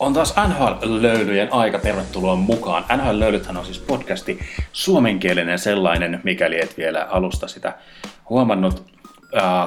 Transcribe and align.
On 0.00 0.12
taas 0.12 0.34
NHL-löylyjen 0.48 1.48
aika, 1.52 1.78
tervetuloa 1.78 2.36
mukaan. 2.36 2.84
NHL-löylythän 2.96 3.56
on 3.56 3.64
siis 3.64 3.78
podcasti, 3.78 4.38
suomenkielinen 4.72 5.58
sellainen, 5.58 6.20
mikäli 6.24 6.60
et 6.60 6.78
vielä 6.78 7.06
alusta 7.10 7.48
sitä 7.48 7.74
huomannut. 8.30 8.92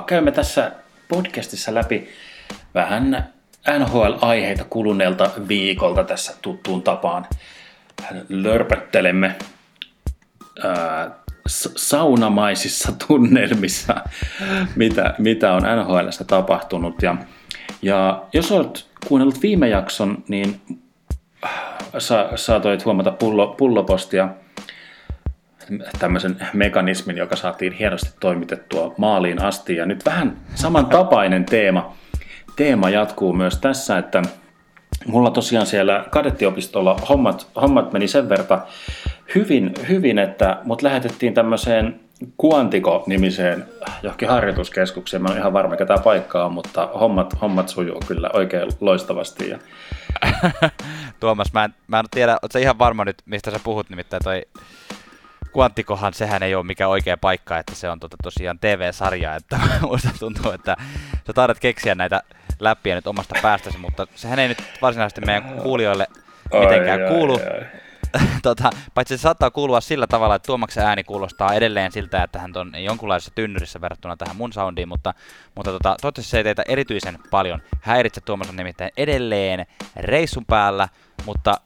Käymme 0.05 0.31
tässä 0.31 0.71
podcastissa 1.07 1.73
läpi 1.73 2.07
vähän 2.73 3.33
NHL-aiheita 3.79 4.63
kuluneelta 4.69 5.29
viikolta 5.47 6.03
tässä 6.03 6.33
tuttuun 6.41 6.83
tapaan. 6.83 7.25
Lörpöttelemme 8.29 9.35
saunamaisissa 11.75 12.91
tunnelmissa, 13.07 13.95
mitä, 14.75 15.15
mitä 15.17 15.53
on 15.53 15.63
NHLssä 15.63 16.23
tapahtunut. 16.23 17.01
Ja, 17.01 17.15
ja 17.83 18.23
jos 18.33 18.51
olet 18.51 18.87
kuunnellut 19.07 19.41
viime 19.41 19.69
jakson, 19.69 20.23
niin 20.27 20.61
sa, 21.97 22.29
saatoit 22.35 22.85
huomata 22.85 23.11
pullo, 23.11 23.47
pullopostia, 23.47 24.29
tämmöisen 25.99 26.37
mekanismin, 26.53 27.17
joka 27.17 27.35
saatiin 27.35 27.73
hienosti 27.73 28.09
toimitettua 28.19 28.93
maaliin 28.97 29.41
asti. 29.41 29.75
Ja 29.75 29.85
nyt 29.85 30.05
vähän 30.05 30.37
samantapainen 30.55 31.45
teema, 31.45 31.93
teema 32.55 32.89
jatkuu 32.89 33.33
myös 33.33 33.57
tässä, 33.57 33.97
että 33.97 34.21
mulla 35.05 35.31
tosiaan 35.31 35.65
siellä 35.65 36.05
kadettiopistolla 36.09 36.97
hommat, 37.09 37.47
hommat 37.61 37.93
meni 37.93 38.07
sen 38.07 38.29
verran 38.29 38.63
hyvin, 39.35 39.73
hyvin 39.89 40.19
että 40.19 40.57
mut 40.63 40.81
lähetettiin 40.81 41.33
tämmöiseen 41.33 41.99
Kuantiko-nimiseen 42.37 43.65
johonkin 44.03 44.29
harjoituskeskukseen. 44.29 45.23
Mä 45.23 45.29
en 45.29 45.37
ihan 45.37 45.53
varma, 45.53 45.75
ketä 45.75 45.97
paikkaa 46.03 46.45
on, 46.45 46.53
mutta 46.53 46.89
hommat, 46.99 47.41
hommat 47.41 47.69
sujuu 47.69 47.99
kyllä 48.07 48.29
oikein 48.33 48.71
loistavasti. 48.79 49.49
Ja... 49.49 49.59
Tuomas, 51.19 51.53
mä 51.53 51.63
en, 51.63 51.73
mä 51.87 51.99
en 51.99 52.05
tiedä, 52.11 52.37
ootko 52.41 52.59
ihan 52.59 52.79
varma 52.79 53.05
nyt, 53.05 53.17
mistä 53.25 53.51
sä 53.51 53.59
puhut, 53.63 53.89
nimittäin 53.89 54.23
toi 54.23 54.41
Kuantikohan, 55.51 56.13
sehän 56.13 56.43
ei 56.43 56.55
ole 56.55 56.65
mikään 56.65 56.89
oikea 56.89 57.17
paikka, 57.17 57.57
että 57.57 57.75
se 57.75 57.89
on 57.89 57.99
tota, 57.99 58.17
tosiaan 58.23 58.59
TV-sarja, 58.59 59.35
että 59.35 59.59
musta 59.81 60.09
tuntuu, 60.19 60.51
että 60.51 60.77
sä 61.27 61.33
taidat 61.33 61.59
keksiä 61.59 61.95
näitä 61.95 62.21
läppiä 62.59 62.95
nyt 62.95 63.07
omasta 63.07 63.35
päästäsi, 63.41 63.77
mutta 63.77 64.07
sehän 64.15 64.39
ei 64.39 64.47
nyt 64.47 64.63
varsinaisesti 64.81 65.21
meidän 65.21 65.43
kuulijoille 65.43 66.07
mitenkään 66.59 67.03
ai, 67.03 67.09
kuulu. 67.09 67.33
Ai, 67.33 67.59
ai 67.59 67.82
tota, 68.43 68.69
paitsi 68.93 69.17
se 69.17 69.21
saattaa 69.21 69.51
kuulua 69.51 69.81
sillä 69.81 70.07
tavalla, 70.07 70.35
että 70.35 70.45
Tuomaksen 70.45 70.85
ääni 70.85 71.03
kuulostaa 71.03 71.53
edelleen 71.53 71.91
siltä, 71.91 72.23
että 72.23 72.39
hän 72.39 72.51
on 72.55 72.71
jonkunlaisessa 72.83 73.31
tynnyrissä 73.35 73.81
verrattuna 73.81 74.17
tähän 74.17 74.35
mun 74.35 74.53
soundiin, 74.53 74.87
mutta, 74.87 75.13
mutta 75.55 75.71
tota, 75.71 75.95
toivottavasti 76.01 76.31
se 76.31 76.37
ei 76.37 76.43
teitä 76.43 76.63
erityisen 76.67 77.19
paljon 77.31 77.61
häiritse. 77.81 78.21
Tuomas 78.21 78.49
on 78.49 78.55
nimittäin 78.55 78.91
edelleen 78.97 79.65
reissun 79.95 80.45
päällä, 80.45 80.89
mutta 81.25 81.57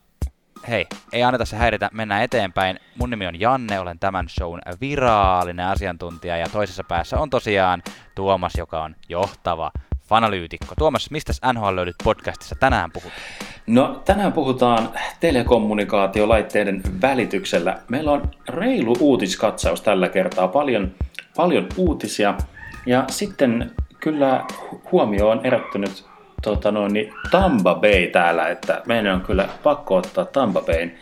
hei, 0.68 0.88
ei 1.14 1.24
anneta 1.24 1.46
se 1.46 1.56
häiritä, 1.56 1.90
mennään 1.94 2.24
eteenpäin. 2.24 2.80
Mun 2.96 3.10
nimi 3.10 3.28
on 3.28 3.40
Janne, 3.40 3.80
olen 3.80 4.00
tämän 4.00 4.30
shown 4.30 4.62
viraalinen 4.82 5.68
asiantuntija 5.68 6.38
ja 6.38 6.50
toisessa 6.50 6.84
päässä 6.84 7.20
on 7.20 7.30
tosiaan 7.30 7.84
Tuomas, 8.16 8.54
joka 8.58 8.84
on 8.84 8.96
johtava 9.10 9.72
fanalyytikko. 10.08 10.74
Tuomas, 10.78 11.12
mistä 11.12 11.34
NHL 11.54 11.76
löydyt 11.76 11.96
podcastissa 12.04 12.56
tänään 12.60 12.92
puhutaan? 12.92 13.22
No 13.68 14.02
tänään 14.06 14.34
puhutaan 14.34 14.90
telekommunikaatiolaitteiden 15.20 16.82
välityksellä. 17.02 17.80
Meillä 17.90 18.12
on 18.12 18.32
reilu 18.50 18.96
uutiskatsaus 19.00 19.82
tällä 19.82 20.10
kertaa, 20.10 20.48
paljon, 20.48 20.92
paljon 21.36 21.68
uutisia. 21.78 22.36
Ja 22.86 23.04
sitten 23.10 23.72
kyllä 24.00 24.46
huomio 24.92 25.30
on 25.30 25.46
erättynyt 25.46 26.06
tota 26.42 26.72
noin, 26.72 26.94
niin 26.94 27.14
Tampa 27.32 27.76
Bay 27.76 28.08
täällä, 28.08 28.50
että 28.50 28.82
meidän 28.86 29.16
on 29.16 29.22
kyllä 29.22 29.50
pakko 29.64 29.96
ottaa 29.96 30.26
Tampa 30.26 30.62
Bayn 30.62 30.98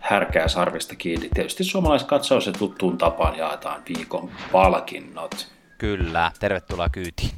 härkää 0.00 0.48
sarvista 0.48 0.96
kiinni. 0.96 1.28
Tietysti 1.34 1.64
suomalaiskatsaus 1.64 2.46
ja 2.46 2.52
tuttuun 2.52 2.98
tapaan 2.98 3.38
jaetaan 3.38 3.82
viikon 3.88 4.30
palkinnot. 4.52 5.52
Kyllä, 5.78 6.30
tervetuloa 6.40 6.88
kyytiin. 6.88 7.30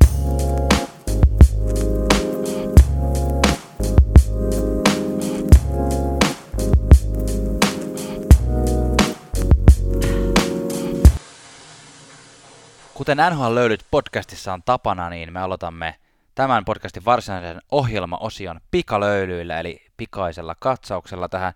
Kuten 13.07 13.33
NHL 13.33 13.55
löydyt 13.55 13.87
podcastissa 13.91 14.53
on 14.53 14.63
tapana, 14.63 15.11
niin 15.11 15.33
me 15.33 15.41
aloitamme 15.41 15.95
tämän 16.35 16.65
podcastin 16.65 17.05
varsinaisen 17.05 17.63
ohjelmaosion 17.71 18.61
pikalöylyillä, 18.71 19.61
eli 19.61 19.87
pikaisella 19.97 20.55
katsauksella 20.59 21.29
tähän 21.29 21.53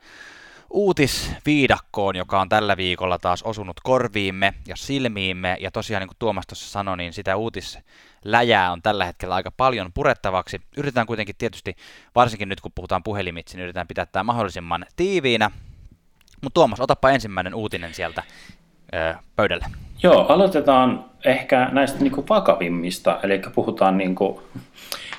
uutisviidakkoon, 0.70 2.16
joka 2.16 2.40
on 2.40 2.48
tällä 2.48 2.76
viikolla 2.76 3.18
taas 3.18 3.42
osunut 3.42 3.80
korviimme 3.82 4.54
ja 4.68 4.76
silmiimme. 4.76 5.56
Ja 5.60 5.70
tosiaan 5.70 6.00
niin 6.00 6.08
kuin 6.08 6.16
Tuomas 6.18 6.46
tuossa 6.46 6.70
sanoi, 6.70 6.96
niin 6.96 7.12
sitä 7.12 7.36
uutisläjää 7.36 8.72
on 8.72 8.82
tällä 8.82 9.04
hetkellä 9.04 9.34
aika 9.34 9.50
paljon 9.50 9.92
purettavaksi. 9.92 10.60
Yritetään 10.76 11.06
kuitenkin 11.06 11.36
tietysti, 11.38 11.76
varsinkin 12.14 12.48
nyt 12.48 12.60
kun 12.60 12.72
puhutaan 12.74 13.02
puhelimitse, 13.02 13.56
niin 13.56 13.62
yritetään 13.62 13.88
pitää 13.88 14.06
tämä 14.06 14.24
mahdollisimman 14.24 14.86
tiiviinä. 14.96 15.50
Mutta 16.40 16.54
Tuomas, 16.54 16.80
otapa 16.80 17.10
ensimmäinen 17.10 17.54
uutinen 17.54 17.94
sieltä 17.94 18.22
ö, 18.94 19.14
pöydälle. 19.36 19.89
Joo, 20.02 20.26
aloitetaan 20.28 21.04
ehkä 21.24 21.68
näistä 21.72 21.98
niin 22.00 22.12
kuin 22.12 22.28
vakavimmista, 22.28 23.20
eli 23.22 23.40
puhutaan 23.54 23.98
niin 23.98 24.14
kuin, 24.14 24.38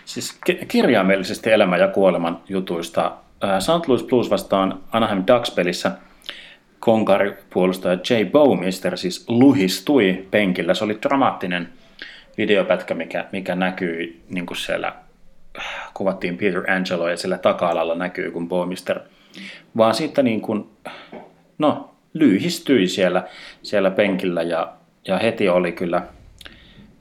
siis 0.05 0.39
kirjaimellisesti 0.67 1.51
elämän 1.51 1.79
ja 1.79 1.87
kuoleman 1.87 2.39
jutuista. 2.49 3.11
St. 3.59 3.87
Louis 3.87 4.03
Blues 4.03 4.29
vastaan 4.29 4.79
Anaheim 4.91 5.23
Ducks-pelissä 5.27 5.91
konkaripuolustaja 6.79 7.99
Jay 8.09 8.25
Bowmister 8.25 8.97
siis 8.97 9.25
luhistui 9.29 10.25
penkillä. 10.31 10.73
Se 10.73 10.83
oli 10.83 10.99
dramaattinen 11.01 11.69
videopätkä, 12.37 12.93
mikä, 12.93 13.25
mikä 13.31 13.55
näkyy 13.55 14.21
niin 14.29 14.45
kuin 14.45 14.57
siellä, 14.57 14.93
kuvattiin 15.93 16.37
Peter 16.37 16.71
Angelo 16.71 17.09
ja 17.09 17.17
sillä 17.17 17.37
taka-alalla 17.37 17.95
näkyy, 17.95 18.31
kun 18.31 18.49
Bowmister 18.49 18.99
vaan 19.77 19.93
siitä 19.93 20.23
niin 20.23 20.41
kuin, 20.41 20.69
no, 21.57 21.91
lyhistyi 22.13 22.87
siellä, 22.87 23.23
siellä 23.63 23.91
penkillä 23.91 24.41
ja, 24.41 24.73
ja 25.07 25.17
heti 25.17 25.49
oli 25.49 25.71
kyllä 25.71 26.01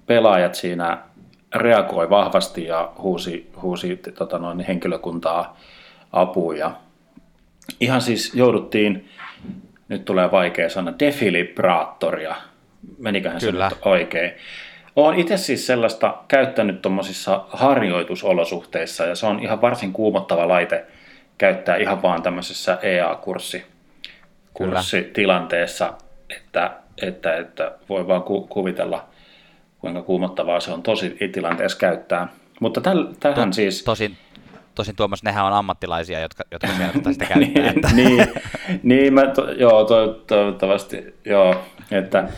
pelaajat 0.07 0.55
siinä 0.55 0.99
reagoi 1.55 2.11
vahvasti 2.11 2.65
ja 2.65 2.93
huusi, 2.99 3.51
huusi 3.63 3.97
tota 3.97 4.39
noin, 4.39 4.61
henkilökuntaa 4.61 5.59
apuun. 6.13 6.59
Ja 6.59 6.73
ihan 7.81 8.01
siis 8.01 8.35
jouduttiin, 8.35 9.09
nyt 9.89 10.05
tulee 10.05 10.31
vaikea 10.31 10.69
sana, 10.69 10.95
defilibraattoria. 10.99 12.35
Meniköhän 12.99 13.41
Kyllä. 13.41 13.69
se 13.69 13.75
nyt 13.75 13.87
oikein? 13.87 14.33
Olen 14.97 15.19
itse 15.19 15.37
siis 15.37 15.67
sellaista 15.67 16.19
käyttänyt 16.29 16.83
tuommoisissa 16.83 17.45
harjoitusolosuhteissa 17.49 19.05
ja 19.05 19.15
se 19.15 19.27
on 19.27 19.41
ihan 19.41 19.61
varsin 19.61 19.93
kuumottava 19.93 20.49
laite 20.49 20.85
käyttää 21.39 21.77
ihan 21.77 22.03
vaan 22.03 22.23
tämmöisessä 22.23 22.79
EA-kurssi 22.83 23.65
kurssitilanteessa, 24.67 25.93
että, 26.37 26.71
että, 27.03 27.37
että 27.37 27.73
voi 27.89 28.07
vaan 28.07 28.23
ku, 28.23 28.47
kuvitella, 28.47 29.09
kuinka 29.79 30.03
kuumottavaa 30.03 30.61
se 30.61 30.73
on 30.73 30.83
tosi 30.83 31.17
tilanteessa 31.33 31.79
käyttää. 31.79 32.29
Mutta 32.61 32.81
täl, 32.81 33.07
tähän 33.21 33.51
to, 33.51 33.55
siis... 33.55 33.85
Tosin, 33.85 34.17
tosin 34.75 34.97
Tuomas, 34.97 35.23
nehän 35.23 35.45
on 35.45 35.53
ammattilaisia, 35.53 36.21
jotka, 36.21 36.45
jotka 36.51 36.69
sitä 37.13 37.25
käyttää. 37.25 37.93
niin, 37.95 38.17
niin, 38.17 38.29
niin 38.83 39.15
mä 39.15 39.27
to, 39.27 39.51
joo, 39.51 39.85
to, 39.85 40.07
toivottavasti, 40.27 41.15
joo, 41.25 41.65
että, 41.91 42.29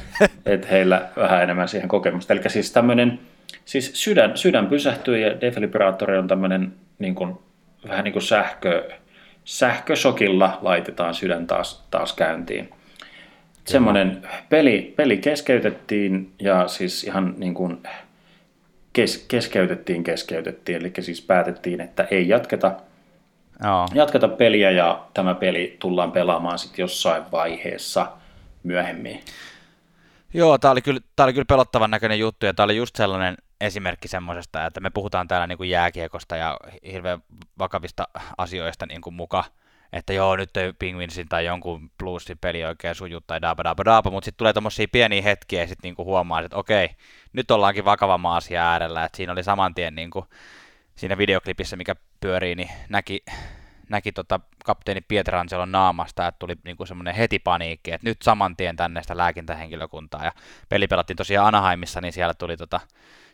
että 0.46 0.68
heillä 0.68 1.08
vähän 1.16 1.42
enemmän 1.42 1.68
siihen 1.68 1.88
kokemusta. 1.88 2.32
Eli 2.32 2.50
siis 2.50 2.72
tämmöinen, 2.72 3.20
siis 3.64 3.90
sydän, 3.94 4.36
sydän 4.36 4.66
pysähtyy 4.66 5.18
ja 5.18 5.40
defibrillaattori 5.40 6.18
on 6.18 6.28
tämmöinen 6.28 6.74
niin 6.98 7.14
kuin, 7.14 7.38
vähän 7.88 8.04
niin 8.04 8.12
kuin 8.12 8.22
sähkö, 8.22 8.88
sähkösokilla 9.44 10.58
laitetaan 10.62 11.14
sydän 11.14 11.46
taas, 11.46 11.86
taas 11.90 12.12
käyntiin. 12.12 12.70
Semmoinen 13.64 14.28
peli, 14.48 14.94
peli 14.96 15.16
keskeytettiin 15.16 16.32
ja 16.40 16.68
siis 16.68 17.04
ihan 17.04 17.34
niin 17.36 17.54
kuin 17.54 17.82
kes, 18.92 19.24
keskeytettiin, 19.28 20.04
keskeytettiin, 20.04 20.80
eli 20.80 20.92
siis 21.00 21.22
päätettiin, 21.22 21.80
että 21.80 22.06
ei 22.10 22.28
jatketa, 22.28 22.72
Joo. 23.64 23.88
jatketa 23.94 24.28
peliä 24.28 24.70
ja 24.70 25.06
tämä 25.14 25.34
peli 25.34 25.76
tullaan 25.78 26.12
pelaamaan 26.12 26.58
sitten 26.58 26.82
jossain 26.82 27.22
vaiheessa 27.32 28.12
myöhemmin. 28.62 29.20
Joo, 30.34 30.58
tämä 30.58 30.72
oli, 30.72 30.82
kyllä, 30.82 31.00
tämä 31.16 31.24
oli 31.24 31.32
kyllä 31.32 31.44
pelottavan 31.48 31.90
näköinen 31.90 32.18
juttu 32.18 32.46
ja 32.46 32.54
tämä 32.54 32.64
oli 32.64 32.76
just 32.76 32.96
sellainen 32.96 33.36
esimerkki 33.62 34.08
semmoisesta, 34.08 34.66
että 34.66 34.80
me 34.80 34.90
puhutaan 34.90 35.28
täällä 35.28 35.46
niin 35.46 35.58
kuin 35.58 35.70
jääkiekosta 35.70 36.36
ja 36.36 36.56
hirveän 36.92 37.22
vakavista 37.58 38.08
asioista 38.38 38.86
niin 38.86 39.00
kuin 39.00 39.14
muka, 39.14 39.44
että 39.92 40.12
joo, 40.12 40.36
nyt 40.36 40.56
ei 40.56 40.72
Penguinsin 40.72 41.28
tai 41.28 41.44
jonkun 41.44 41.90
Bluesin 41.98 42.38
peli 42.38 42.64
oikein 42.64 42.94
suju 42.94 43.20
tai 43.20 43.40
daaba 43.40 43.64
daaba 43.64 43.84
daaba, 43.84 44.10
mutta 44.10 44.24
sitten 44.24 44.38
tulee 44.38 44.52
tommosia 44.52 44.86
pieniä 44.92 45.22
hetkiä 45.22 45.60
ja 45.60 45.66
sitten 45.66 45.88
niinku 45.88 46.04
huomaa, 46.04 46.40
että 46.40 46.56
okei, 46.56 46.88
nyt 47.32 47.50
ollaankin 47.50 47.84
vakavamman 47.84 48.36
asia 48.36 48.70
äärellä, 48.70 49.04
että 49.04 49.16
siinä 49.16 49.32
oli 49.32 49.42
saman 49.42 49.74
tien 49.74 49.94
niinku, 49.94 50.26
siinä 50.94 51.18
videoklipissä, 51.18 51.76
mikä 51.76 51.96
pyörii, 52.20 52.54
niin 52.54 52.70
näki, 52.88 53.24
näki 53.88 54.12
tota 54.12 54.40
kapteeni 54.64 55.00
Pietrangelon 55.00 55.72
naamasta, 55.72 56.26
että 56.26 56.38
tuli 56.38 56.56
niinku 56.64 56.86
semmoinen 56.86 57.14
heti 57.14 57.38
paniikki, 57.38 57.92
että 57.92 58.08
nyt 58.08 58.22
saman 58.22 58.56
tien 58.56 58.76
tänne 58.76 59.02
sitä 59.02 59.16
lääkintähenkilökuntaa. 59.16 60.24
Ja 60.24 60.32
peli 60.68 60.86
pelattiin 60.86 61.16
tosiaan 61.16 61.48
Anaheimissa, 61.48 62.00
niin 62.00 62.12
siellä 62.12 62.34
tuli 62.34 62.56
tota, 62.56 62.80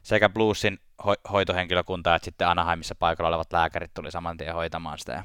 sekä 0.02 0.28
Bluesin 0.28 0.78
ho- 1.02 1.30
hoitohenkilökunta 1.32 2.14
että 2.14 2.24
sitten 2.24 2.48
Anaheimissa 2.48 2.94
paikalla 2.94 3.28
olevat 3.28 3.52
lääkärit 3.52 3.94
tuli 3.94 4.10
saman 4.10 4.36
tien 4.36 4.54
hoitamaan 4.54 4.98
sitä. 4.98 5.24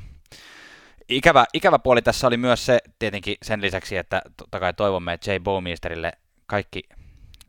Ikävä, 1.10 1.46
ikävä 1.54 1.80
puoli 1.80 2.02
tässä 2.02 2.28
oli 2.28 2.38
myös 2.38 2.66
se 2.66 2.80
tietenkin 3.00 3.36
sen 3.42 3.62
lisäksi, 3.62 3.98
että 3.98 4.22
totta 4.38 4.60
kai 4.60 4.74
toivomme, 4.74 5.14
että 5.14 5.32
Jay 5.32 5.40
Bowmeisterille 5.40 6.12
kaikki 6.46 6.84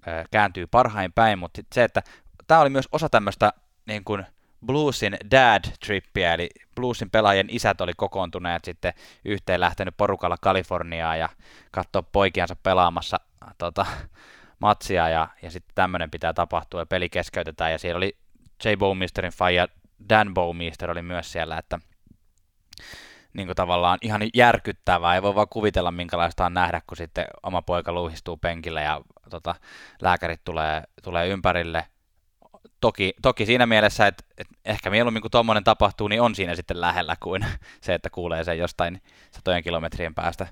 ö, 0.07 0.25
kääntyy 0.31 0.67
parhain 0.67 1.13
päin, 1.13 1.39
mutta 1.39 1.63
se, 1.75 1.85
että 1.85 2.03
tämä 2.47 2.61
oli 2.61 2.71
myös 2.71 2.89
osa 2.93 3.09
tämmöistä 3.09 3.53
niin 3.87 4.05
kuin 4.05 4.27
Bluesin 4.67 5.17
dad-trippiä, 5.31 6.35
eli 6.35 6.51
Bluesin 6.75 7.11
pelaajien 7.11 7.49
isät 7.51 7.81
oli 7.81 7.93
kokoontuneet 7.97 8.65
sitten 8.65 8.93
yhteen 9.25 9.61
lähtenyt 9.61 9.97
porukalla 9.97 10.37
Kaliforniaan 10.41 11.19
ja 11.19 11.29
katsoa 11.71 12.03
poikiansa 12.03 12.57
pelaamassa 12.57 13.21
tota, 13.59 13.87
matsia 14.59 15.09
ja, 15.09 15.29
ja 15.43 15.51
sitten 15.51 15.75
tämmöinen 15.75 16.11
pitää 16.11 16.33
tapahtua 16.33 16.81
ja 16.81 16.87
peli 16.87 17.09
keskeytetään 17.09 17.73
ja 17.73 17.79
siellä 17.79 17.97
oli 17.97 18.17
Jay 18.65 18.77
Bowmeisterin 18.77 19.33
faija 19.33 19.69
Dan 20.09 20.35
Bowmeister 20.35 20.91
oli 20.91 21.03
myös 21.03 21.33
siellä, 21.33 21.59
että 21.59 21.79
niin 23.35 23.47
kuin 23.47 23.57
tavallaan 23.57 23.99
ihan 24.03 24.23
järkyttävää, 24.35 25.15
ei 25.15 25.23
voi 25.23 25.35
vaan 25.35 25.49
kuvitella 25.49 25.91
minkälaista 25.91 26.47
on 26.47 26.55
nähdä, 26.55 26.83
kun 26.87 26.97
sitten 26.97 27.25
oma 27.43 27.63
poika 27.63 27.93
luuhistuu 27.93 28.37
penkille 28.37 28.83
ja 28.83 29.01
tota, 29.31 29.55
lääkärit 30.03 30.41
tulee, 30.45 30.83
tulee 31.03 31.29
ympärille. 31.29 31.87
Toki, 32.81 33.15
toki 33.23 33.47
siinä 33.47 33.67
mielessä, 33.67 34.07
että, 34.07 34.25
että 34.39 34.55
ehkä 34.65 34.91
mieluummin 34.91 35.23
kun 35.23 35.31
tuommoinen 35.31 35.65
tapahtuu, 35.65 36.09
niin 36.09 36.21
on 36.21 36.35
siinä 36.35 36.55
sitten 36.55 36.81
lähellä 36.81 37.17
kuin 37.23 37.47
se, 37.81 37.95
että 37.95 38.11
kuulee 38.11 38.45
sen 38.45 38.59
jostain 38.59 39.03
satojen 39.31 39.63
kilometrien 39.63 40.15
päästä 40.15 40.47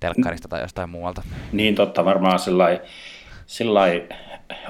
telkkarista 0.00 0.48
tai 0.48 0.60
jostain 0.60 0.90
muualta. 0.90 1.22
Niin 1.52 1.74
totta, 1.74 2.04
varmaan 2.04 2.38
sellainen 2.38 2.80
sillai 3.48 4.04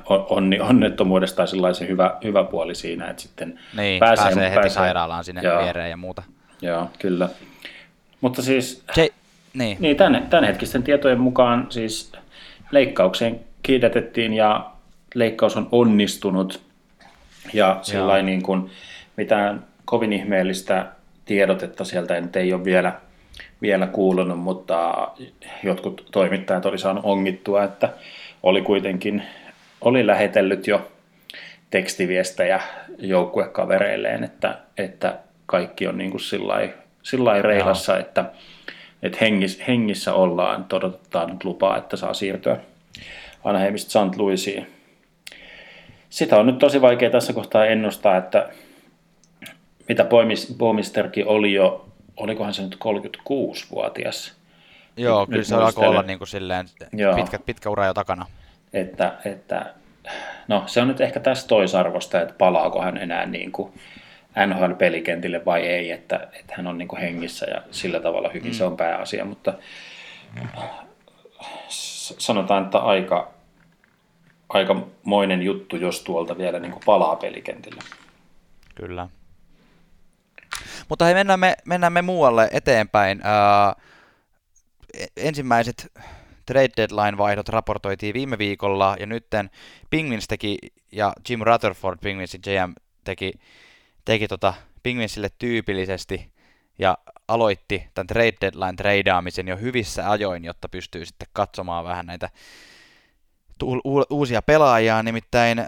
onni, 0.08 0.60
onnettomuudesta 0.60 1.36
tai 1.36 1.48
sellaisen 1.48 1.88
hyvä, 1.88 2.16
hyvä 2.24 2.44
puoli 2.44 2.74
siinä, 2.74 3.10
että 3.10 3.22
sitten 3.22 3.60
niin, 3.76 4.00
pääsee, 4.00 4.24
pääsee 4.24 4.44
heti 4.44 4.54
pääsee, 4.54 4.70
sairaalaan 4.70 5.24
sinne 5.24 5.40
joo, 5.44 5.62
viereen 5.62 5.90
ja 5.90 5.96
muuta. 5.96 6.22
Joo, 6.62 6.90
kyllä. 6.98 7.28
Mutta 8.20 8.42
siis 8.42 8.84
Se, 8.94 9.08
niin. 9.54 9.76
Niin, 9.80 9.96
tämän, 9.96 10.26
tämänhetkisten 10.30 10.82
tietojen 10.82 11.20
mukaan 11.20 11.66
siis 11.70 12.12
leikkaukseen 12.70 13.40
kiidetettiin 13.62 14.32
ja 14.32 14.70
leikkaus 15.14 15.56
on 15.56 15.68
onnistunut 15.72 16.62
ja 17.52 17.78
sellainen 17.82 18.26
niin 18.26 18.42
kuin, 18.42 18.70
mitään 19.16 19.64
kovin 19.84 20.12
ihmeellistä 20.12 20.86
tiedotetta 21.24 21.84
sieltä 21.84 22.20
nyt 22.20 22.36
ei 22.36 22.52
ole 22.52 22.64
vielä, 22.64 22.92
vielä 23.62 23.86
kuulunut, 23.86 24.38
mutta 24.38 25.08
jotkut 25.62 26.08
toimittajat 26.12 26.66
oli 26.66 26.78
saanut 26.78 27.04
ongittua, 27.04 27.64
että 27.64 27.92
oli 28.42 28.62
kuitenkin 28.62 29.22
oli 29.80 30.06
lähetellyt 30.06 30.66
jo 30.66 30.90
tekstiviestejä 31.70 32.60
joukkuekavereilleen, 32.98 34.24
että, 34.24 34.58
että 34.78 35.18
kaikki 35.46 35.86
on 35.86 35.98
niin 35.98 36.10
kuin 36.10 36.20
sillä 37.02 37.42
reilassa, 37.42 37.92
Jaa. 37.92 38.00
että, 38.00 38.24
että 39.02 39.18
hengissä, 39.20 39.64
hengissä 39.68 40.14
ollaan, 40.14 40.64
todetaan 40.64 41.30
nyt 41.30 41.44
lupaa, 41.44 41.76
että 41.76 41.96
saa 41.96 42.14
siirtyä 42.14 42.56
Anaheimista 43.44 43.90
St. 43.90 44.16
Louisiin. 44.16 44.66
Sitä 46.10 46.36
on 46.36 46.46
nyt 46.46 46.58
tosi 46.58 46.80
vaikea 46.80 47.10
tässä 47.10 47.32
kohtaa 47.32 47.66
ennustaa, 47.66 48.16
että 48.16 48.48
mitä 49.88 50.06
Bomisterkin 50.58 51.26
oli 51.26 51.54
jo, 51.54 51.88
olikohan 52.16 52.54
se 52.54 52.62
nyt 52.62 52.78
36-vuotias. 52.84 54.37
Joo, 54.98 55.26
kyllä 55.26 55.44
se 55.44 55.54
alkoi 55.54 55.88
olla 55.88 56.02
niin 56.02 56.18
kuin 56.18 56.28
silleen 56.28 56.66
pitkä, 57.16 57.38
pitkä 57.38 57.70
ura 57.70 57.86
jo 57.86 57.94
takana. 57.94 58.26
Että, 58.72 59.14
että, 59.24 59.74
no 60.48 60.62
se 60.66 60.80
on 60.80 60.88
nyt 60.88 61.00
ehkä 61.00 61.20
tässä 61.20 61.48
toisarvosta, 61.48 62.20
että 62.20 62.34
palaako 62.38 62.82
hän 62.82 62.96
enää 62.96 63.26
niin 63.26 63.52
kuin 63.52 63.72
NHL-pelikentille 64.46 65.44
vai 65.44 65.66
ei, 65.66 65.90
että, 65.90 66.28
että 66.32 66.54
hän 66.56 66.66
on 66.66 66.78
niin 66.78 66.88
kuin 66.88 67.00
hengissä 67.00 67.46
ja 67.46 67.62
sillä 67.70 68.00
tavalla 68.00 68.28
hyvin 68.28 68.52
mm. 68.52 68.54
se 68.54 68.64
on 68.64 68.76
pääasia, 68.76 69.24
mutta 69.24 69.54
sanotaan, 72.18 72.64
että 72.64 72.78
aika, 72.78 73.30
aikamoinen 74.48 75.42
juttu, 75.42 75.76
jos 75.76 76.02
tuolta 76.02 76.38
vielä 76.38 76.58
niin 76.58 76.72
kuin 76.72 76.82
palaa 76.86 77.16
pelikentille. 77.16 77.80
Kyllä. 78.74 79.08
Mutta 80.88 81.04
hei, 81.04 81.14
mennään 81.14 81.40
me, 81.40 81.54
mennään 81.64 81.92
me 81.92 82.02
muualle 82.02 82.48
eteenpäin. 82.52 83.18
Uh, 83.18 83.82
ensimmäiset 85.16 85.92
trade 86.46 86.70
deadline-vaihdot 86.76 87.48
raportoitiin 87.48 88.14
viime 88.14 88.38
viikolla, 88.38 88.96
ja 89.00 89.06
nytten 89.06 89.50
Pingvins 89.90 90.28
teki, 90.28 90.58
ja 90.92 91.12
Jim 91.28 91.40
Rutherford, 91.40 91.98
Pingvinsin 92.02 92.40
GM, 92.44 92.72
teki 93.04 93.32
teki 94.08 94.28
tota 94.28 94.54
Penguinsille 94.82 95.28
tyypillisesti 95.38 96.32
ja 96.78 96.98
aloitti 97.28 97.88
tämän 97.94 98.06
trade 98.06 98.32
deadline 98.40 98.72
treidaamisen 98.76 99.48
jo 99.48 99.56
hyvissä 99.56 100.10
ajoin, 100.10 100.44
jotta 100.44 100.68
pystyy 100.68 101.04
sitten 101.04 101.28
katsomaan 101.32 101.84
vähän 101.84 102.06
näitä 102.06 102.30
u- 103.62 104.04
uusia 104.10 104.42
pelaajia. 104.42 105.02
Nimittäin 105.02 105.58
äh, 105.58 105.66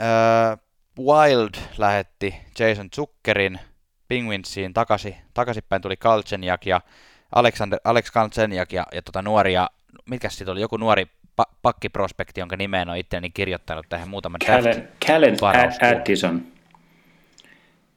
Wild 0.99 1.55
lähetti 1.78 2.34
Jason 2.58 2.88
Zuckerin 2.94 3.61
Penguinsiin 4.08 4.75
takaisin, 4.75 5.16
takaisinpäin 5.34 5.82
tuli 5.82 5.96
Kalchenjak 5.96 6.66
ja 6.66 6.81
Alexander, 7.34 7.78
Alex 7.84 8.10
Kalchenjak 8.10 8.72
ja, 8.72 8.86
ja 8.92 9.02
tota 9.02 9.22
nuoria, 9.22 9.68
mitkä 10.10 10.28
sitten 10.28 10.52
oli, 10.52 10.60
joku 10.60 10.76
nuori 10.76 11.04
pa- 11.42 11.54
pakkiprospekti, 11.62 12.40
jonka 12.40 12.56
nimeen 12.56 12.88
on 12.88 12.96
itseäni 12.96 13.30
kirjoittanut 13.30 13.86
tähän 13.88 14.08
muutaman 14.08 14.40
Callen, 14.46 14.88
Callen 15.06 15.36
Addison. 15.82 16.42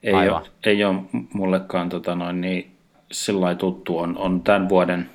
Ei 0.02 0.14
ole, 0.14 0.42
ei 0.66 0.84
ole 0.84 1.02
mullekaan 1.34 1.88
tota 1.88 2.14
noin, 2.14 2.40
niin 2.40 2.76
sillä 3.12 3.54
tuttu. 3.54 3.98
On, 3.98 4.18
on 4.18 4.42
tämän 4.42 4.68
vuoden, 4.68 5.10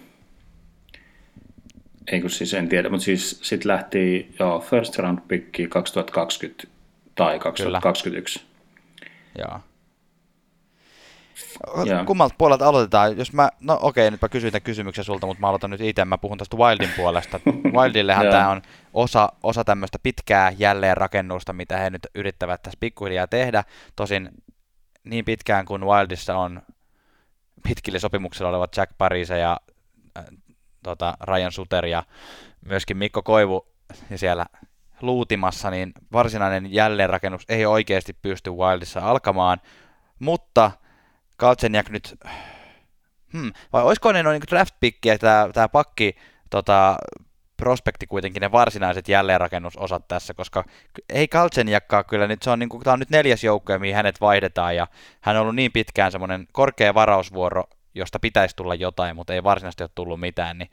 ei 2.11 2.21
kun 2.21 2.29
siis 2.29 2.53
en 2.53 2.69
tiedä, 2.69 2.89
mutta 2.89 3.03
siis 3.03 3.39
sitten 3.43 3.67
lähti 3.67 4.35
joo, 4.39 4.59
first 4.59 4.97
round 4.97 5.19
pick 5.27 5.69
2020 5.69 6.67
tai 7.15 7.39
2021. 7.39 8.45
Joo. 9.37 9.59
Kummalta 12.05 12.35
puolelta 12.37 12.67
aloitetaan? 12.67 13.17
Jos 13.17 13.33
mä, 13.33 13.49
no 13.59 13.79
okei, 13.81 14.11
nyt 14.11 14.21
mä 14.21 14.29
kysyin 14.29 14.51
tämän 14.51 14.61
kysymyksen 14.61 15.03
sulta, 15.03 15.27
mutta 15.27 15.41
mä 15.41 15.47
aloitan 15.47 15.69
nyt 15.69 15.81
itse. 15.81 16.05
Mä 16.05 16.17
puhun 16.17 16.37
tästä 16.37 16.57
Wildin 16.57 16.89
puolesta. 16.97 17.39
Wildillehan 17.77 18.25
tämä 18.25 18.49
on 18.49 18.61
osa, 18.93 19.29
osa 19.43 19.63
tämmöistä 19.63 19.99
pitkää 20.03 20.53
jälleenrakennusta, 20.57 21.53
mitä 21.53 21.77
he 21.77 21.89
nyt 21.89 22.07
yrittävät 22.15 22.61
tässä 22.61 22.77
pikkuhiljaa 22.79 23.27
tehdä. 23.27 23.63
Tosin 23.95 24.29
niin 25.03 25.25
pitkään 25.25 25.65
kuin 25.65 25.85
Wildissa 25.85 26.37
on 26.37 26.61
pitkille 27.63 27.99
sopimuksilla 27.99 28.49
olevat 28.49 28.77
Jack 28.77 28.91
Parise 28.97 29.37
ja 29.37 29.59
äh, 30.17 30.25
tota, 30.83 31.17
Ryan 31.21 31.51
Suter 31.51 31.85
ja 31.85 32.03
myöskin 32.65 32.97
Mikko 32.97 33.23
Koivu 33.23 33.67
ja 34.09 34.17
siellä 34.17 34.45
luutimassa, 35.01 35.69
niin 35.69 35.91
varsinainen 36.11 36.73
jälleenrakennus 36.73 37.43
ei 37.49 37.65
oikeasti 37.65 38.13
pysty 38.21 38.51
Wildissa 38.51 38.99
alkamaan, 38.99 39.61
mutta 40.19 40.71
Kaltsenjak 41.39 41.89
nyt, 41.89 42.15
hmm, 43.33 43.51
vai 43.73 43.83
olisiko 43.83 44.11
ne 44.11 44.23
noin 44.23 44.39
niin 44.39 44.49
draft 44.51 44.75
pickiä 44.79 45.17
tämä, 45.17 45.49
tämä 45.53 45.69
pakki 45.69 46.15
tota, 46.49 46.97
prospekti 47.57 48.07
kuitenkin 48.07 48.41
ne 48.41 48.51
varsinaiset 48.51 49.07
jälleenrakennusosat 49.07 50.07
tässä, 50.07 50.33
koska 50.33 50.63
ei 51.09 51.27
Kaltsenjakkaa 51.27 52.03
kyllä 52.03 52.27
nyt, 52.27 52.41
se 52.41 52.49
on, 52.49 52.59
niin 52.59 52.69
kuin, 52.69 52.83
tämä 52.83 52.93
on 52.93 52.99
nyt 52.99 53.09
neljäs 53.09 53.43
joukko, 53.43 53.79
mihin 53.79 53.95
hänet 53.95 54.21
vaihdetaan, 54.21 54.75
ja 54.75 54.87
hän 55.21 55.35
on 55.35 55.41
ollut 55.41 55.55
niin 55.55 55.71
pitkään 55.71 56.11
semmoinen 56.11 56.47
korkea 56.51 56.93
varausvuoro, 56.93 57.63
josta 57.95 58.19
pitäisi 58.19 58.55
tulla 58.55 58.75
jotain, 58.75 59.15
mutta 59.15 59.33
ei 59.33 59.43
varsinaisesti 59.43 59.83
ole 59.83 59.89
tullut 59.95 60.19
mitään, 60.19 60.57
niin 60.57 60.69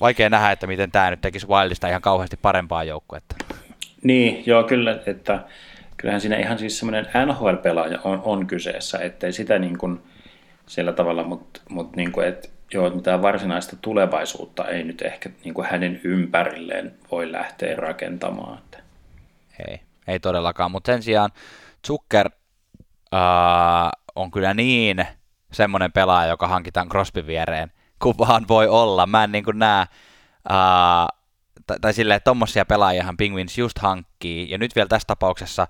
vaikea 0.00 0.30
nähdä, 0.30 0.50
että 0.50 0.66
miten 0.66 0.90
tämä 0.90 1.10
nyt 1.10 1.20
tekisi 1.20 1.48
Wildista 1.48 1.88
ihan 1.88 2.02
kauheasti 2.02 2.36
parempaa 2.36 2.84
joukkuetta. 2.84 3.36
Niin, 4.02 4.42
joo, 4.46 4.64
kyllä, 4.64 5.02
että 5.06 5.44
kyllähän 5.96 6.20
siinä 6.20 6.36
ihan 6.36 6.58
siis 6.58 6.78
semmoinen 6.78 7.06
NHL-pelaaja 7.26 7.98
on, 8.04 8.22
on 8.24 8.46
kyseessä, 8.46 8.98
ettei 8.98 9.32
sitä 9.32 9.58
niin 9.58 9.78
kuin 9.78 10.02
sillä 10.66 10.92
tavalla, 10.92 11.24
mutta, 11.24 11.60
mutta 11.68 11.96
niin 11.96 12.12
kuin, 12.12 12.28
että 12.28 12.48
joo, 12.72 12.90
mitään 12.90 13.22
varsinaista 13.22 13.76
tulevaisuutta 13.76 14.68
ei 14.68 14.84
nyt 14.84 15.02
ehkä 15.02 15.30
niin 15.44 15.54
kuin 15.54 15.66
hänen 15.70 16.00
ympärilleen 16.04 16.94
voi 17.10 17.32
lähteä 17.32 17.76
rakentamaan. 17.76 18.58
Ei, 19.68 19.80
ei 20.06 20.20
todellakaan, 20.20 20.70
mutta 20.70 20.92
sen 20.92 21.02
sijaan 21.02 21.30
Zucker 21.86 22.30
äh, 23.14 23.20
on 24.14 24.30
kyllä 24.30 24.54
niin 24.54 25.06
semmoinen 25.52 25.92
pelaaja, 25.92 26.30
joka 26.30 26.48
hankitaan 26.48 26.88
Crosby 26.88 27.26
viereen, 27.26 27.72
kuin 28.02 28.18
vaan 28.18 28.48
voi 28.48 28.68
olla. 28.68 29.06
Mä 29.06 29.24
en 29.24 29.32
niin 29.32 29.44
kuin 29.44 29.58
näe, 29.58 29.80
äh, 30.50 31.23
tai, 31.66 31.76
tai 31.80 31.94
silleen, 31.94 32.16
että 32.16 32.30
tommosia 32.30 32.64
pelaajahan 32.64 33.16
Penguins 33.16 33.58
just 33.58 33.78
hankkii, 33.78 34.50
ja 34.50 34.58
nyt 34.58 34.76
vielä 34.76 34.88
tässä 34.88 35.06
tapauksessa, 35.06 35.66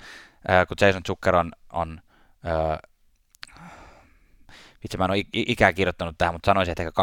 äh, 0.51 0.67
kun 0.67 0.77
Jason 0.81 1.03
Zucker 1.07 1.37
on, 1.37 1.53
on 1.73 2.01
äh, 2.47 2.79
itse 4.85 4.99
mä 4.99 5.05
en 5.05 5.11
ole 5.11 5.23
ikää 5.33 5.73
kirjoittanut 5.73 6.19
tähän, 6.19 6.35
mutta 6.35 6.47
sanoisin, 6.47 6.73
että 6.73 6.83
ehkä 6.83 7.03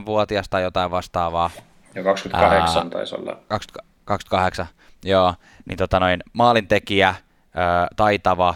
27-vuotias 0.00 0.48
tai 0.48 0.62
jotain 0.62 0.90
vastaavaa. 0.90 1.50
Ja 1.94 2.04
28 2.04 2.82
Ää, 2.82 2.90
taisi 2.90 3.14
olla. 3.14 3.38
20, 3.48 3.94
28, 4.04 4.66
joo. 5.04 5.34
Niin 5.64 5.78
tota 5.78 6.00
noin, 6.00 6.22
maalintekijä, 6.32 7.14
ää, 7.54 7.88
taitava, 7.96 8.54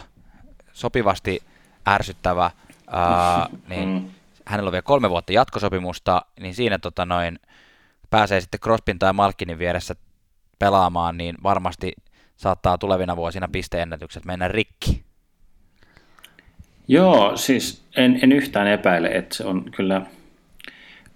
sopivasti 0.73 1.43
ärsyttävä, 1.87 2.51
ää, 2.87 3.47
niin 3.67 3.89
mm. 3.89 4.09
hänellä 4.45 4.67
on 4.67 4.71
vielä 4.71 4.81
kolme 4.81 5.09
vuotta 5.09 5.33
jatkosopimusta, 5.33 6.21
niin 6.39 6.55
siinä 6.55 6.79
tota 6.79 7.05
noin, 7.05 7.39
pääsee 8.13 8.41
sitten 8.41 8.59
Crospin 8.59 8.99
tai 8.99 9.13
Malkinin 9.13 9.59
vieressä 9.59 9.95
pelaamaan, 10.59 11.17
niin 11.17 11.35
varmasti 11.43 11.93
saattaa 12.35 12.77
tulevina 12.77 13.15
vuosina 13.15 13.47
pisteennätykset 13.47 14.25
mennä 14.25 14.47
rikki. 14.47 15.03
Joo, 16.87 17.37
siis 17.37 17.83
en, 17.97 18.19
en 18.23 18.31
yhtään 18.31 18.67
epäile, 18.67 19.07
että 19.07 19.35
se 19.35 19.45
on 19.45 19.71
kyllä, 19.75 20.01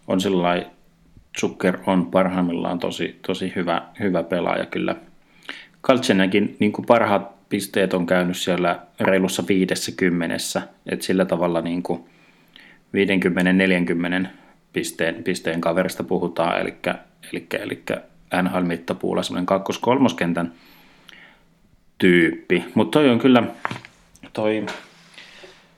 on 0.08 0.22
sellainen, 0.22 0.66
Zucker 1.40 1.78
on 1.86 2.12
parhaimmillaan 2.12 2.80
tosi, 2.80 3.20
tosi 3.28 3.54
hyvä, 3.56 3.82
hyvä 4.00 4.24
pelaaja 4.24 4.66
kyllä. 4.66 4.96
Kaltsenäkin 5.82 6.58
niin 6.60 6.74
parhaat 6.88 7.50
pisteet 7.50 7.94
on 7.94 8.06
käynyt 8.06 8.38
siellä 8.38 8.80
reilussa 9.00 9.44
50, 9.48 10.36
että 10.86 11.06
sillä 11.06 11.26
tavalla 11.26 11.62
niin 11.62 11.84
kuin 11.84 12.10
50-40 14.24 14.28
pisteen, 14.78 15.24
pisteen 15.24 15.62
kaverista 15.62 16.04
puhutaan, 16.04 16.62
eli, 16.62 16.76
eli, 17.34 17.48
eli 17.60 17.84
NHL-mittapuulla 18.44 19.24
semmoinen 19.24 19.46
kakkos-kolmoskentän 19.46 20.52
tyyppi. 21.98 22.66
Mutta 22.76 23.00
toi 23.00 23.10
on 23.10 23.20
kyllä 23.20 23.44
toi 24.34 24.66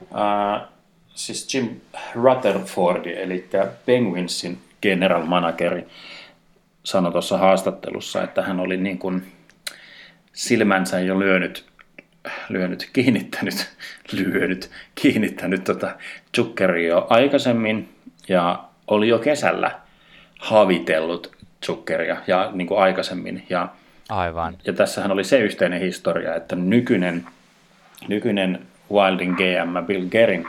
Uh, 0.01 0.67
siis 1.15 1.53
Jim 1.53 1.69
Rutherford, 2.15 3.05
eli 3.05 3.49
Penguinsin 3.85 4.57
general 4.81 5.25
manageri, 5.25 5.87
sanoi 6.83 7.11
tuossa 7.11 7.37
haastattelussa, 7.37 8.23
että 8.23 8.41
hän 8.41 8.59
oli 8.59 8.77
niin 8.77 8.99
kuin 8.99 9.31
silmänsä 10.33 10.99
jo 10.99 11.19
lyönyt, 11.19 11.65
lyönyt 12.49 12.89
kiinnittänyt, 12.93 13.69
lyönyt, 14.17 14.71
kiinnittänyt 14.95 15.63
tota 15.63 15.95
Zuckeria 16.35 16.87
jo 16.87 17.07
aikaisemmin 17.09 17.89
ja 18.27 18.68
oli 18.89 19.07
jo 19.07 19.19
kesällä 19.19 19.71
havitellut 20.39 21.31
Zuckeria 21.65 22.17
ja 22.27 22.49
niin 22.53 22.67
kuin 22.67 22.79
aikaisemmin. 22.79 23.43
Ja, 23.49 23.67
Aivan. 24.09 24.57
Ja 24.65 24.73
tässähän 24.73 25.11
oli 25.11 25.23
se 25.23 25.39
yhteinen 25.39 25.81
historia, 25.81 26.35
että 26.35 26.55
nykyinen, 26.55 27.25
nykyinen 28.07 28.59
Wildin 28.91 29.31
GM 29.33 29.85
Bill 29.85 30.09
Gerin 30.09 30.47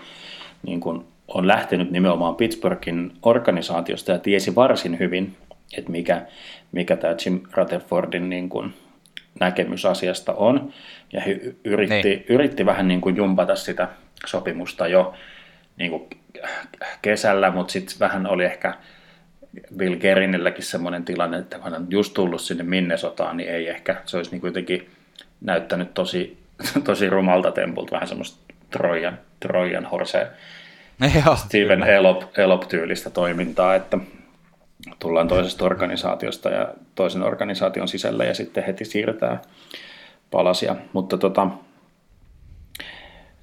niin 0.62 0.80
kuin 0.80 1.04
on 1.28 1.48
lähtenyt 1.48 1.90
nimenomaan 1.90 2.36
Pittsburghin 2.36 3.12
organisaatiosta 3.22 4.12
ja 4.12 4.18
tiesi 4.18 4.54
varsin 4.54 4.98
hyvin, 4.98 5.36
että 5.78 5.90
mikä, 5.90 6.26
mikä 6.72 6.96
tämä 6.96 7.14
Jim 7.24 7.40
Rutherfordin 7.52 8.30
niin 8.30 8.48
kuin 8.48 8.74
näkemys 9.40 9.86
asiasta 9.86 10.32
on. 10.32 10.72
Ja 11.12 11.20
he 11.20 11.40
yritti, 11.64 12.08
niin. 12.08 12.24
yritti 12.28 12.66
vähän 12.66 12.88
niin 12.88 13.00
kuin 13.00 13.16
jumpata 13.16 13.56
sitä 13.56 13.88
sopimusta 14.26 14.86
jo 14.88 15.14
niin 15.80 15.90
kuin 15.90 16.08
kesällä, 17.02 17.50
mutta 17.50 17.72
sitten 17.72 17.96
vähän 18.00 18.26
oli 18.26 18.44
ehkä 18.44 18.74
Bill 19.76 19.96
Gerinilläkin 19.96 20.64
semmoinen 20.64 21.04
tilanne, 21.04 21.38
että 21.38 21.58
hän 21.62 21.74
on 21.74 21.86
just 21.90 22.14
tullut 22.14 22.40
sinne 22.40 22.64
Minnesotaan, 22.64 23.36
niin 23.36 23.48
ei 23.48 23.68
ehkä, 23.68 23.96
se 24.06 24.16
olisi 24.16 24.30
niin 24.30 24.40
kuin 24.40 24.48
jotenkin 24.48 24.90
näyttänyt 25.40 25.94
tosi 25.94 26.38
tosi 26.84 27.10
rumalta 27.10 27.52
tempulta, 27.52 27.92
vähän 27.92 28.08
semmoista 28.08 28.54
Trojan, 28.70 29.18
Trojan 29.40 29.84
horse 29.84 30.26
Steven 31.44 31.82
Elop, 31.82 32.38
Elop-tyylistä 32.38 33.10
toimintaa, 33.10 33.74
että 33.74 33.98
tullaan 34.98 35.28
toisesta 35.28 35.64
organisaatiosta 35.64 36.50
ja 36.50 36.74
toisen 36.94 37.22
organisaation 37.22 37.88
sisällä 37.88 38.24
ja 38.24 38.34
sitten 38.34 38.64
heti 38.64 38.84
siirretään 38.84 39.40
palasia. 40.30 40.76
Mutta 40.92 41.18
tota, 41.18 41.48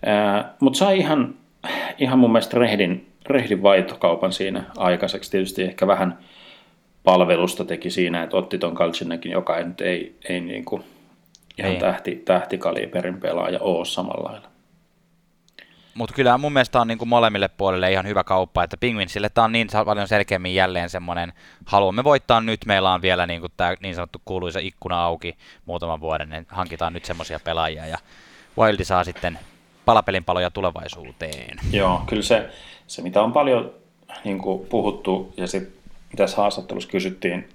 ää, 0.06 0.54
mut 0.60 0.76
sai 0.76 0.98
ihan, 0.98 1.36
ihan 1.98 2.20
mun 2.20 2.32
mielestä 2.32 2.60
rehdin, 2.60 3.08
rehdin 3.26 3.64
vaihtokaupan 3.64 4.34
siinä 4.34 4.64
aikaiseksi. 4.78 5.32
Tietysti 5.32 5.64
ehkä 5.64 5.88
vähän 5.88 6.18
palvelusta 7.04 7.66
teki 7.66 7.90
siinä, 7.90 8.24
että 8.24 8.38
otti 8.38 8.58
ton 8.58 8.76
Kalchinekin, 8.76 9.32
joka 9.32 9.58
ei 9.58 9.64
nyt 9.64 9.82
ei, 9.82 10.16
ei 10.30 10.42
niin 10.42 10.66
kuin 10.66 10.84
ihan 11.58 11.72
niin. 11.72 11.82
tähti, 11.82 12.16
tähtikaliberin 12.16 13.20
pelaaja 13.20 13.60
ole 13.62 13.86
samalla 13.86 14.32
lailla. 14.32 14.48
Mutta 15.94 16.16
kyllä 16.16 16.38
mun 16.38 16.54
mielestä 16.54 16.82
on 16.82 16.88
niin 16.88 16.98
kuin 16.98 17.10
molemmille 17.10 17.48
puolille 17.48 17.92
ihan 17.92 18.08
hyvä 18.08 18.24
kauppa, 18.24 18.64
että 18.64 18.78
Penguinsille 18.78 19.30
tämä 19.30 19.46
on 19.46 19.52
niin 19.52 19.68
paljon 19.86 20.08
selkeämmin 20.08 20.56
jälleen 20.56 20.90
semmoinen, 20.90 21.34
haluamme 21.66 22.04
voittaa 22.04 22.42
nyt, 22.42 22.66
meillä 22.66 22.94
on 22.94 23.02
vielä 23.02 23.28
niin 23.28 23.42
kuin 23.42 23.52
tämä 23.58 23.76
niin 23.80 23.96
sanottu 23.96 24.22
kuuluisa 24.26 24.60
ikkuna 24.60 25.04
auki 25.04 25.38
muutaman 25.66 26.02
vuoden, 26.02 26.30
niin 26.30 26.46
hankitaan 26.50 26.94
nyt 26.94 27.06
semmoisia 27.06 27.40
pelaajia 27.44 27.86
ja 27.86 27.98
Wildi 28.58 28.84
saa 28.84 29.04
sitten 29.04 29.40
palapelin 29.88 30.24
paloja 30.24 30.52
tulevaisuuteen. 30.52 31.58
Joo, 31.72 32.02
kyllä 32.08 32.22
se, 32.22 32.50
se 32.88 33.02
mitä 33.02 33.22
on 33.22 33.34
paljon 33.34 33.74
niin 34.24 34.38
kuin 34.38 34.68
puhuttu 34.68 35.34
ja 35.38 35.48
sitten 35.48 35.74
tässä 36.16 36.38
haastattelussa 36.38 36.90
kysyttiin 36.90 37.50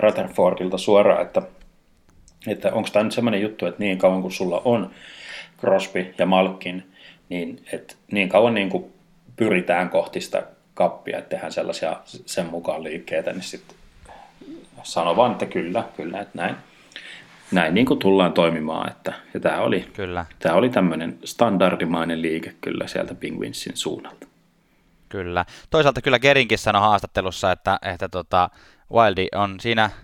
Rutherfordilta 0.00 0.78
suoraan, 0.78 1.22
että 1.22 1.42
että 2.46 2.72
onko 2.72 2.88
tämä 2.92 3.02
nyt 3.02 3.12
semmoinen 3.12 3.42
juttu, 3.42 3.66
että 3.66 3.82
niin 3.82 3.98
kauan 3.98 4.22
kuin 4.22 4.32
sulla 4.32 4.62
on 4.64 4.90
Crosby 5.60 6.14
ja 6.18 6.26
Malkin, 6.26 6.92
niin 7.28 7.64
että 7.72 7.94
niin 8.12 8.28
kauan 8.28 8.54
niin 8.54 8.70
kuin 8.70 8.92
pyritään 9.36 9.90
kohti 9.90 10.20
sitä 10.20 10.46
kappia, 10.74 11.18
että 11.18 11.28
tehdään 11.28 11.52
sellaisia 11.52 11.96
sen 12.04 12.46
mukaan 12.46 12.84
liikkeitä, 12.84 13.32
niin 13.32 13.42
sitten 13.42 13.76
sano 14.82 15.16
vaan, 15.16 15.32
että 15.32 15.46
kyllä, 15.46 15.84
kyllä, 15.96 16.20
että 16.20 16.38
näin, 16.38 16.56
näin 17.52 17.74
niin 17.74 17.86
kuin 17.86 17.98
tullaan 17.98 18.32
toimimaan. 18.32 18.90
Että, 18.90 19.12
ja 19.34 19.40
tämä 19.40 19.60
oli, 19.60 19.88
kyllä. 19.92 20.26
tämä 20.38 20.54
oli 20.54 20.68
tämmöinen 20.68 21.18
standardimainen 21.24 22.22
liike 22.22 22.54
kyllä 22.60 22.86
sieltä 22.86 23.14
Penguinsin 23.14 23.76
suunnalta. 23.76 24.26
Kyllä. 25.08 25.44
Toisaalta 25.70 26.02
kyllä 26.02 26.18
Gerinkin 26.18 26.58
sanoi 26.58 26.82
haastattelussa, 26.82 27.52
että, 27.52 27.78
että 27.82 28.08
tota, 28.08 28.50
Wildi 28.92 29.28
on 29.34 29.60
siinä– 29.60 29.90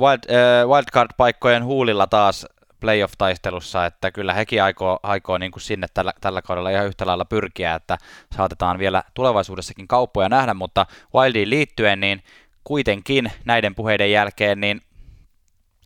wild, 0.00 0.18
äh, 0.30 0.68
wildcard-paikkojen 0.68 1.64
huulilla 1.64 2.06
taas 2.06 2.46
playoff-taistelussa, 2.80 3.86
että 3.86 4.10
kyllä 4.10 4.34
hekin 4.34 4.62
aikoo, 4.62 5.00
aikoo 5.02 5.38
niin 5.38 5.52
kuin 5.52 5.62
sinne 5.62 5.86
tällä, 5.94 6.12
tällä 6.20 6.42
kaudella 6.42 6.70
ihan 6.70 6.86
yhtä 6.86 7.06
lailla 7.06 7.24
pyrkiä, 7.24 7.74
että 7.74 7.98
saatetaan 8.36 8.78
vielä 8.78 9.02
tulevaisuudessakin 9.14 9.88
kauppoja 9.88 10.28
nähdä, 10.28 10.54
mutta 10.54 10.86
Wildiin 11.14 11.50
liittyen, 11.50 12.00
niin 12.00 12.22
kuitenkin 12.64 13.32
näiden 13.44 13.74
puheiden 13.74 14.12
jälkeen, 14.12 14.60
niin 14.60 14.80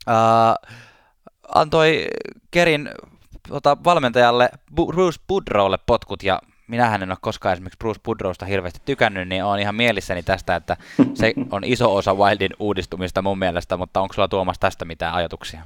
äh, 0.09 0.75
antoi 1.55 2.07
Kerin 2.51 2.91
tota, 3.49 3.77
valmentajalle 3.85 4.49
Bruce 4.75 5.21
Budrowlle 5.29 5.79
potkut 5.87 6.23
ja 6.23 6.41
minähän 6.69 7.03
en 7.03 7.11
ole 7.11 7.19
koskaan 7.21 7.53
esimerkiksi 7.53 7.79
Bruce 7.79 8.01
Budrowsta 8.05 8.47
hirveästi 8.47 8.81
tykännyt, 8.85 9.29
niin 9.29 9.45
olen 9.45 9.61
ihan 9.61 9.75
mielissäni 9.75 10.23
tästä, 10.23 10.57
että 10.57 10.77
se 11.15 11.35
on 11.51 11.65
iso 11.65 11.95
osa 11.95 12.15
Wildin 12.15 12.51
uudistumista 12.59 13.23
mun 13.23 13.39
mielestä, 13.39 13.77
mutta 13.77 14.01
onko 14.01 14.15
sulla 14.15 14.29
Tuomas 14.29 14.59
tästä 14.59 14.85
mitään 14.85 15.15
ajatuksia? 15.15 15.61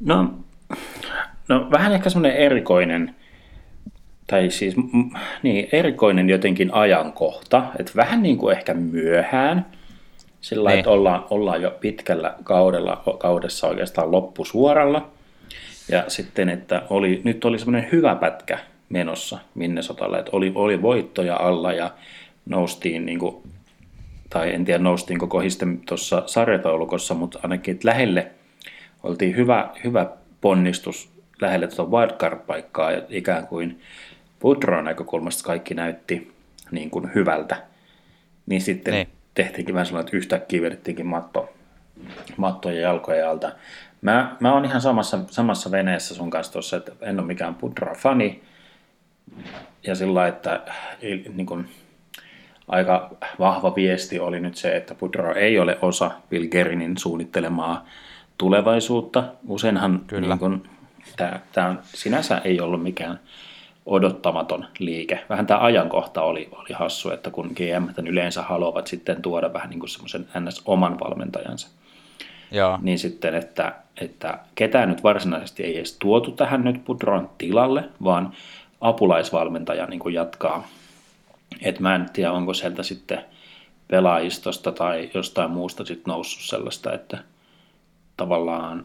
No, 0.00 0.34
no 1.48 1.70
vähän 1.70 1.92
ehkä 1.92 2.10
semmoinen 2.10 2.38
erikoinen, 2.38 3.14
tai 4.26 4.50
siis 4.50 4.74
niin, 5.42 5.68
erikoinen 5.72 6.30
jotenkin 6.30 6.74
ajankohta, 6.74 7.66
että 7.78 7.92
vähän 7.96 8.22
niin 8.22 8.38
kuin 8.38 8.56
ehkä 8.56 8.74
myöhään, 8.74 9.66
sillä 10.46 10.70
niin. 10.70 10.78
että 10.78 10.90
ollaan, 10.90 11.24
ollaan 11.30 11.62
jo 11.62 11.76
pitkällä 11.80 12.34
kaudella, 12.44 13.02
kaudessa 13.18 13.66
oikeastaan 13.66 14.12
loppusuoralla, 14.12 15.10
ja 15.88 16.04
sitten, 16.08 16.48
että 16.48 16.82
oli, 16.90 17.20
nyt 17.24 17.44
oli 17.44 17.58
semmoinen 17.58 17.88
hyvä 17.92 18.14
pätkä 18.14 18.58
menossa 18.88 19.38
Minnesotalle, 19.54 20.18
että 20.18 20.30
oli, 20.32 20.52
oli 20.54 20.82
voittoja 20.82 21.36
alla 21.36 21.72
ja 21.72 21.90
noustiin, 22.46 23.06
niin 23.06 23.18
kuin, 23.18 23.42
tai 24.30 24.54
en 24.54 24.64
tiedä 24.64 24.78
noustiinko 24.78 25.26
kohisten 25.26 25.80
tuossa 25.88 26.22
sarjataulukossa, 26.26 27.14
mutta 27.14 27.38
ainakin 27.42 27.74
että 27.74 27.88
lähelle 27.88 28.30
oltiin 29.02 29.36
hyvä, 29.36 29.70
hyvä 29.84 30.06
ponnistus 30.40 31.10
lähelle 31.40 31.66
tuota 31.66 31.90
wildcard-paikkaa 31.96 32.92
ja 32.92 33.02
ikään 33.08 33.46
kuin 33.46 33.80
Pudron 34.38 34.84
näkökulmasta 34.84 35.44
kaikki 35.44 35.74
näytti 35.74 36.32
niin 36.70 36.90
kuin 36.90 37.14
hyvältä, 37.14 37.56
niin 38.46 38.60
sitten 38.60 38.94
ne. 38.94 39.06
Tehtiinkin 39.36 39.74
vähän 39.74 39.86
sellainen, 39.86 40.06
että 40.06 40.16
yhtäkkiä 40.16 40.62
vedettiinkin 40.62 41.06
matto, 41.06 41.52
mattoja 42.36 42.80
jalkoja 42.80 43.30
alta. 43.30 43.52
Mä, 44.02 44.36
mä 44.40 44.52
oon 44.52 44.64
ihan 44.64 44.80
samassa, 44.80 45.18
samassa 45.30 45.70
veneessä 45.70 46.14
sun 46.14 46.30
kanssa 46.30 46.52
tuossa, 46.52 46.76
että 46.76 46.92
en 47.00 47.18
ole 47.18 47.26
mikään 47.26 47.54
Pudra-fani, 47.54 48.42
ja 49.82 49.94
sillä 49.94 50.26
että 50.26 50.60
niin 51.34 51.46
kuin, 51.46 51.68
aika 52.68 53.10
vahva 53.38 53.74
viesti 53.74 54.18
oli 54.18 54.40
nyt 54.40 54.56
se, 54.56 54.76
että 54.76 54.94
Pudro 54.94 55.34
ei 55.34 55.58
ole 55.58 55.78
osa 55.82 56.10
Bill 56.30 56.46
Gerinin 56.46 56.98
suunnittelemaa 56.98 57.86
tulevaisuutta. 58.38 59.24
Useinhan 59.48 60.00
Kyllä. 60.06 60.38
Niin 60.40 60.62
tämä, 61.16 61.40
tämä 61.52 61.76
sinänsä 61.82 62.38
ei 62.44 62.60
ollut 62.60 62.82
mikään 62.82 63.20
odottamaton 63.86 64.66
liike. 64.78 65.24
Vähän 65.28 65.46
tämä 65.46 65.60
ajankohta 65.60 66.22
oli, 66.22 66.48
oli 66.52 66.72
hassu, 66.72 67.10
että 67.10 67.30
kun 67.30 67.50
GM 67.54 68.08
yleensä 68.08 68.42
haluavat 68.42 68.86
sitten 68.86 69.22
tuoda 69.22 69.52
vähän 69.52 69.70
niin 69.70 69.80
kuin 69.80 69.90
semmoisen 69.90 70.26
ns. 70.40 70.62
oman 70.64 71.00
valmentajansa. 71.00 71.68
Joo. 72.50 72.78
Niin 72.82 72.98
sitten, 72.98 73.34
että, 73.34 73.72
että 74.00 74.38
ketään 74.54 74.88
nyt 74.88 75.02
varsinaisesti 75.02 75.62
ei 75.64 75.76
edes 75.76 75.96
tuotu 75.98 76.30
tähän 76.30 76.64
nyt 76.64 76.84
Pudron 76.84 77.30
tilalle, 77.38 77.84
vaan 78.04 78.32
apulaisvalmentaja 78.80 79.86
niin 79.86 80.00
kuin 80.00 80.14
jatkaa. 80.14 80.68
Et 81.62 81.80
mä 81.80 81.94
en 81.94 82.10
tiedä, 82.12 82.32
onko 82.32 82.54
sieltä 82.54 82.82
sitten 82.82 83.24
pelaajistosta 83.88 84.72
tai 84.72 85.10
jostain 85.14 85.50
muusta 85.50 85.84
sitten 85.84 86.12
noussut 86.12 86.42
sellaista, 86.42 86.92
että 86.92 87.18
tavallaan 88.16 88.84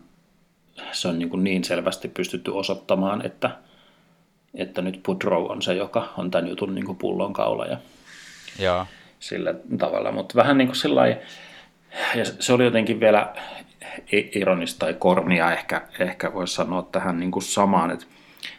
se 0.91 1.08
on 1.08 1.20
niin, 1.20 1.29
kuin 1.29 1.43
niin 1.43 1.63
selvästi 1.63 2.08
pystytty 2.08 2.51
osoittamaan, 2.51 3.25
että, 3.25 3.51
että 4.55 4.81
nyt 4.81 5.00
Pudrow 5.03 5.51
on 5.51 5.62
se, 5.62 5.74
joka 5.74 6.13
on 6.17 6.31
tämän 6.31 6.48
jutun 6.50 6.75
niin 6.75 6.86
kuin 6.86 6.98
pullonkaula 6.98 7.65
ja 7.65 7.77
Joo. 8.60 8.86
sillä 9.20 9.53
tavalla. 9.77 10.12
Mutta 10.12 10.36
vähän 10.36 10.58
niin 10.58 10.67
kuin 10.67 10.75
sillä 10.75 11.08
ja 11.08 11.15
se 12.39 12.53
oli 12.53 12.63
jotenkin 12.63 13.00
vielä 13.00 13.34
ironista 14.12 14.79
tai 14.79 14.93
kornia 14.93 15.51
ehkä, 15.51 15.81
ehkä 16.00 16.34
voisi 16.34 16.53
sanoa 16.53 16.88
tähän 16.91 17.20
niin 17.20 17.31
kuin 17.31 17.43
samaan, 17.43 17.91
että 17.91 18.05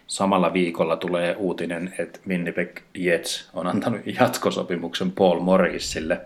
samalla 0.06 0.52
viikolla 0.52 0.96
tulee 0.96 1.36
uutinen, 1.36 1.94
että 1.98 2.20
Winnipeg 2.28 2.80
Jets 2.94 3.50
on 3.54 3.66
antanut 3.66 4.00
jatkosopimuksen 4.20 5.12
Paul 5.12 5.40
Morrisille, 5.40 6.20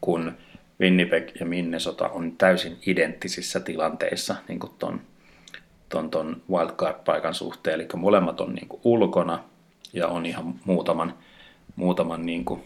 kun 0.00 0.32
Winnipeg 0.80 1.30
ja 1.40 1.46
Minnesota 1.46 2.08
on 2.08 2.32
täysin 2.38 2.78
identtisissä 2.86 3.60
tilanteissa 3.60 4.36
niin 4.48 4.60
kuin 4.60 4.72
ton, 4.78 5.00
ton, 5.90 6.10
ton 6.10 6.42
wildcard-paikan 6.50 7.34
suhteen, 7.34 7.74
eli 7.74 7.88
molemmat 7.96 8.40
on 8.40 8.54
niin 8.54 8.68
kuin 8.68 8.80
ulkona 8.84 9.44
ja 9.92 10.08
on 10.08 10.26
ihan 10.26 10.54
muutaman, 10.64 11.14
muutaman 11.76 12.26
niin 12.26 12.44
kuin 12.44 12.64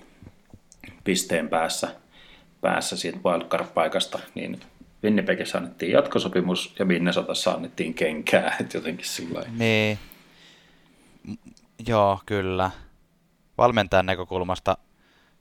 pisteen 1.04 1.48
päässä, 1.48 1.88
päässä 2.60 2.96
siitä 2.96 3.18
wildcard-paikasta, 3.18 4.18
niin 4.34 4.60
Winnipegissä 5.04 5.58
annettiin 5.58 5.92
jatkosopimus 5.92 6.74
ja 6.78 6.84
Minnesotassa 6.84 7.52
annettiin 7.52 7.94
kenkää, 7.94 8.56
että 8.60 8.76
jotenkin 8.76 9.06
sillä 9.06 9.44
Niin, 9.58 9.98
joo, 11.88 12.20
kyllä. 12.26 12.70
Valmentajan 13.58 14.06
näkökulmasta 14.06 14.76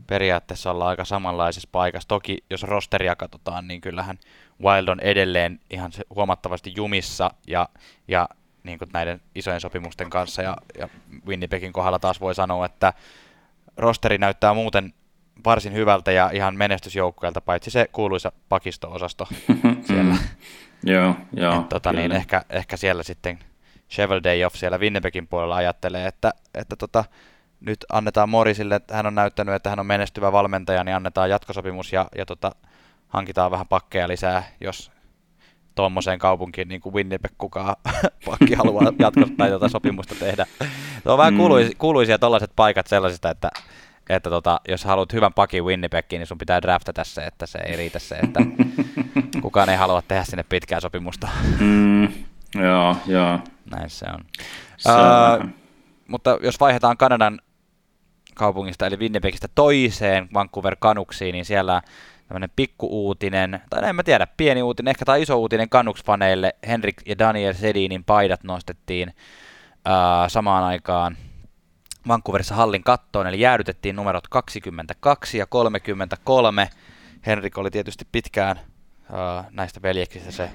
periaatteessa 0.07 0.71
ollaan 0.71 0.89
aika 0.89 1.05
samanlaisessa 1.05 1.69
paikassa. 1.71 2.07
Toki 2.07 2.37
jos 2.49 2.63
rosteria 2.63 3.15
katsotaan, 3.15 3.67
niin 3.67 3.81
kyllähän 3.81 4.19
Wild 4.63 4.87
on 4.87 4.99
edelleen 4.99 5.59
ihan 5.69 5.91
huomattavasti 6.15 6.73
jumissa 6.75 7.31
ja, 7.47 7.69
ja 8.07 8.29
niin 8.63 8.79
kuin 8.79 8.89
näiden 8.93 9.21
isojen 9.35 9.61
sopimusten 9.61 10.09
kanssa 10.09 10.41
ja, 10.41 10.57
ja 10.79 10.89
Winnipegin 11.27 11.73
kohdalla 11.73 11.99
taas 11.99 12.21
voi 12.21 12.35
sanoa, 12.35 12.65
että 12.65 12.93
rosteri 13.77 14.17
näyttää 14.17 14.53
muuten 14.53 14.93
varsin 15.45 15.73
hyvältä 15.73 16.11
ja 16.11 16.29
ihan 16.33 16.55
menestysjoukkueelta, 16.55 17.41
paitsi 17.41 17.71
se 17.71 17.89
kuuluisa 17.91 18.31
pakisto-osasto 18.49 19.27
siellä. 19.87 20.15
joo, 20.83 21.15
joo. 21.33 21.61
Et, 21.61 21.69
tota, 21.69 21.93
niin 21.93 22.11
ehkä, 22.11 22.45
ehkä 22.49 22.77
siellä 22.77 23.03
sitten 23.03 23.39
Chevel 23.89 24.21
Day-off 24.23 24.55
siellä 24.55 24.77
Winnipegin 24.77 25.27
puolella 25.27 25.55
ajattelee, 25.55 26.07
että, 26.07 26.33
että 26.53 26.75
tota, 26.75 27.05
nyt 27.59 27.85
annetaan 27.91 28.29
Morisille, 28.29 28.75
että 28.75 28.95
hän 28.95 29.05
on 29.05 29.15
näyttänyt, 29.15 29.55
että 29.55 29.69
hän 29.69 29.79
on 29.79 29.85
menestyvä 29.85 30.31
valmentaja, 30.31 30.83
niin 30.83 30.95
annetaan 30.95 31.29
jatkosopimus 31.29 31.93
ja, 31.93 32.07
ja 32.17 32.25
tota, 32.25 32.51
hankitaan 33.13 33.51
vähän 33.51 33.67
pakkeja 33.67 34.07
lisää, 34.07 34.43
jos 34.61 34.91
tuommoiseen 35.75 36.19
kaupunkiin 36.19 36.67
niin 36.67 36.81
kuin 36.81 36.95
Winnipeg 36.95 37.31
kukaan 37.37 37.75
pakki 38.25 38.55
haluaa 38.55 38.93
jatkossa 38.99 39.33
tai 39.37 39.49
tota 39.49 39.69
sopimusta 39.69 40.15
tehdä. 40.15 40.45
Se 41.03 41.09
on 41.09 41.17
vähän 41.17 41.33
mm. 41.33 41.37
kuuluisia, 41.37 41.75
kuuluisia 41.77 42.19
tällaiset 42.19 42.51
paikat 42.55 42.87
sellaisista, 42.87 43.29
että 43.29 43.49
että 44.09 44.29
tota, 44.29 44.61
jos 44.67 44.85
haluat 44.85 45.13
hyvän 45.13 45.33
pakin 45.33 45.65
Winnipegiin, 45.65 46.19
niin 46.19 46.27
sun 46.27 46.37
pitää 46.37 46.61
draftata 46.61 47.03
se, 47.03 47.25
että 47.25 47.45
se 47.45 47.59
ei 47.65 47.75
riitä 47.75 47.99
se, 47.99 48.15
että 48.15 48.39
kukaan 49.41 49.69
ei 49.69 49.77
halua 49.77 50.01
tehdä 50.01 50.23
sinne 50.23 50.43
pitkää 50.43 50.79
sopimusta. 50.79 51.27
Mm, 51.59 52.03
joo, 52.55 52.95
joo. 53.07 53.39
Näin 53.71 53.89
se 53.89 54.05
on. 54.13 54.19
Se 54.77 54.89
uh, 54.89 55.49
mutta 56.07 56.37
jos 56.41 56.59
vaihdetaan 56.59 56.97
Kanadan 56.97 57.39
kaupungista, 58.35 58.87
eli 58.87 58.97
Winnipegistä 58.97 59.47
toiseen 59.55 60.29
Vancouver 60.33 60.75
Canucksiin, 60.75 61.33
niin 61.33 61.45
siellä 61.45 61.81
tämmöinen 62.33 62.55
pikkuuutinen, 62.55 63.61
tai 63.69 63.89
en 63.89 63.95
mä 63.95 64.03
tiedä, 64.03 64.27
pieni 64.37 64.61
uutinen, 64.61 64.89
ehkä 64.89 65.05
tai 65.05 65.21
iso 65.21 65.37
uutinen 65.37 65.69
Canucks-faneille. 65.69 66.67
Henrik 66.67 66.95
ja 67.05 67.17
Daniel 67.19 67.53
Sedinin 67.53 68.03
paidat 68.03 68.43
nostettiin 68.43 69.09
uh, 69.09 69.13
samaan 70.27 70.63
aikaan 70.63 71.17
Vancouverissa 72.07 72.55
hallin 72.55 72.83
kattoon, 72.83 73.27
eli 73.27 73.39
jäädytettiin 73.39 73.95
numerot 73.95 74.27
22 74.27 75.37
ja 75.37 75.45
33. 75.45 76.69
Henrik 77.25 77.57
oli 77.57 77.71
tietysti 77.71 78.07
pitkään 78.11 78.59
uh, 78.59 79.45
näistä 79.51 79.81
veljeksistä 79.81 80.31
se 80.31 80.49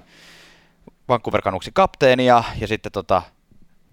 Vancouver 1.08 1.42
Canucksin 1.42 1.74
kapteeni 1.74 2.26
ja, 2.26 2.44
ja 2.60 2.66
sitten 2.66 2.92
tota 2.92 3.22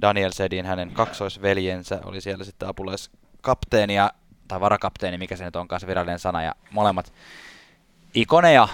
Daniel 0.02 0.32
Sedin, 0.32 0.65
hänen 0.65 0.91
kaksoisveljensä, 0.91 2.00
oli 2.04 2.21
siellä 2.21 2.43
sitten 2.43 2.69
apulaiskapteeni 2.69 3.95
ja, 3.95 4.12
tai 4.48 4.60
varakapteeni, 4.60 5.17
mikä 5.17 5.36
se 5.36 5.45
nyt 5.45 5.56
onkaan 5.56 5.80
se 5.80 5.88
virallinen 5.88 6.19
sana, 6.19 6.43
ja 6.43 6.56
molemmat 6.71 7.13
ikoneja 8.15 8.67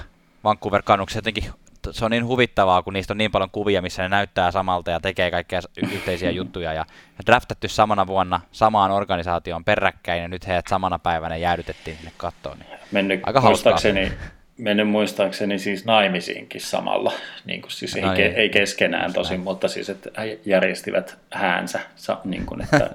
Vancouver 0.44 0.84
Canucks 0.84 1.16
jotenkin 1.16 1.44
se 1.92 2.06
on 2.06 2.12
niin 2.12 2.26
huvittavaa, 2.26 2.84
kun 2.84 2.94
niistä 2.94 3.14
on 3.14 3.18
niin 3.18 3.32
paljon 3.32 3.50
kuvia, 3.50 3.82
missä 3.82 4.02
ne 4.02 4.10
näyttää 4.10 4.52
samalta 4.52 4.92
ja 4.92 5.00
tekee 5.00 5.32
kaikkea 5.32 5.62
yhteisiä 5.78 6.32
juttuja. 6.40 6.74
Ja 6.74 6.86
draftatty 7.26 7.68
samana 7.68 8.08
vuonna 8.08 8.42
samaan 8.52 8.92
organisaatioon 8.92 9.66
peräkkäin, 9.66 10.22
ja 10.22 10.28
nyt 10.28 10.48
heidät 10.48 10.68
samana 10.68 11.00
päivänä 11.00 11.38
jäädytettiin 11.38 11.98
sinne 11.98 12.12
kattoon. 12.18 12.60
Niin 12.60 12.80
mennyt, 12.92 13.20
Aika 13.24 13.42
muistaakseni, 13.42 14.12
mennyt 14.58 14.90
muistaakseni 14.90 15.60
siis 15.60 15.86
naimisiinkin 15.86 16.62
samalla, 16.62 17.14
niin 17.46 17.62
kuin 17.62 17.72
siis 17.72 17.96
no 17.96 18.14
ei, 18.14 18.18
niin. 18.18 18.36
ei 18.36 18.50
keskenään 18.50 19.14
tosin, 19.14 19.40
mutta 19.40 19.68
siis 19.68 19.90
että 19.90 20.10
järjestivät 20.46 21.18
häänsä, 21.32 21.80
niin 22.24 22.46
kuin, 22.46 22.62
että 22.62 22.90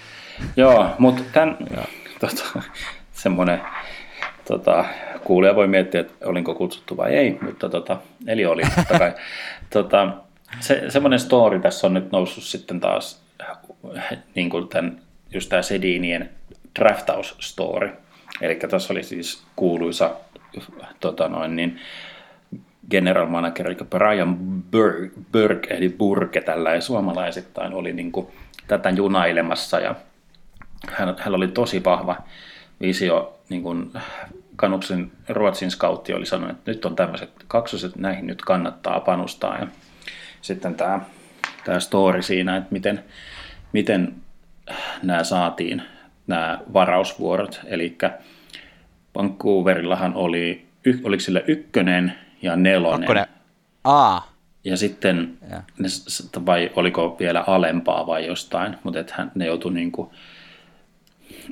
joo, 0.56 0.94
mutta 0.98 1.22
tämän, 1.32 1.56
tota, 2.20 2.62
semmoinen 3.12 3.60
tota, 4.44 4.84
kuulija 5.24 5.54
voi 5.54 5.66
miettiä, 5.66 6.00
että 6.00 6.28
olinko 6.28 6.54
kutsuttu 6.54 6.96
vai 6.96 7.14
ei, 7.14 7.38
mutta 7.42 7.68
tota, 7.68 7.96
eli 8.26 8.46
oli 8.46 8.62
totta 8.76 8.98
kai. 8.98 9.12
tota, 9.72 10.08
se, 10.60 10.84
semmoinen 10.88 11.20
story 11.20 11.60
tässä 11.60 11.86
on 11.86 11.94
nyt 11.94 12.12
noussut 12.12 12.44
sitten 12.44 12.80
taas 12.80 13.22
niin 14.34 14.50
kuin 14.50 14.68
tämän, 14.68 15.00
just 15.30 15.48
tämä 15.48 15.62
Sedinien 15.62 16.30
draftaus-story. 16.80 17.90
Eli 18.40 18.54
tässä 18.54 18.92
oli 18.92 19.02
siis 19.02 19.42
kuuluisa 19.56 20.10
tota 21.00 21.28
noin, 21.28 21.56
niin, 21.56 21.80
general 22.90 23.26
manager, 23.26 23.66
eli 23.66 23.76
Brian 23.90 24.36
Burke, 25.32 25.74
eli 25.74 25.88
Burke 25.88 26.40
tällä 26.40 26.74
ja 26.74 26.80
suomalaisittain 26.80 27.74
oli 27.74 27.92
niin 27.92 28.12
kuin, 28.12 28.26
tätä 28.68 28.90
junailemassa 28.90 29.80
ja 29.80 29.94
hän, 30.88 31.16
hän 31.18 31.34
oli 31.34 31.48
tosi 31.48 31.84
vahva 31.84 32.16
visio 32.80 33.38
niin 33.52 33.62
kuin 33.62 33.92
Kanuksen 34.56 35.12
Ruotsin 35.28 35.70
scoutti 35.70 36.14
oli 36.14 36.26
sanonut, 36.26 36.56
että 36.56 36.70
nyt 36.70 36.84
on 36.84 36.96
tämmöiset 36.96 37.30
kaksoset, 37.48 37.96
näihin 37.96 38.26
nyt 38.26 38.42
kannattaa 38.42 39.00
panostaa. 39.00 39.58
Ja 39.58 39.66
sitten 40.40 40.74
tämä, 40.74 41.00
tämä 41.64 41.80
story 41.80 42.22
siinä, 42.22 42.56
että 42.56 42.72
miten, 42.72 43.04
miten 43.72 44.14
nämä 45.02 45.24
saatiin, 45.24 45.82
nämä 46.26 46.58
varausvuorot. 46.72 47.60
Eli 47.64 47.98
Vancouverillahan 49.14 50.14
oli, 50.14 50.66
oliko 51.04 51.20
sillä 51.20 51.40
ykkönen 51.46 52.12
ja 52.42 52.56
nelonen. 52.56 53.00
Kakkonen. 53.00 53.26
A. 53.84 54.20
Ja 54.64 54.76
sitten, 54.76 55.38
ja. 55.50 55.62
Ne, 55.78 55.88
vai 56.46 56.70
oliko 56.76 57.16
vielä 57.20 57.44
alempaa 57.46 58.06
vai 58.06 58.26
jostain, 58.26 58.78
mutta 58.82 59.00
että 59.00 59.14
hän, 59.16 59.32
ne 59.34 59.46
joutui 59.46 59.72
niin 59.72 59.92
kuin 59.92 60.10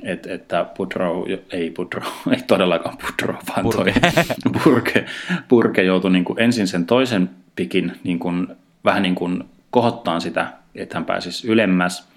et, 0.03 0.27
että 0.27 0.65
Pudrow, 0.77 1.23
ei 1.51 1.69
Pudrow, 1.69 2.07
ei 2.35 2.41
todellakaan 2.47 2.97
Pudrow, 2.97 3.35
vaan 3.47 3.63
Purke. 3.63 3.93
toi 3.93 4.11
Purke, 4.63 5.05
Purke 5.47 5.83
joutui 5.83 6.11
niin 6.11 6.25
kuin 6.25 6.39
ensin 6.39 6.67
sen 6.67 6.85
toisen 6.85 7.29
pikin 7.55 7.99
niin 8.03 8.19
kuin, 8.19 8.47
vähän 8.85 9.03
niin 9.03 9.15
kuin 9.15 9.43
kohottaan 9.71 10.21
sitä, 10.21 10.53
että 10.75 10.95
hän 10.95 11.05
pääsisi 11.05 11.47
ylemmäs, 11.47 12.07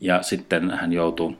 ja 0.00 0.22
sitten 0.22 0.70
hän 0.70 0.92
joutui 0.92 1.36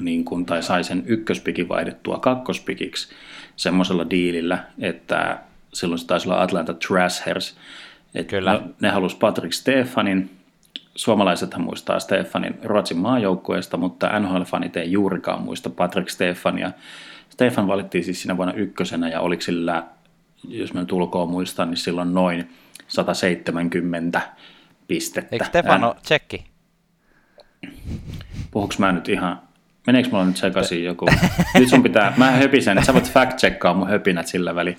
niin 0.00 0.24
kuin, 0.24 0.46
tai 0.46 0.62
sai 0.62 0.84
sen 0.84 1.02
ykköspikin 1.06 1.68
vaihdettua 1.68 2.18
kakkospikiksi 2.18 3.08
semmoisella 3.56 4.10
diilillä, 4.10 4.58
että 4.78 5.38
silloin 5.72 5.98
se 5.98 6.06
taisi 6.06 6.28
olla 6.28 6.42
Atlanta 6.42 6.74
Trashers, 6.74 7.56
että 8.14 8.30
Kyllä. 8.30 8.62
Ne 8.80 8.88
halusi 8.88 9.16
Patrick 9.16 9.52
Stefanin, 9.52 10.37
suomalaisethan 10.98 11.62
muistaa 11.62 12.00
Stefanin 12.00 12.58
Ruotsin 12.64 12.98
maajoukkueesta, 12.98 13.76
mutta 13.76 14.08
NHL-fanit 14.18 14.76
ei 14.76 14.92
juurikaan 14.92 15.42
muista 15.42 15.70
Patrick 15.70 16.08
Stefania. 16.08 16.72
Stefan 17.30 17.68
valittiin 17.68 18.04
siis 18.04 18.22
siinä 18.22 18.36
vuonna 18.36 18.54
ykkösenä 18.54 19.08
ja 19.08 19.20
oliko 19.20 19.42
sillä, 19.42 19.84
jos 20.48 20.74
mä 20.74 20.80
nyt 20.80 20.92
ulkoa 20.92 21.26
muistan, 21.26 21.70
niin 21.70 21.76
silloin 21.76 22.14
noin 22.14 22.50
170 22.88 24.20
pistettä. 24.88 25.28
Eikö 25.32 25.44
Stefano 25.44 25.96
tsekki? 26.02 26.44
puhuks 28.50 28.78
mä 28.78 28.92
nyt 28.92 29.08
ihan, 29.08 29.40
meneekö 29.86 30.08
mulla 30.08 30.24
nyt 30.24 30.36
sekaisin 30.36 30.84
joku? 30.90 31.06
Nyt 31.54 31.68
sun 31.68 31.82
pitää, 31.82 32.12
mä 32.16 32.30
höpisen, 32.30 32.78
että 32.78 32.86
sä 32.86 32.94
voit 32.94 33.12
fact-checkaa 33.12 33.74
mun 33.74 33.88
höpinät 33.88 34.26
sillä 34.26 34.54
väliin. 34.54 34.78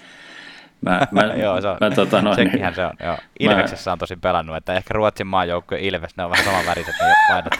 Mä, 0.81 1.07
mä, 1.11 1.21
joo, 1.21 1.61
se 1.61 1.67
on, 1.67 1.77
mä, 1.81 1.89
tota, 1.89 2.35
sekinhän 2.35 2.61
niin, 2.61 2.75
se 2.75 2.85
on. 2.85 2.93
Joo. 3.03 3.17
Ilveksessä 3.39 3.89
mä, 3.89 3.93
on 3.93 3.99
tosi 3.99 4.15
pelannut, 4.15 4.55
että 4.55 4.73
ehkä 4.73 4.93
Ruotsin 4.93 5.27
maajoukkue 5.27 5.79
Ilves, 5.79 6.17
ne 6.17 6.23
on 6.23 6.31
vähän 6.31 6.45
saman 6.45 6.65
väriset 6.65 6.95
ne 7.01 7.13
painot. 7.29 7.53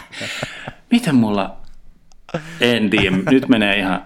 Miten 0.90 1.14
mulla, 1.14 1.56
en 2.60 2.90
tiedä, 2.90 3.16
nyt 3.30 3.48
menee 3.48 3.78
ihan, 3.78 4.02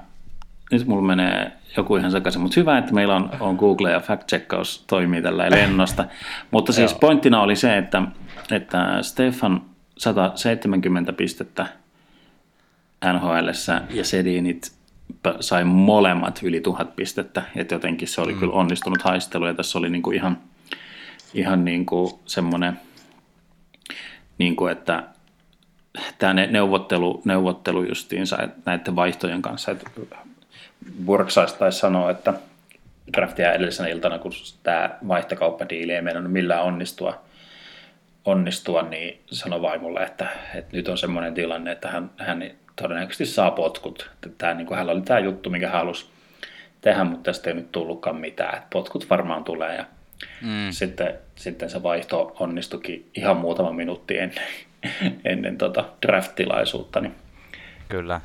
nyt 0.72 0.87
mulla 0.87 1.07
menee 1.07 1.53
joku 1.77 1.96
ihan 1.96 2.11
sekaisin, 2.11 2.42
mutta 2.42 2.61
hyvä, 2.61 2.79
että 2.79 2.94
meillä 2.94 3.16
on, 3.16 3.31
on 3.40 3.57
Google 3.57 3.90
ja 3.90 3.98
fact-checkaus 4.00 4.85
toimii 4.87 5.22
tällä 5.22 5.50
lennosta. 5.50 6.05
mutta 6.50 6.72
siis 6.72 6.94
pointtina 6.94 7.40
oli 7.40 7.57
se, 7.57 7.79
että, 7.79 8.03
että 8.50 9.03
Stefan 9.03 9.62
170 9.98 11.12
pistettä 11.12 11.66
NHL 13.12 13.48
ja 13.90 14.05
Sedinit 14.05 14.73
sai 15.40 15.64
molemmat 15.64 16.40
yli 16.42 16.60
tuhat 16.60 16.96
pistettä, 16.96 17.42
että 17.56 17.74
jotenkin 17.74 18.08
se 18.08 18.20
oli 18.20 18.32
mm. 18.32 18.38
kyllä 18.38 18.52
onnistunut 18.52 19.02
haistelu 19.02 19.46
ja 19.46 19.54
tässä 19.54 19.78
oli 19.78 19.90
niinku 19.90 20.10
ihan, 20.10 20.38
ihan 21.34 21.64
niinku 21.64 22.20
semmoinen, 22.26 22.80
niinku 24.38 24.66
että 24.66 25.04
tämä 26.18 26.34
neuvottelu, 26.34 27.22
neuvottelu 27.24 27.82
justiinsa 27.82 28.38
näiden 28.64 28.96
vaihtojen 28.96 29.42
kanssa, 29.42 29.72
että 29.72 29.90
Burksais 31.04 31.52
taisi 31.52 31.78
sanoa, 31.78 32.10
että 32.10 32.34
draftia 33.12 33.52
edellisenä 33.52 33.88
iltana, 33.88 34.18
kun 34.18 34.32
tämä 34.62 34.90
vaihtokauppadiili 35.08 35.92
ei 35.92 36.02
meidän 36.02 36.30
millään 36.30 36.62
onnistua, 36.62 37.20
onnistua, 38.24 38.82
niin 38.82 39.20
sanoi 39.30 39.62
vaimolle, 39.62 40.02
että, 40.02 40.28
että 40.54 40.76
nyt 40.76 40.88
on 40.88 40.98
semmoinen 40.98 41.34
tilanne, 41.34 41.72
että 41.72 41.88
hän, 41.88 42.10
hän 42.18 42.50
todennäköisesti 42.76 43.26
saa 43.26 43.50
potkut. 43.50 44.10
Tämä, 44.38 44.54
niin 44.54 44.66
kuin 44.66 44.76
hänellä 44.76 44.92
oli 44.92 45.02
tämä 45.02 45.20
juttu, 45.20 45.50
mikä 45.50 45.66
hän 45.68 45.78
halusi 45.78 46.06
tehdä, 46.80 47.04
mutta 47.04 47.30
tästä 47.30 47.50
ei 47.50 47.56
nyt 47.56 47.72
tullutkaan 47.72 48.16
mitään. 48.16 48.54
Että 48.54 48.68
potkut 48.72 49.10
varmaan 49.10 49.44
tulee 49.44 49.76
ja 49.76 49.84
mm. 50.42 50.70
sitten, 50.70 51.14
sitten 51.34 51.70
se 51.70 51.82
vaihto 51.82 52.37
onnistukin 52.38 53.10
ihan 53.14 53.37
muutama 53.37 53.72
minuutti 53.72 54.18
ennen, 54.18 54.44
ennen 55.24 55.58
tota 55.58 55.84
draft-tilaisuutta. 56.06 57.00
Niin 57.00 57.14
Kyllä. 57.88 58.20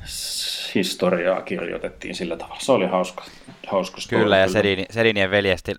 Historiaa 0.76 1.42
kirjoitettiin 1.42 2.16
sillä 2.16 2.38
tavalla. 2.38 2.60
Se 2.60 2.72
oli 2.72 2.88
hauska. 2.88 3.24
hauska 3.68 4.02
story, 4.02 4.22
kyllä, 4.22 4.38
ja 4.38 4.50
Sedini, 4.50 4.86
Sedinien 4.90 5.32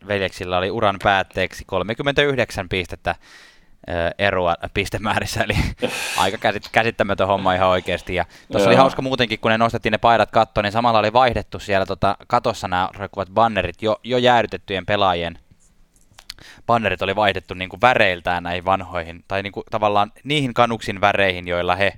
veljeksillä 0.08 0.58
oli 0.58 0.70
uran 0.70 0.96
päätteeksi 1.02 1.64
39 1.66 2.68
pistettä 2.68 3.14
eroa 4.18 4.54
pistemäärissä, 4.74 5.44
eli 5.44 5.56
aika 6.16 6.38
käsittämätön 6.72 7.26
homma 7.26 7.54
ihan 7.54 7.68
oikeasti. 7.68 8.14
Ja 8.14 8.24
tuossa 8.52 8.68
oli 8.68 8.76
hauska 8.76 9.02
muutenkin, 9.02 9.38
kun 9.38 9.50
ne 9.50 9.58
nostettiin 9.58 9.92
ne 9.92 9.98
paidat 9.98 10.30
kattoon, 10.30 10.64
niin 10.64 10.72
samalla 10.72 10.98
oli 10.98 11.12
vaihdettu 11.12 11.58
siellä 11.58 11.86
tota, 11.86 12.16
katossa 12.26 12.68
nämä 12.68 12.88
roikkuvat 12.96 13.28
bannerit 13.30 13.82
jo, 13.82 14.00
jo 14.04 14.18
jäädytettyjen 14.18 14.86
pelaajien 14.86 15.38
bannerit 16.66 17.02
oli 17.02 17.16
vaihdettu 17.16 17.54
niin 17.54 17.68
kuin 17.68 17.80
väreiltään 17.80 18.42
näihin 18.42 18.64
vanhoihin, 18.64 19.24
tai 19.28 19.42
niin 19.42 19.52
kuin 19.52 19.64
tavallaan 19.70 20.12
niihin 20.24 20.54
kanuksin 20.54 21.00
väreihin, 21.00 21.48
joilla 21.48 21.76
he, 21.76 21.92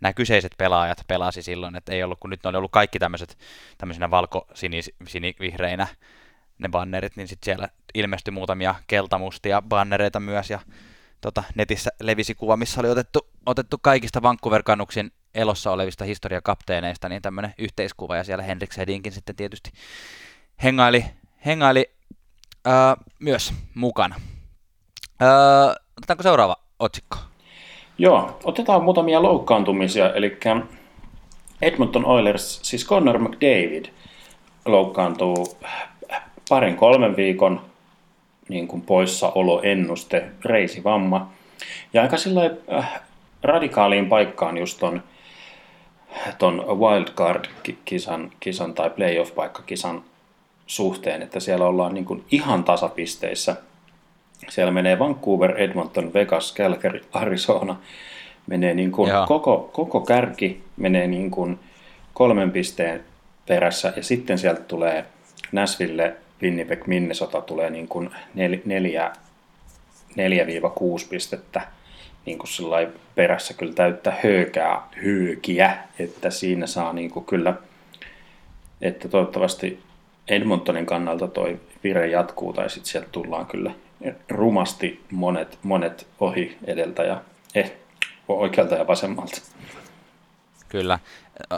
nämä 0.00 0.12
kyseiset 0.12 0.52
pelaajat 0.58 1.04
pelasi 1.06 1.42
silloin, 1.42 1.76
että 1.76 1.92
ei 1.92 2.02
ollut, 2.02 2.20
kun 2.20 2.30
nyt 2.30 2.40
ne 2.44 2.48
oli 2.48 2.56
ollut 2.56 2.70
kaikki 2.70 2.98
tämmöiset 2.98 3.38
tämmöisenä 3.78 4.10
valko-sinivihreinä 4.10 5.86
ne 6.58 6.68
bannerit, 6.68 7.16
niin 7.16 7.28
sitten 7.28 7.44
siellä 7.44 7.68
ilmestyi 7.94 8.32
muutamia 8.32 8.74
keltamustia 8.86 9.62
bannereita 9.62 10.20
myös, 10.20 10.50
ja 10.50 10.60
tota, 11.20 11.42
netissä 11.54 11.90
levisi 12.00 12.34
kuva, 12.34 12.56
missä 12.56 12.80
oli 12.80 12.90
otettu, 12.90 13.28
otettu 13.46 13.78
kaikista 13.82 14.22
Vancouver-kannuksin 14.22 15.12
elossa 15.34 15.70
olevista 15.70 16.04
historiakapteeneista 16.04 17.08
niin 17.08 17.22
tämmöinen 17.22 17.54
yhteiskuva, 17.58 18.16
ja 18.16 18.24
siellä 18.24 18.44
Henrik 18.44 18.72
Sedinkin 18.72 19.12
sitten 19.12 19.36
tietysti 19.36 19.70
hengaili, 20.62 21.04
hengaili 21.46 21.90
öö, 22.66 22.72
myös 23.18 23.54
mukana. 23.74 24.20
Öö, 25.22 25.28
otetaanko 25.98 26.22
seuraava 26.22 26.56
otsikko? 26.78 27.16
Joo, 27.98 28.38
otetaan 28.44 28.82
muutamia 28.82 29.22
loukkaantumisia, 29.22 30.14
eli 30.14 30.38
Edmonton 31.62 32.06
Oilers, 32.06 32.60
siis 32.62 32.86
Connor 32.86 33.18
McDavid 33.18 33.84
loukkaantuu 34.64 35.58
parin 36.48 36.76
kolmen 36.76 37.16
viikon 37.16 37.69
niin 38.50 38.68
kuin 38.68 38.82
poissaoloennuste, 38.82 40.24
reisivamma. 40.44 41.32
Ja 41.92 42.02
aika 42.02 42.16
sillä 42.16 42.50
äh, 42.72 43.00
radikaaliin 43.42 44.08
paikkaan 44.08 44.58
just 44.58 44.78
ton, 44.78 45.02
ton 46.38 46.64
wildcard-kisan 46.68 48.32
kisan 48.40 48.74
tai 48.74 48.90
playoff-paikkakisan 48.90 50.02
suhteen, 50.66 51.22
että 51.22 51.40
siellä 51.40 51.66
ollaan 51.66 51.94
niin 51.94 52.04
kuin 52.04 52.24
ihan 52.30 52.64
tasapisteissä. 52.64 53.56
Siellä 54.48 54.72
menee 54.72 54.98
Vancouver, 54.98 55.60
Edmonton, 55.60 56.14
Vegas, 56.14 56.54
Calgary, 56.54 57.00
Arizona. 57.12 57.76
Menee 58.46 58.74
niin 58.74 58.92
kuin 58.92 59.10
koko, 59.28 59.70
koko 59.72 60.00
kärki 60.00 60.62
menee 60.76 61.06
niin 61.06 61.30
kuin 61.30 61.58
kolmen 62.14 62.50
pisteen 62.50 63.04
perässä 63.46 63.92
ja 63.96 64.02
sitten 64.02 64.38
sieltä 64.38 64.60
tulee 64.60 65.04
Nashville, 65.52 66.16
Winnipeg, 66.42 66.86
Minnesota 66.86 67.40
tulee 67.40 67.70
niin 67.70 67.88
kuin 67.88 68.10
neljä, 68.64 69.12
4-6 70.10 70.14
pistettä 71.10 71.60
niin 72.26 72.38
kuin 72.38 72.92
perässä 73.14 73.54
kyllä 73.54 73.72
täyttä 73.72 74.12
höykää, 74.22 74.82
hyykiä, 75.02 75.76
että 75.98 76.30
siinä 76.30 76.66
saa 76.66 76.92
niin 76.92 77.10
kuin 77.10 77.24
kyllä, 77.24 77.54
että 78.80 79.08
toivottavasti 79.08 79.82
Edmontonin 80.28 80.86
kannalta 80.86 81.28
toi 81.28 81.60
vire 81.84 82.06
jatkuu 82.06 82.52
tai 82.52 82.70
sitten 82.70 82.90
sieltä 82.90 83.08
tullaan 83.12 83.46
kyllä 83.46 83.70
rumasti 84.28 85.00
monet, 85.10 85.58
monet 85.62 86.06
ohi 86.20 86.56
edeltä 86.64 87.02
ja 87.02 87.20
eh, 87.54 87.72
oikealta 88.28 88.74
ja 88.74 88.86
vasemmalta. 88.86 89.40
Kyllä 90.70 90.98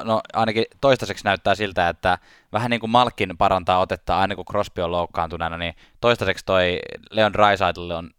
no 0.05 0.21
ainakin 0.33 0.65
toistaiseksi 0.81 1.25
näyttää 1.25 1.55
siltä, 1.55 1.89
että 1.89 2.19
vähän 2.53 2.71
niin 2.71 2.81
kuin 2.81 2.91
Malkin 2.91 3.37
parantaa 3.39 3.79
otetta 3.79 4.19
aina 4.19 4.37
kun 4.37 4.45
Crosby 4.45 4.83
on 4.83 4.93
loukkaantuneena, 4.93 5.59
niin 5.59 5.75
toistaiseksi 6.01 6.45
toi 6.45 6.79
Leon 7.11 7.33
Draisaitl 7.33 7.91
on, 7.91 8.11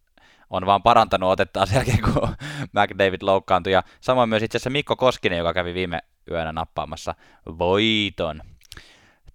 on 0.50 0.66
vaan 0.66 0.84
parantanut 0.84 1.32
otettaan 1.32 1.68
sen 1.68 1.76
jälkeen, 1.76 2.02
kun 2.02 2.36
McDavid 2.76 3.22
loukkaantui. 3.22 3.74
Ja 3.74 3.84
samoin 4.02 4.30
myös 4.30 4.44
itse 4.44 4.58
asiassa 4.58 4.70
Mikko 4.70 4.96
Koskinen, 4.96 5.38
joka 5.38 5.54
kävi 5.54 5.74
viime 5.74 6.00
yönä 6.32 6.52
nappaamassa 6.52 7.16
voiton. 7.46 8.42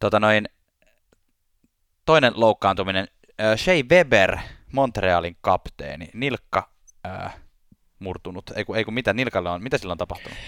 Tota 0.00 0.20
noin, 0.20 0.48
toinen 2.04 2.32
loukkaantuminen, 2.36 3.08
äh, 3.40 3.58
Shea 3.58 3.82
Weber, 3.90 4.38
Montrealin 4.72 5.36
kapteeni, 5.40 6.10
nilkka 6.14 6.70
äh, 7.06 7.36
murtunut, 7.98 8.50
ei 8.56 8.64
kun, 8.64 8.76
ei 8.76 8.84
kun 8.84 8.94
mitä 8.94 9.12
Nilkalle 9.12 9.50
on, 9.50 9.62
mitä 9.62 9.78
sillä 9.78 9.92
on 9.92 9.98
tapahtunut? 9.98 10.38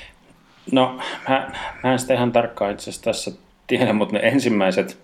No, 0.72 0.98
mä, 1.28 1.52
mä 1.82 1.92
en 1.92 1.98
sitä 1.98 2.14
ihan 2.14 2.32
tarkkaan 2.32 2.72
itse 2.72 2.82
asiassa 2.90 3.02
tässä 3.04 3.32
tiedä, 3.66 3.92
mutta 3.92 4.14
ne 4.16 4.20
ensimmäiset, 4.28 4.98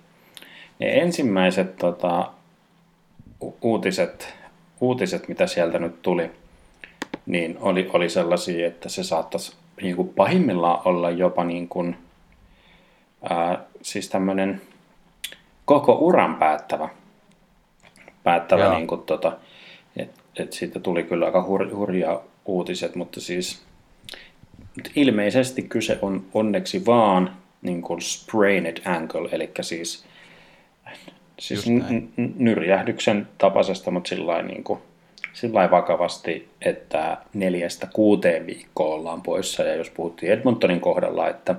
ne 0.78 0.88
ensimmäiset 0.88 1.76
tota, 1.76 2.30
uutiset, 3.62 4.34
uutiset, 4.80 5.28
mitä 5.28 5.46
sieltä 5.46 5.78
nyt 5.78 6.02
tuli, 6.02 6.30
niin 7.26 7.58
oli, 7.60 7.90
oli 7.92 8.08
sellaisia, 8.08 8.66
että 8.66 8.88
se 8.88 9.02
saattaisi 9.02 9.56
niin 9.82 9.96
kuin 9.96 10.08
pahimmillaan 10.08 10.80
olla 10.84 11.10
jopa 11.10 11.44
niin 11.44 11.68
kuin, 11.68 11.96
ää, 13.30 13.64
siis 13.82 14.08
tämmöinen 14.08 14.60
koko 15.64 15.92
uran 15.92 16.34
päättävä, 16.34 16.88
päättävä 18.24 18.74
niin 18.74 18.86
kuin, 18.86 19.02
tota, 19.02 19.32
että 19.96 20.20
et 20.36 20.52
siitä 20.52 20.80
tuli 20.80 21.02
kyllä 21.02 21.26
aika 21.26 21.42
hur, 21.42 21.74
hurjaa 21.74 22.22
uutiset, 22.44 22.94
mutta 22.94 23.20
siis 23.20 23.65
ilmeisesti 24.96 25.62
kyse 25.62 25.98
on 26.02 26.24
onneksi 26.34 26.86
vaan 26.86 27.36
niin 27.62 27.82
kuin 27.82 28.02
sprained 28.02 28.76
ankle, 28.84 29.28
eli 29.32 29.50
siis, 29.60 30.04
siis 31.38 31.66
n- 31.70 32.08
n- 32.16 32.32
nyrjähdyksen 32.38 33.28
tapaisesta, 33.38 33.90
mutta 33.90 34.08
sillä 34.08 34.42
niin 34.42 34.64
kuin, 34.64 34.80
sillä 35.32 35.70
vakavasti, 35.70 36.48
että 36.62 37.16
neljästä 37.34 37.88
kuuteen 37.92 38.46
viikkoa 38.46 38.94
ollaan 38.94 39.22
poissa. 39.22 39.62
Ja 39.62 39.74
jos 39.74 39.90
puhuttiin 39.90 40.32
Edmontonin 40.32 40.80
kohdalla, 40.80 41.28
että, 41.28 41.54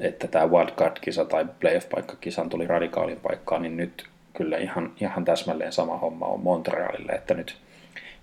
että 0.00 0.28
tämä 0.28 0.46
wildcard-kisa 0.46 1.24
tai 1.24 1.46
playoff-paikkakisan 1.60 2.48
tuli 2.48 2.66
radikaalin 2.66 3.20
paikkaan, 3.20 3.62
niin 3.62 3.76
nyt 3.76 4.06
kyllä 4.32 4.58
ihan, 4.58 4.92
ihan 5.00 5.24
täsmälleen 5.24 5.72
sama 5.72 5.98
homma 5.98 6.26
on 6.26 6.40
Montrealille, 6.40 7.12
että 7.12 7.34
nyt 7.34 7.56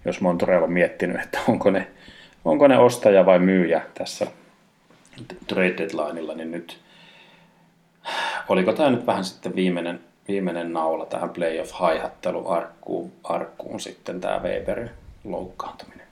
jos 0.05 0.21
Montreal 0.21 0.63
on 0.63 0.71
miettinyt, 0.71 1.21
että 1.21 1.39
onko 1.47 1.71
ne 1.71 1.87
onko 2.47 2.67
ne 2.67 2.77
ostaja 2.77 3.25
vai 3.25 3.39
myyjä 3.39 3.81
tässä 3.93 4.27
trade 5.47 5.77
deadlineilla, 5.77 6.33
niin 6.33 6.51
nyt 6.51 6.79
oliko 8.49 8.73
tämä 8.73 8.89
nyt 8.89 9.05
vähän 9.05 9.25
sitten 9.25 9.55
viimeinen, 9.55 9.99
viimeinen 10.27 10.73
naula 10.73 11.05
tähän 11.05 11.29
playoff 11.29 11.71
haihattelu 11.71 12.49
arkkuun, 12.49 13.11
arkkuun 13.23 13.79
sitten 13.79 14.21
tämä 14.21 14.39
Weberin 14.39 14.89
loukkaantuminen. 15.23 16.07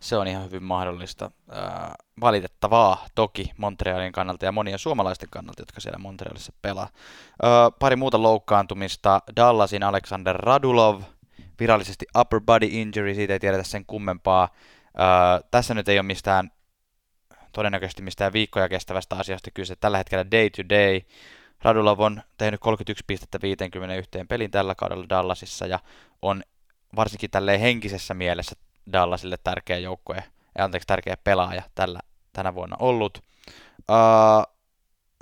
se 0.00 0.16
on 0.16 0.26
ihan 0.28 0.44
hyvin 0.44 0.62
mahdollista. 0.62 1.30
Ää, 1.50 1.94
valitettavaa 2.20 3.06
toki 3.14 3.50
Montrealin 3.56 4.12
kannalta 4.12 4.44
ja 4.44 4.52
monien 4.52 4.78
suomalaisten 4.78 5.28
kannalta, 5.30 5.62
jotka 5.62 5.80
siellä 5.80 5.98
Montrealissa 5.98 6.52
pelaa. 6.62 6.88
Ää, 7.42 7.70
pari 7.70 7.96
muuta 7.96 8.22
loukkaantumista. 8.22 9.20
Dallasin 9.36 9.82
Alexander 9.82 10.36
Radulov, 10.36 11.02
virallisesti 11.62 12.06
upper 12.18 12.40
body 12.40 12.66
injury, 12.70 13.14
siitä 13.14 13.32
ei 13.32 13.38
tiedetä 13.38 13.62
sen 13.62 13.86
kummempaa. 13.86 14.48
Ää, 14.96 15.40
tässä 15.50 15.74
nyt 15.74 15.88
ei 15.88 15.98
ole 15.98 16.06
mistään 16.06 16.50
todennäköisesti 17.52 18.02
mistään 18.02 18.32
viikkoja 18.32 18.68
kestävästä 18.68 19.16
asiasta 19.16 19.50
kyse. 19.54 19.76
Tällä 19.76 19.98
hetkellä 19.98 20.30
day 20.30 20.50
to 20.50 20.62
day. 20.68 21.00
Radulov 21.62 22.00
on 22.00 22.22
tehnyt 22.38 22.60
31 22.60 23.04
pistettä 23.06 23.38
51 23.42 24.10
pelin 24.28 24.50
tällä 24.50 24.74
kaudella 24.74 25.08
Dallasissa 25.08 25.66
ja 25.66 25.78
on 26.22 26.42
varsinkin 26.96 27.30
tälleen 27.30 27.60
henkisessä 27.60 28.14
mielessä 28.14 28.56
Dallasille 28.92 29.36
tärkeä 29.44 29.78
joukkue, 29.78 30.24
anteeksi, 30.58 30.86
tärkeä 30.86 31.16
pelaaja 31.24 31.62
tällä, 31.74 32.00
tänä 32.32 32.54
vuonna 32.54 32.76
ollut. 32.80 33.18
Uh, 33.78 34.56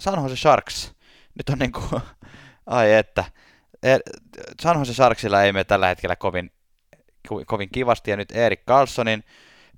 San 0.00 0.22
Jose 0.22 0.36
Sharks, 0.36 0.94
nyt 1.34 1.48
on 1.48 1.58
niin 1.58 1.72
kuin, 1.72 2.02
ai 2.66 2.94
että, 2.94 3.24
San 4.62 4.78
Jose 4.78 4.94
Sharksilla 4.94 5.42
ei 5.42 5.52
mene 5.52 5.64
tällä 5.64 5.86
hetkellä 5.86 6.16
kovin, 6.16 6.50
kovin 7.46 7.68
kivasti, 7.72 8.10
ja 8.10 8.16
nyt 8.16 8.32
Erik 8.32 8.64
Carlsonin 8.68 9.24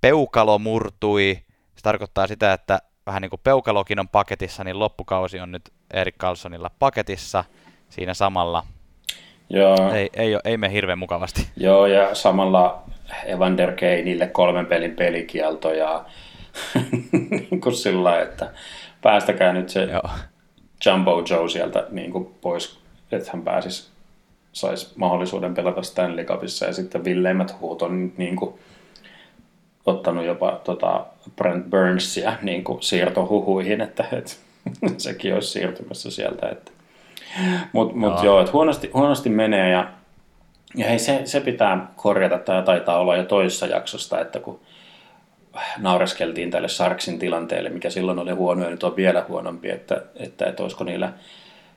peukalo 0.01 0.59
murtui, 0.59 1.39
se 1.75 1.83
tarkoittaa 1.83 2.27
sitä, 2.27 2.53
että 2.53 2.79
vähän 3.07 3.23
niin 3.23 3.31
kuin 3.31 3.41
peukalokin 3.45 4.01
on 4.01 4.09
paketissa, 4.09 4.65
niin 4.65 4.79
loppukausi 4.79 5.41
on 5.41 5.53
nyt 5.53 5.73
Erik 5.91 6.17
Carlsonilla 6.17 6.71
paketissa 6.79 7.45
siinä 7.89 8.15
samalla. 8.15 8.67
Joo. 9.51 9.93
Ei, 9.95 10.11
ei, 10.13 10.39
ei 10.45 10.57
mene 10.57 10.73
hirveän 10.73 10.99
mukavasti. 10.99 11.49
Joo, 11.57 11.87
ja 11.87 12.15
samalla 12.15 12.83
Evander 13.25 13.73
Keinille 13.73 14.27
kolmen 14.27 14.67
pelin 14.67 14.97
pelikielto 14.97 15.73
ja 15.73 16.05
niin 17.51 17.61
kuin 17.61 17.75
sillä 17.75 18.21
että 18.21 18.53
päästäkää 19.03 19.53
nyt 19.53 19.69
se 19.69 19.85
Joo. 19.85 20.11
Jumbo 20.87 21.25
Joe 21.31 21.49
sieltä 21.49 21.87
niin 21.91 22.13
kuin 22.13 22.35
pois, 22.41 22.79
että 23.13 23.31
hän 23.33 23.43
pääsisi, 23.43 23.92
saisi 24.53 24.93
mahdollisuuden 24.97 25.55
pelata 25.55 25.83
Stanley 25.83 26.25
Cupissa 26.25 26.67
ja 26.67 26.73
sitten 26.73 27.05
villeimmät 27.05 27.61
huut 27.61 27.83
on 27.83 28.13
niin 28.17 28.37
kuin, 28.37 28.55
ottanut 29.87 30.25
jopa 30.25 30.61
tota 30.65 31.07
Brent 31.37 31.71
Burnsia 31.71 32.33
niin 32.43 32.65
kuin 32.65 32.83
siirtohuhuihin, 32.83 33.81
että, 33.81 34.05
että 34.13 34.33
sekin 34.97 35.35
olisi 35.35 35.49
siirtymässä 35.49 36.11
sieltä. 36.11 36.49
Että. 36.49 36.73
Mutta 37.73 37.97
mut 37.97 38.13
joo, 38.13 38.25
joo 38.25 38.41
että 38.41 38.53
huonosti, 38.53 38.91
huonosti 38.95 39.31
menee 39.31 39.71
ja 39.71 39.89
ja 40.75 40.87
hei, 40.87 40.99
se, 40.99 41.23
se 41.25 41.41
pitää 41.41 41.87
korjata, 41.97 42.39
tämä 42.39 42.63
taitaa 42.63 42.99
olla 42.99 43.17
jo 43.17 43.25
toisessa 43.25 43.67
jaksosta, 43.67 44.21
että 44.21 44.41
kun 44.41 44.61
naureskeltiin 45.79 46.51
tälle 46.51 46.69
Sarksin 46.69 47.19
tilanteelle, 47.19 47.69
mikä 47.69 47.91
silloin 47.91 48.19
oli 48.19 48.31
huono 48.31 48.65
ja 48.65 48.71
nyt 48.71 48.83
on 48.83 48.97
vielä 48.97 49.25
huonompi, 49.29 49.71
että, 49.71 50.03
että, 50.17 50.47
että 50.47 50.63
olisiko 50.63 50.85
niillä 50.85 51.13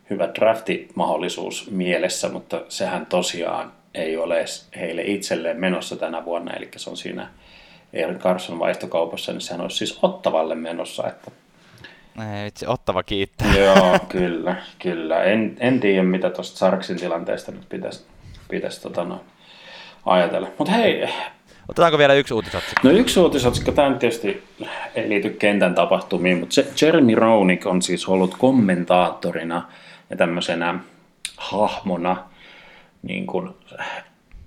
hyvä 0.10 0.30
draftimahdollisuus 0.36 1.72
mielessä, 1.72 2.30
mutta 2.30 2.62
sehän 2.70 3.06
tosiaan 3.06 3.72
ei 3.94 4.18
ole 4.18 4.46
heille 4.80 5.02
itselleen 5.02 5.60
menossa 5.60 5.96
tänä 5.96 6.26
vuonna, 6.26 6.54
eli 6.54 6.70
se 6.76 6.90
on 6.90 6.98
siinä 6.98 7.28
Erik 7.94 8.18
Carson 8.18 8.60
vaihtokaupassa, 8.60 9.32
niin 9.32 9.42
sehän 9.42 9.62
olisi 9.62 9.78
siis 9.78 10.00
Ottavalle 10.02 10.56
menossa, 10.56 11.08
että 11.08 11.32
ei, 12.40 12.48
itse 12.48 12.68
Ottava 12.68 13.04
kiittää. 13.04 13.56
Joo, 13.58 14.00
kyllä, 14.10 14.56
kyllä. 14.80 15.24
En, 15.24 15.58
en 15.60 15.80
tiedä, 15.80 16.04
mitä 16.04 16.30
tuosta 16.30 16.58
Sarksin 16.58 16.98
tilanteesta 16.98 17.52
nyt 17.52 17.70
pitäisi 17.70 18.06
pitäisi 18.50 18.82
tota, 18.82 19.04
no, 19.04 19.22
ajatella. 20.06 20.48
Mutta 20.58 20.74
hei. 20.74 21.08
Otetaanko 21.70 21.98
vielä 21.98 22.14
yksi 22.14 22.34
uutisotsikko? 22.34 22.88
No 22.88 22.94
yksi 22.94 23.20
uutisotsikko, 23.20 23.72
tämä 23.72 23.90
nyt 23.90 24.00
tietysti 24.00 24.44
ei 24.96 25.10
liity 25.10 25.30
kentän 25.30 25.76
tapahtumiin, 25.76 26.40
mutta 26.40 26.56
se 26.56 26.68
Jeremy 26.82 27.16
Roenick 27.16 27.66
on 27.66 27.82
siis 27.82 28.08
ollut 28.08 28.36
kommentaattorina 28.38 29.68
ja 30.10 30.18
tämmöisenä 30.18 30.80
hahmona, 31.38 32.24
niin 33.04 33.28
kuin, 33.28 33.50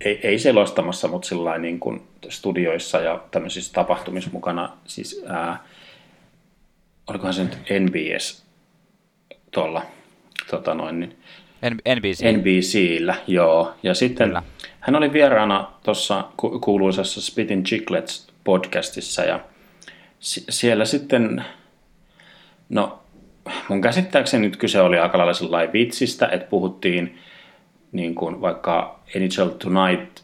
ei, 0.05 0.19
ei 0.23 0.39
selostamassa, 0.39 1.07
mutta 1.07 1.27
sillä 1.27 1.57
niin 1.57 1.79
kuin 1.79 2.07
studioissa 2.29 2.97
ja 3.01 3.23
tämmöisissä 3.31 3.73
tapahtumissa 3.73 4.29
mukana, 4.33 4.77
siis 4.85 5.23
ää, 5.27 5.63
olikohan 7.07 7.33
se 7.33 7.43
nyt 7.43 7.57
NBS 7.79 8.45
tuolla, 9.51 9.81
tota 10.51 10.73
noin, 10.73 10.99
niin, 10.99 11.17
NBC. 11.95 12.23
NBCllä, 12.37 13.15
joo. 13.27 13.73
Ja 13.83 13.93
sitten 13.93 14.27
Kyllä. 14.27 14.43
hän 14.79 14.95
oli 14.95 15.13
vieraana 15.13 15.71
tuossa 15.83 16.23
ku- 16.37 16.59
kuuluisessa 16.59 17.21
Spitting 17.21 17.63
Chicklets 17.65 18.27
podcastissa 18.43 19.23
ja 19.23 19.39
s- 20.19 20.45
siellä 20.49 20.85
sitten, 20.85 21.45
no 22.69 22.98
mun 23.67 23.81
käsittääkseni 23.81 24.47
nyt 24.47 24.57
kyse 24.57 24.81
oli 24.81 24.99
aika 24.99 25.17
lailla 25.17 25.33
sellainen 25.33 25.73
vitsistä, 25.73 26.27
että 26.31 26.49
puhuttiin 26.49 27.19
niin 27.91 28.15
kuin 28.15 28.41
vaikka 28.41 28.99
NHL 29.19 29.47
Tonight 29.47 30.19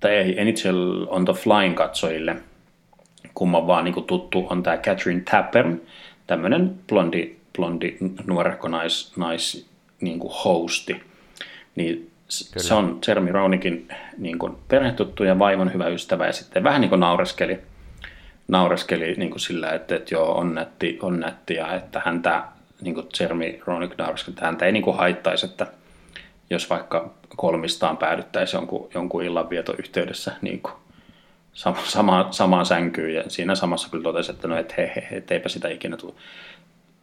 tai 0.00 0.10
ei, 0.10 0.44
NHL 0.44 1.06
on 1.06 1.24
the 1.24 1.32
Flying 1.32 1.76
katsojille, 1.76 2.36
kumman 3.34 3.66
vaan 3.66 3.84
niin 3.84 3.94
kuin 3.94 4.06
tuttu 4.06 4.46
on 4.50 4.62
tämä 4.62 4.76
Catherine 4.76 5.22
Tapper, 5.30 5.76
tämmöinen 6.26 6.74
blondi, 6.88 7.36
blondi 7.56 7.96
nuorekko 8.26 8.68
nais, 8.68 9.12
nais 9.16 9.66
niin 10.00 10.18
kuin 10.18 10.32
hosti. 10.44 11.02
Niin 11.76 12.10
Kyllä. 12.52 12.66
se 12.66 12.74
on 12.74 12.98
Jeremy 13.08 13.32
Roenikin 13.32 13.88
niin 14.18 14.38
kuin 14.38 14.52
perhetuttu 14.68 15.24
ja 15.24 15.38
vaimon 15.38 15.72
hyvä 15.72 15.88
ystävä 15.88 16.26
ja 16.26 16.32
sitten 16.32 16.64
vähän 16.64 16.80
niin 16.80 16.88
kuin 16.88 17.00
naureskeli, 17.00 17.58
naureskeli 18.48 19.14
niin 19.14 19.30
kuin 19.30 19.40
sillä, 19.40 19.70
että, 19.72 19.96
että 19.96 20.14
joo, 20.14 20.38
on 20.38 20.54
nätti, 20.54 20.98
on 21.02 21.20
nätti 21.20 21.54
ja 21.54 21.74
että 21.74 22.02
häntä, 22.04 22.42
niin 22.80 22.94
kuin 22.94 23.06
Jeremy 23.20 23.58
Roenick 23.66 23.98
naureskeli, 23.98 24.32
että 24.32 24.46
häntä 24.46 24.66
ei 24.66 24.72
niin 24.72 24.82
kuin 24.82 24.96
haittaisi, 24.96 25.46
että 25.46 25.66
jos 26.50 26.70
vaikka 26.70 27.10
kolmistaan 27.36 27.96
päädyttäisiin 27.96 28.58
jonkun, 28.58 28.88
jonkun 28.94 29.22
illanvietoyhteydessä 29.22 30.32
niin 30.42 30.62
kuin 30.62 30.74
sama, 31.52 31.78
sama, 31.84 32.28
samaan 32.30 32.66
sänkyyn 32.66 33.14
ja 33.14 33.22
siinä 33.28 33.54
samassa 33.54 33.88
kyllä 33.90 34.02
totesi, 34.02 34.30
että 34.30 34.48
no 34.48 34.56
et 34.56 34.76
he, 34.76 34.92
he, 34.96 35.08
he, 35.10 35.22
eipä 35.30 35.48
sitä 35.48 35.68
ikinä 35.68 35.96
tule 35.96 36.12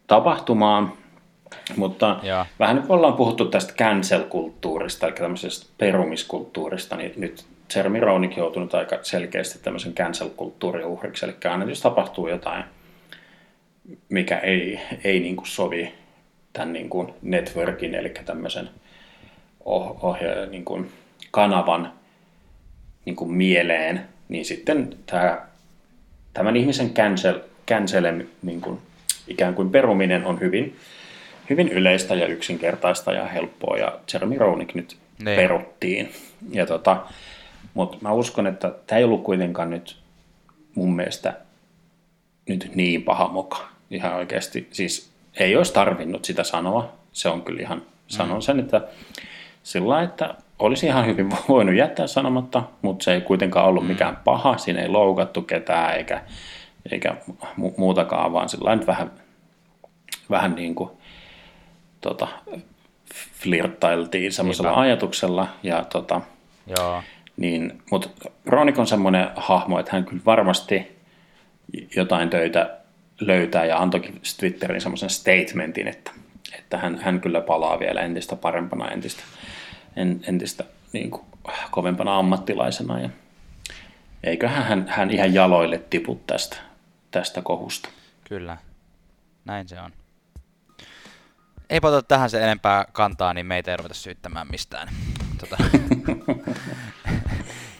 tapahtumaan, 0.07 0.93
mutta 1.75 2.19
ja. 2.23 2.45
vähän 2.59 2.75
nyt 2.75 2.85
ollaan 2.89 3.13
puhuttu 3.13 3.45
tästä 3.45 3.73
cancel-kulttuurista, 3.73 5.07
eli 5.07 5.15
tämmöisestä 5.15 5.73
perumiskulttuurista, 5.77 6.95
niin 6.95 7.13
nyt 7.17 7.45
Jeremy 7.75 7.99
Roenick 7.99 8.37
joutunut 8.37 8.73
aika 8.73 8.99
selkeästi 9.01 9.59
tämmöisen 9.59 9.93
cancel-kulttuurin 9.93 10.85
uhriksi, 10.85 11.25
eli 11.25 11.35
aina 11.51 11.65
jos 11.65 11.81
tapahtuu 11.81 12.27
jotain, 12.27 12.63
mikä 14.09 14.37
ei, 14.37 14.79
ei 15.03 15.19
niin 15.19 15.35
kuin 15.35 15.47
sovi 15.47 15.93
tämän 16.53 16.73
niin 16.73 16.89
kuin 16.89 17.13
networkin, 17.21 17.95
eli 17.95 18.09
tämmöisen 18.25 18.69
ohje, 19.65 20.45
niin 20.45 20.65
kuin 20.65 20.91
kanavan 21.31 21.93
niin 23.05 23.15
kuin 23.15 23.31
mieleen, 23.31 24.01
niin 24.29 24.45
sitten 24.45 24.97
tämä, 25.05 25.47
tämän 26.33 26.55
ihmisen 26.55 26.93
cancel, 26.93 27.39
cancel 27.67 28.23
niin 28.41 28.61
kuin, 28.61 28.79
ikään 29.27 29.55
kuin 29.55 29.69
peruminen 29.69 30.25
on 30.25 30.39
hyvin 30.39 30.75
hyvin 31.49 31.69
yleistä 31.69 32.15
ja 32.15 32.27
yksinkertaista 32.27 33.11
ja 33.11 33.25
helppoa, 33.25 33.77
ja 33.77 33.99
Jeremy 34.13 34.37
Roenick 34.37 34.75
nyt 34.75 34.97
ne. 35.23 35.35
peruttiin. 35.35 36.11
Ja 36.51 36.65
tota, 36.65 37.05
mutta 37.75 37.97
mä 38.01 38.11
uskon, 38.11 38.47
että 38.47 38.73
tämä 38.87 38.99
ei 38.99 39.05
ollut 39.05 39.23
kuitenkaan 39.23 39.69
nyt 39.69 39.97
mun 40.75 40.95
mielestä 40.95 41.33
nyt 42.49 42.71
niin 42.75 43.03
paha 43.03 43.27
moka. 43.27 43.67
Ihan 43.91 44.13
oikeasti, 44.13 44.67
siis 44.71 45.11
ei 45.39 45.55
olisi 45.55 45.73
tarvinnut 45.73 46.25
sitä 46.25 46.43
sanoa. 46.43 46.93
Se 47.11 47.29
on 47.29 47.41
kyllä 47.41 47.61
ihan, 47.61 47.81
sanon 48.07 48.37
mm. 48.37 48.41
sen, 48.41 48.59
että 48.59 48.81
sillä 49.63 50.01
että 50.01 50.35
olisi 50.59 50.85
ihan 50.85 51.05
hyvin 51.05 51.29
voinut 51.49 51.75
jättää 51.75 52.07
sanomatta, 52.07 52.63
mutta 52.81 53.03
se 53.03 53.13
ei 53.13 53.21
kuitenkaan 53.21 53.65
ollut 53.65 53.83
mm. 53.83 53.89
mikään 53.89 54.17
paha. 54.23 54.57
Siinä 54.57 54.81
ei 54.81 54.87
loukattu 54.87 55.41
ketään 55.41 55.95
eikä, 55.95 56.21
eikä 56.91 57.15
muutakaan, 57.77 58.33
vaan 58.33 58.49
sillä 58.49 58.87
vähän, 58.87 59.11
vähän 60.29 60.55
niin 60.55 60.75
kuin 60.75 60.89
tota, 62.01 62.27
flirttailtiin 63.41 64.31
semmoisella 64.31 64.69
Niinpä. 64.69 64.81
ajatuksella. 64.81 65.47
Ja, 65.63 65.85
tota, 65.85 66.21
Joo. 66.77 67.03
Niin, 67.37 67.81
mutta 67.91 68.09
Ronik 68.45 68.79
on 68.79 68.87
semmoinen 68.87 69.29
hahmo, 69.35 69.79
että 69.79 69.91
hän 69.91 70.05
kyllä 70.05 70.21
varmasti 70.25 70.97
jotain 71.95 72.29
töitä 72.29 72.77
löytää 73.21 73.65
ja 73.65 73.77
antoikin 73.77 74.21
Twitterin 74.39 74.81
semmoisen 74.81 75.09
statementin, 75.09 75.87
että, 75.87 76.11
että 76.59 76.77
hän, 76.77 76.99
hän 76.99 77.21
kyllä 77.21 77.41
palaa 77.41 77.79
vielä 77.79 78.01
entistä 78.01 78.35
parempana, 78.35 78.91
entistä, 78.91 79.23
en, 79.95 80.21
entistä 80.27 80.63
niin 80.93 81.11
kuin, 81.11 81.25
kovempana 81.71 82.17
ammattilaisena. 82.17 82.99
Ja 82.99 83.09
eiköhän 84.23 84.63
hän, 84.63 84.85
hän 84.87 85.11
ihan 85.11 85.33
jaloille 85.33 85.77
tipu 85.77 86.21
tästä, 86.27 86.57
tästä 87.11 87.41
kohusta. 87.41 87.89
Kyllä, 88.29 88.57
näin 89.45 89.67
se 89.67 89.81
on 89.81 89.91
ei 91.69 91.79
ota 91.83 92.01
tähän 92.01 92.29
se 92.29 92.43
enempää 92.43 92.85
kantaa, 92.91 93.33
niin 93.33 93.45
meitä 93.45 93.71
ei 93.71 93.77
ruveta 93.77 93.93
syyttämään 93.93 94.47
mistään. 94.51 94.87
Tota. 95.37 95.57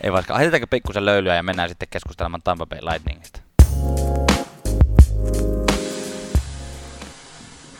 Ei 0.06 0.12
vaikka, 0.12 0.38
heitetäänkö 0.38 0.68
pikkusen 0.68 1.06
löylyä 1.06 1.36
ja 1.36 1.44
mennään 1.44 1.70
sitten 1.70 1.88
keskustelemaan 1.92 2.42
Tampa 2.44 2.66
Bay 2.66 2.80
Lightningista. 2.82 3.40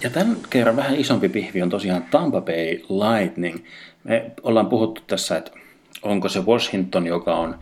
Ja 0.04 0.10
tämän 0.10 0.38
kerran 0.50 0.76
vähän 0.76 0.96
isompi 0.96 1.30
pihvi 1.30 1.62
on 1.62 1.70
tosiaan 1.70 2.04
Tampa 2.04 2.42
Bay 2.42 2.80
Lightning. 2.90 3.66
Me 4.04 4.32
ollaan 4.44 4.68
puhuttu 4.68 5.02
tässä, 5.08 5.38
että 5.38 5.52
onko 6.02 6.30
se 6.30 6.40
Washington, 6.40 7.08
joka 7.08 7.36
on 7.36 7.60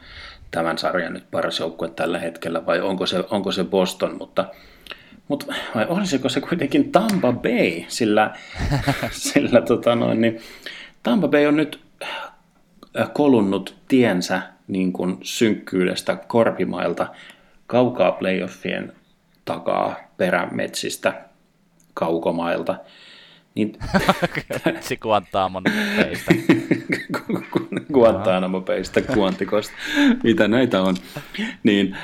tämän 0.52 0.78
sarjan 0.78 1.14
nyt 1.14 1.32
paras 1.32 1.60
joukkue 1.60 1.90
tällä 1.90 2.20
hetkellä, 2.20 2.66
vai 2.66 2.82
onko 2.82 3.06
se, 3.06 3.24
onko 3.30 3.52
se 3.52 3.64
Boston, 3.64 4.18
mutta, 4.18 4.46
mutta 5.28 5.46
vai 5.76 5.86
olisiko 5.90 6.30
se 6.30 6.42
kuitenkin 6.42 6.92
Tampa 6.92 7.32
Bay, 7.32 7.84
sillä, 7.88 8.36
sillä 9.12 9.62
tota 9.62 9.96
noin, 9.96 10.22
niin 10.22 10.42
Tampa 11.04 11.28
Bay 11.28 11.46
on 11.46 11.56
nyt 11.56 11.80
kolunnut 13.14 13.76
tiensä 13.88 14.53
niin 14.68 14.94
kuin 14.94 15.18
synkkyydestä 15.22 16.16
korpimailta 16.28 17.08
kaukaa 17.68 18.12
playoffien 18.12 18.94
takaa 19.46 19.96
perämetsistä 20.18 21.22
kaukomailta. 21.94 22.76
Niin... 23.56 23.78
Se 24.80 24.96
Guantanamon 24.96 25.64
peistä. 25.98 26.32
Guantanamo 27.94 28.62
peistä, 28.62 29.02
kuantikosta, 29.02 29.74
mitä 30.24 30.48
näitä 30.48 30.82
on. 30.82 30.96
Niin, 31.64 31.98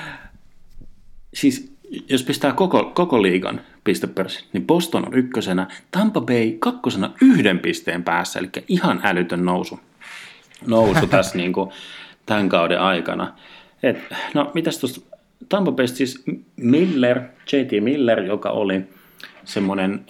siis 1.34 1.76
jos 2.10 2.24
pistää 2.24 2.54
koko, 2.54 2.92
koko 2.96 3.22
liigan 3.22 3.62
pistepörssin, 3.84 4.46
niin 4.54 4.68
Boston 4.68 5.08
on 5.08 5.14
ykkösenä, 5.14 5.68
Tampa 5.92 6.22
Bay 6.22 6.52
kakkosena 6.60 7.12
yhden 7.22 7.60
pisteen 7.60 8.04
päässä, 8.04 8.40
eli 8.40 8.50
ihan 8.68 9.02
älytön 9.04 9.46
nousu, 9.46 9.80
nousu 10.68 11.08
tässä 11.08 11.38
niin 11.42 11.54
kuin 11.54 11.70
tämän 12.30 12.50
kauden 12.50 12.82
aikana. 12.82 13.34
Et, 13.84 13.98
no, 14.34 14.52
mitäs 14.54 14.78
tuosta 14.78 15.18
Tampa 15.50 15.72
Bay 15.72 15.88
siis 15.88 16.24
Miller, 16.56 17.20
JT 17.52 17.84
Miller, 17.84 18.20
joka 18.20 18.50
oli 18.50 18.82
semmoinen, 19.44 20.06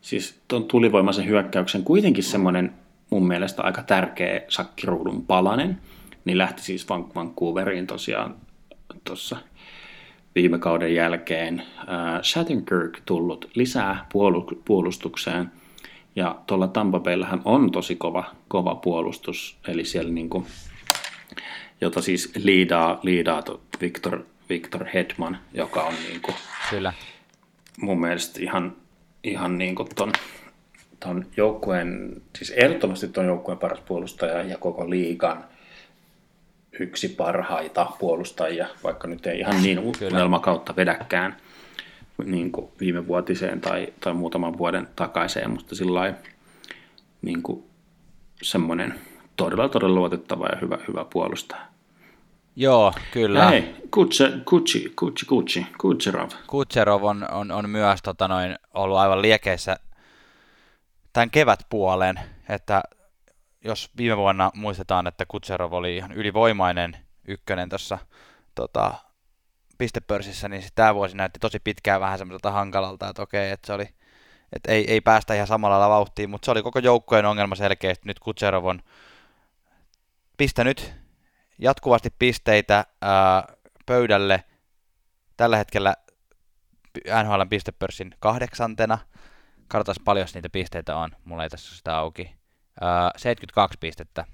siis 0.00 0.40
tuon 0.48 0.64
tulivoimaisen 0.64 1.26
hyökkäyksen 1.26 1.84
kuitenkin 1.84 2.24
semmoinen 2.24 2.72
mun 3.10 3.28
mielestä 3.28 3.62
aika 3.62 3.82
tärkeä 3.82 4.40
sakkiruudun 4.48 5.26
palanen, 5.26 5.78
niin 6.24 6.38
lähti 6.38 6.62
siis 6.62 6.86
Vancouveriin 6.88 7.86
tosiaan 7.86 8.34
tuossa 9.04 9.36
viime 10.34 10.58
kauden 10.58 10.94
jälkeen. 10.94 11.62
Äh, 11.78 12.22
Shattenkirk 12.22 13.00
tullut 13.04 13.50
lisää 13.54 14.06
puolustukseen, 14.64 15.50
ja 16.16 16.36
tuolla 16.46 16.68
Tampa 16.68 17.00
Bayllähän 17.00 17.42
on 17.44 17.70
tosi 17.70 17.96
kova, 17.96 18.24
kova 18.48 18.74
puolustus, 18.74 19.56
eli 19.68 19.84
siellä 19.84 20.12
niinku, 20.12 20.46
jota 21.80 22.02
siis 22.02 22.32
liidaa, 22.36 23.00
liidaa 23.02 23.42
Victor, 23.80 24.24
Victor 24.48 24.86
Hedman, 24.94 25.38
joka 25.54 25.82
on 25.82 25.94
niinku, 26.08 26.34
Kyllä. 26.70 26.92
mun 27.80 28.00
mielestä 28.00 28.40
ihan, 28.42 28.76
ihan 29.24 29.58
niin 29.58 29.74
kuin 29.74 29.88
ton, 29.94 30.12
ton 31.00 31.26
joukkueen, 31.36 32.22
siis 32.38 32.50
ehdottomasti 32.50 33.08
ton 33.08 33.26
joukkueen 33.26 33.58
paras 33.58 33.80
puolustaja 33.80 34.42
ja 34.42 34.58
koko 34.58 34.90
liigan 34.90 35.44
yksi 36.80 37.08
parhaita 37.08 37.86
puolustajia, 37.98 38.68
vaikka 38.84 39.08
nyt 39.08 39.26
ei 39.26 39.38
ihan 39.38 39.62
niin 39.62 39.80
kautta 40.42 40.76
vedäkään 40.76 41.36
niin 42.24 42.52
kuin 42.52 42.70
viime 42.80 43.06
vuotiseen 43.06 43.60
tai, 43.60 43.92
tai 44.00 44.14
muutaman 44.14 44.58
vuoden 44.58 44.88
takaiseen, 44.96 45.50
mutta 45.50 45.74
sillä 45.74 46.14
niin 47.22 47.42
kuin 47.42 47.64
semmoinen 48.42 48.94
todella 49.36 49.68
todella 49.68 49.94
luotettava 49.94 50.46
ja 50.46 50.58
hyvä, 50.60 50.78
hyvä 50.88 51.04
puolustaja. 51.12 51.62
Joo, 52.56 52.92
kyllä. 53.12 53.48
Hei, 53.48 53.74
Kutse, 53.90 54.32
Kutsi, 54.44 54.92
Kutsi, 54.96 55.26
Kutsi, 55.26 55.66
Kutserov. 55.80 56.30
Kutserov 56.46 57.02
on, 57.02 57.30
on, 57.30 57.50
on 57.50 57.70
myös 57.70 58.02
tota 58.02 58.28
noin, 58.28 58.56
ollut 58.74 58.98
aivan 58.98 59.22
liekeissä 59.22 59.76
tämän 61.12 61.30
kevätpuolen, 61.30 62.20
että 62.48 62.82
jos 63.64 63.90
viime 63.96 64.16
vuonna 64.16 64.50
muistetaan, 64.54 65.06
että 65.06 65.26
Kutserov 65.28 65.72
oli 65.72 65.96
ihan 65.96 66.12
ylivoimainen 66.12 66.96
ykkönen 67.28 67.68
tuossa 67.68 67.98
tota, 68.54 68.94
pistepörssissä, 69.78 70.48
niin 70.48 70.62
tämä 70.74 70.94
vuosi 70.94 71.16
näytti 71.16 71.38
tosi 71.38 71.58
pitkään 71.60 72.00
vähän 72.00 72.18
semmoiselta 72.18 72.50
hankalalta, 72.50 73.08
että 73.08 73.22
okei, 73.22 73.50
että 73.50 73.66
se 73.66 73.72
oli, 73.72 73.88
että 74.52 74.72
ei, 74.72 74.90
ei 74.90 75.00
päästä 75.00 75.34
ihan 75.34 75.46
samalla 75.46 75.78
lailla 75.78 75.94
vauhtiin, 75.94 76.30
mutta 76.30 76.44
se 76.44 76.50
oli 76.50 76.62
koko 76.62 76.78
joukkojen 76.78 77.26
ongelma 77.26 77.54
selkeästi. 77.54 78.06
Nyt 78.06 78.18
Kutserov 78.18 78.64
on 78.64 78.82
pistänyt 80.36 80.94
jatkuvasti 81.58 82.10
pisteitä 82.18 82.84
ää, 83.00 83.44
pöydälle. 83.86 84.44
Tällä 85.36 85.56
hetkellä 85.56 85.94
NHL 87.24 87.42
pistepörssin 87.50 88.14
kahdeksantena. 88.18 88.98
Katsotaan 89.68 90.04
paljon 90.04 90.28
niitä 90.34 90.48
pisteitä 90.48 90.96
on. 90.96 91.10
Mulla 91.24 91.42
ei 91.42 91.50
tässä 91.50 91.76
sitä 91.76 91.96
auki. 91.96 92.34
Ää, 92.80 93.10
72 93.16 93.78
pistettä. 93.80 94.24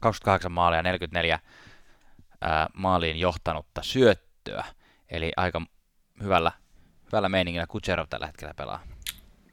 28 0.00 0.52
maalia, 0.52 0.82
44 0.82 1.38
ää, 2.40 2.68
maaliin 2.74 3.16
johtanutta 3.16 3.82
syöttöä. 3.82 4.64
Eli 5.08 5.32
aika 5.36 5.62
hyvällä, 6.22 6.52
hyvällä 7.06 7.28
meiningillä 7.28 7.66
Kutserov 7.66 8.06
tällä 8.10 8.26
hetkellä 8.26 8.54
pelaa. 8.54 8.82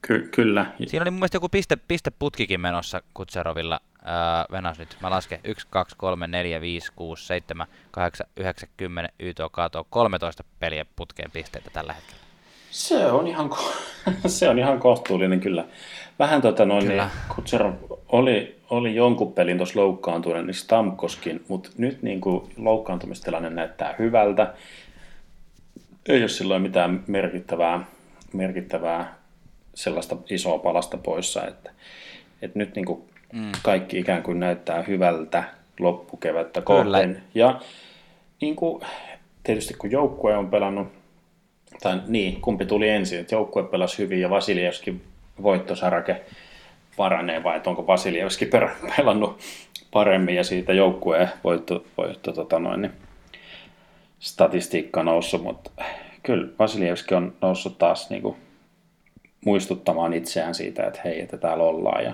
Ky- 0.02 0.30
kyllä. 0.36 0.66
Siinä 0.88 1.04
oli 1.04 1.12
mun 1.12 1.20
mielestä 1.20 1.36
joku 1.36 1.50
piste, 1.50 1.76
pisteputkikin 1.76 2.62
menossa 2.62 3.02
Kutserovilla. 3.14 3.80
Öö, 4.06 4.12
Venäs 4.52 4.80
nyt, 4.80 4.98
mä 5.02 5.10
lasken 5.10 5.40
1, 5.44 5.68
2, 5.70 5.96
3, 5.98 6.28
4, 6.28 6.62
5, 6.62 6.92
6, 6.96 7.28
7, 7.28 7.68
8, 7.92 8.28
9, 8.38 8.70
10, 8.78 9.12
YT 9.20 9.38
kato 9.52 9.88
13 9.90 10.44
peliä 10.60 10.86
putkeen 10.96 11.32
pisteitä 11.32 11.70
tällä 11.74 11.94
hetkellä. 11.94 12.20
Se 12.72 13.06
on 13.06 13.28
ihan, 13.28 13.50
se 14.28 14.50
on 14.50 14.60
ihan 14.60 14.80
kohtuullinen 14.80 15.40
kyllä. 15.40 15.66
Vähän 16.20 16.42
tota 16.42 16.66
noin, 16.66 16.88
kyllä. 16.88 17.04
niin 17.04 17.36
Kutserov 17.36 17.74
oli, 18.08 18.60
oli 18.70 18.96
jonkun 18.96 19.34
pelin 19.34 19.58
tuossa 19.58 19.80
loukkaantuneen, 19.80 20.46
niin 20.46 20.56
Stamkoskin, 20.56 21.46
mutta 21.48 21.70
nyt 21.78 22.02
niin 22.02 22.22
kuin 22.22 22.52
loukkaantumistilanne 22.58 23.50
näyttää 23.50 23.96
hyvältä. 24.00 24.54
Ei 26.10 26.22
ole 26.22 26.30
silloin 26.30 26.62
mitään 26.62 27.04
merkittävää, 27.08 27.86
merkittävää 28.34 29.16
sellaista 29.74 30.18
isoa 30.30 30.60
palasta 30.60 30.98
poissa, 30.98 31.48
että, 31.48 31.72
että 32.42 32.60
nyt 32.60 32.76
niin 32.76 32.86
kuin 32.86 33.09
mm. 33.34 33.52
kaikki 33.64 34.00
ikään 34.00 34.24
kuin 34.24 34.40
näyttää 34.40 34.82
hyvältä 34.82 35.44
loppukevättä 35.80 36.62
kohden. 36.62 37.24
Ja 37.36 37.60
niin 38.42 38.56
kuin, 38.56 38.84
tietysti 39.44 39.74
kun 39.74 39.92
joukkue 39.92 40.38
on 40.38 40.50
pelannut, 40.50 40.88
tai 41.82 42.02
niin, 42.08 42.42
kumpi 42.42 42.66
tuli 42.66 42.90
ensin, 42.90 43.20
että 43.20 43.36
joukkue 43.36 43.64
pelasi 43.64 43.98
hyvin 43.98 44.22
ja 44.22 44.30
Vasiljevski 44.30 45.02
voittosarake 45.44 46.22
paranee, 46.98 47.44
vai 47.44 47.58
että 47.58 47.70
onko 47.70 47.88
Vasiljevski 47.88 48.46
pelannut 48.98 49.40
paremmin 49.92 50.36
ja 50.36 50.44
siitä 50.44 50.74
joukkueen 50.74 51.30
voitto, 51.44 51.86
voitto 51.98 52.32
tota 52.32 52.60
noin, 52.60 52.82
niin 52.82 52.92
statistiikka 54.20 55.04
noussut, 55.04 55.44
mutta 55.44 55.72
kyllä 56.24 56.48
Vasiljevski 56.60 57.16
on 57.16 57.36
noussut 57.42 57.78
taas 57.78 58.10
niin 58.10 58.22
kuin 58.22 58.36
muistuttamaan 59.46 60.14
itseään 60.14 60.56
siitä, 60.56 60.88
että 60.88 61.02
hei, 61.06 61.22
että 61.22 61.38
täällä 61.38 61.64
ollaan 61.64 62.04
ja, 62.04 62.14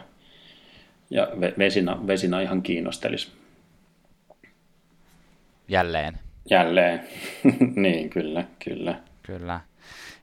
ja 1.10 1.28
Vesina, 1.58 2.08
Vesina 2.08 2.40
ihan 2.40 2.62
kiinnostelisi. 2.62 3.32
Jälleen. 5.68 6.20
Jälleen, 6.50 7.08
niin 7.76 8.10
kyllä, 8.10 8.44
kyllä. 8.64 9.00
Kyllä. 9.24 9.62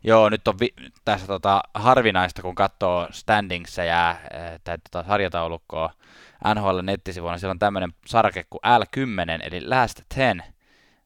Joo, 0.05 0.29
nyt 0.29 0.49
on 0.49 0.55
vi- 0.61 0.75
tässä 1.05 1.27
tota, 1.27 1.61
harvinaista, 1.75 2.43
kun 2.43 2.55
katsoo 2.55 3.09
standingseja 3.11 4.17
tai 4.65 4.79
tota, 4.79 5.09
sarjataulukkoa 5.09 5.91
NHL 6.55 6.81
nettisivuilla, 6.83 7.39
siellä 7.39 7.51
on 7.51 7.59
tämmöinen 7.59 7.93
sarke 8.07 8.45
kuin 8.51 8.61
L10, 8.65 9.47
eli 9.47 9.67
Last 9.67 10.01
10, 10.15 10.45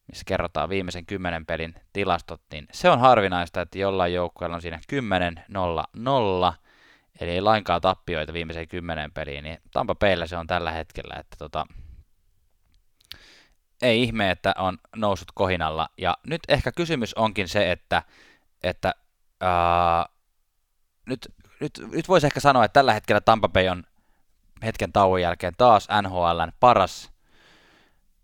missä 0.08 0.22
kerrotaan 0.26 0.68
viimeisen 0.68 1.06
kymmenen 1.06 1.46
pelin 1.46 1.74
tilastot, 1.92 2.40
niin 2.52 2.66
se 2.72 2.90
on 2.90 3.00
harvinaista, 3.00 3.60
että 3.60 3.78
jollain 3.78 4.14
joukkueella 4.14 4.56
on 4.56 4.62
siinä 4.62 4.80
10-0-0, 4.92 6.54
eli 7.20 7.30
ei 7.30 7.40
lainkaan 7.40 7.80
tappioita 7.80 8.32
viimeiseen 8.32 8.68
kymmenen 8.68 9.12
peliin, 9.12 9.44
niin 9.44 9.58
Tampa 9.72 9.94
Bayllä 9.94 10.26
se 10.26 10.36
on 10.36 10.46
tällä 10.46 10.70
hetkellä, 10.70 11.14
että 11.18 11.36
tota, 11.38 11.66
ei 13.82 14.02
ihme, 14.02 14.30
että 14.30 14.54
on 14.58 14.78
noussut 14.96 15.28
kohinalla. 15.34 15.88
Ja 15.98 16.16
nyt 16.26 16.40
ehkä 16.48 16.72
kysymys 16.72 17.14
onkin 17.14 17.48
se, 17.48 17.72
että, 17.72 18.02
että 18.62 18.94
ää, 19.40 20.06
nyt, 21.06 21.32
nyt, 21.60 21.72
nyt 21.92 22.08
voisi 22.08 22.26
ehkä 22.26 22.40
sanoa, 22.40 22.64
että 22.64 22.72
tällä 22.72 22.92
hetkellä 22.92 23.20
Tampa 23.20 23.48
Bay 23.48 23.68
on 23.68 23.84
hetken 24.62 24.92
tauon 24.92 25.22
jälkeen 25.22 25.54
taas 25.58 25.88
NHLn 26.02 26.52
paras 26.60 27.15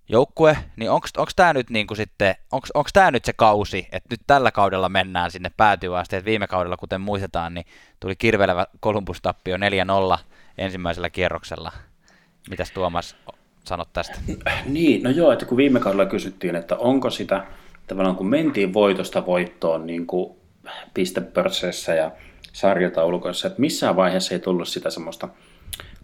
joukkue, 0.08 0.56
niin 0.76 0.90
onko 0.90 1.08
tämä 1.36 1.52
nyt 1.52 1.70
niinku 1.70 1.94
sitten, 1.94 2.34
onko 2.52 2.88
tämä 2.92 3.10
nyt 3.10 3.24
se 3.24 3.32
kausi, 3.32 3.88
että 3.92 4.06
nyt 4.10 4.20
tällä 4.26 4.50
kaudella 4.50 4.88
mennään 4.88 5.30
sinne 5.30 5.50
päätyä 5.56 5.98
asti, 5.98 6.16
että 6.16 6.24
viime 6.24 6.46
kaudella, 6.46 6.76
kuten 6.76 7.00
muistetaan, 7.00 7.54
niin 7.54 7.66
tuli 8.00 8.16
kirvelevä 8.16 8.66
Columbus-tappio 8.82 9.56
4-0 9.56 10.18
ensimmäisellä 10.58 11.10
kierroksella. 11.10 11.72
Mitäs 12.50 12.70
Tuomas, 12.70 13.16
sanot 13.64 13.92
tästä? 13.92 14.18
Niin, 14.66 15.02
no 15.02 15.10
joo, 15.10 15.32
että 15.32 15.46
kun 15.46 15.56
viime 15.56 15.80
kaudella 15.80 16.06
kysyttiin, 16.06 16.56
että 16.56 16.76
onko 16.76 17.10
sitä, 17.10 17.46
tavallaan 17.86 18.16
kun 18.16 18.28
mentiin 18.28 18.74
voitosta 18.74 19.26
voittoon 19.26 19.86
niin 19.86 20.06
kuin 20.06 20.36
pistepörsseissä 20.94 21.94
ja 21.94 22.10
sarjataulukoissa, 22.52 23.48
että 23.48 23.60
missään 23.60 23.96
vaiheessa 23.96 24.34
ei 24.34 24.40
tullut 24.40 24.68
sitä 24.68 24.90
semmoista 24.90 25.28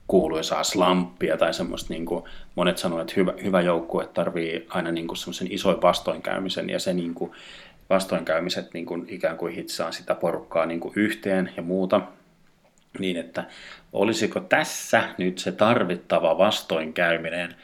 kuuluisaa 0.08 0.64
slampia 0.64 1.36
tai 1.36 1.54
semmoista, 1.54 1.92
niin 1.92 2.06
kuin 2.06 2.24
monet 2.54 2.78
sanoivat, 2.78 3.02
että 3.02 3.20
hyvä, 3.20 3.34
hyvä 3.44 3.60
joukkue 3.60 4.06
tarvii 4.06 4.66
aina 4.68 4.92
niin 4.92 5.06
kuin 5.06 5.16
semmoisen 5.16 5.52
isoin 5.52 5.82
vastoinkäymisen 5.82 6.70
ja 6.70 6.78
se 6.78 6.92
niin 6.92 7.14
kuin 7.14 7.32
vastoinkäymiset 7.90 8.74
niin 8.74 8.86
kuin 8.86 9.04
ikään 9.08 9.36
kuin 9.36 9.54
hitsaa 9.54 9.92
sitä 9.92 10.14
porukkaa 10.14 10.66
niin 10.66 10.80
kuin 10.80 10.92
yhteen 10.96 11.52
ja 11.56 11.62
muuta. 11.62 12.00
Niin, 12.98 13.16
että 13.16 13.44
olisiko 13.92 14.40
tässä 14.40 15.08
nyt 15.18 15.38
se 15.38 15.52
tarvittava 15.52 16.38
vastoinkäyminen, 16.38 17.54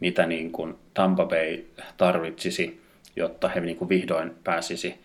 mitä 0.00 0.26
niin 0.26 0.52
kuin 0.52 0.74
Tampa 0.94 1.26
Bay 1.26 1.58
tarvitsisi, 1.96 2.80
jotta 3.16 3.48
he 3.48 3.60
niin 3.60 3.76
kuin 3.76 3.88
vihdoin 3.88 4.34
pääsisi 4.44 5.00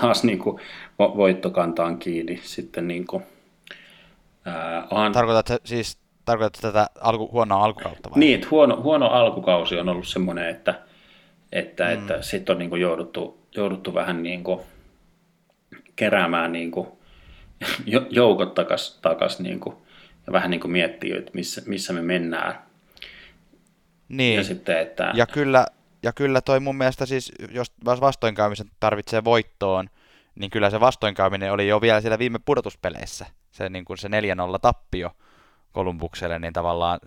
taas 0.00 0.24
niin 0.24 0.38
kuin 0.38 0.60
voittokantaan 0.98 1.98
kiinni 1.98 2.40
sitten 2.42 2.88
niin 2.88 3.06
kuin, 3.06 3.22
ää, 4.44 4.86
on... 4.90 5.12
Siis 5.64 5.99
tarkoitatko 6.30 6.68
tätä 6.68 6.90
alku, 7.00 7.28
huonoa 7.32 7.64
alkukautta 7.64 8.10
vai? 8.10 8.18
Niin, 8.18 8.46
huono, 8.50 8.82
huono 8.82 9.06
alkukausi 9.06 9.78
on 9.78 9.88
ollut 9.88 10.08
semmoinen, 10.08 10.48
että, 10.48 10.80
että, 11.52 11.84
mm. 11.84 11.92
että 11.92 12.22
sitten 12.22 12.54
on 12.54 12.58
niin 12.58 12.70
kuin 12.70 12.82
jouduttu, 12.82 13.46
jouduttu 13.56 13.94
vähän 13.94 14.22
niin 14.22 14.44
kuin 14.44 14.60
keräämään 15.96 16.52
niin 16.58 16.70
kuin 16.70 16.88
joukot 18.10 18.54
takas, 18.54 18.98
takas 19.02 19.40
niin 19.40 19.60
kuin, 19.60 19.76
ja 20.26 20.32
vähän 20.32 20.50
niin 20.50 20.60
kuin 20.60 20.70
miettiä, 20.70 21.18
että 21.18 21.30
missä, 21.34 21.62
missä 21.66 21.92
me 21.92 22.02
mennään. 22.02 22.58
Niin, 24.08 24.36
ja, 24.36 24.44
sitten, 24.44 24.78
että... 24.78 25.12
ja, 25.14 25.26
kyllä, 25.26 25.66
ja 26.02 26.12
kyllä 26.12 26.40
toi 26.40 26.60
mun 26.60 26.76
mielestä 26.76 27.06
siis, 27.06 27.32
jos 27.50 27.72
vastoinkäymisen 27.86 28.70
tarvitsee 28.80 29.24
voittoon, 29.24 29.90
niin 30.34 30.50
kyllä 30.50 30.70
se 30.70 30.80
vastoinkäyminen 30.80 31.52
oli 31.52 31.68
jo 31.68 31.80
vielä 31.80 32.00
siellä 32.00 32.18
viime 32.18 32.38
pudotuspeleissä. 32.44 33.26
Se, 33.50 33.68
niin 33.68 33.84
kuin 33.84 33.98
se 33.98 34.08
4-0 34.08 34.10
tappio 34.62 35.10
Kolumbukselle, 35.72 36.38
niin 36.38 36.52
tavallaan 36.52 37.00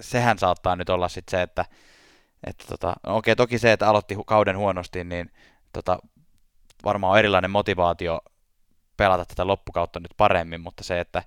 sehän 0.00 0.38
saattaa 0.38 0.76
nyt 0.76 0.88
olla 0.88 1.08
sitten 1.08 1.30
se, 1.30 1.42
että, 1.42 1.64
että 2.46 2.64
tota, 2.68 2.94
no 3.06 3.16
okei, 3.16 3.36
toki 3.36 3.58
se, 3.58 3.72
että 3.72 3.88
aloitti 3.88 4.16
kauden 4.26 4.58
huonosti, 4.58 5.04
niin 5.04 5.30
tota, 5.72 5.98
varmaan 6.84 7.12
on 7.12 7.18
erilainen 7.18 7.50
motivaatio 7.50 8.20
pelata 8.96 9.24
tätä 9.24 9.46
loppukautta 9.46 10.00
nyt 10.00 10.14
paremmin, 10.16 10.60
mutta 10.60 10.84
se, 10.84 11.00
että 11.00 11.22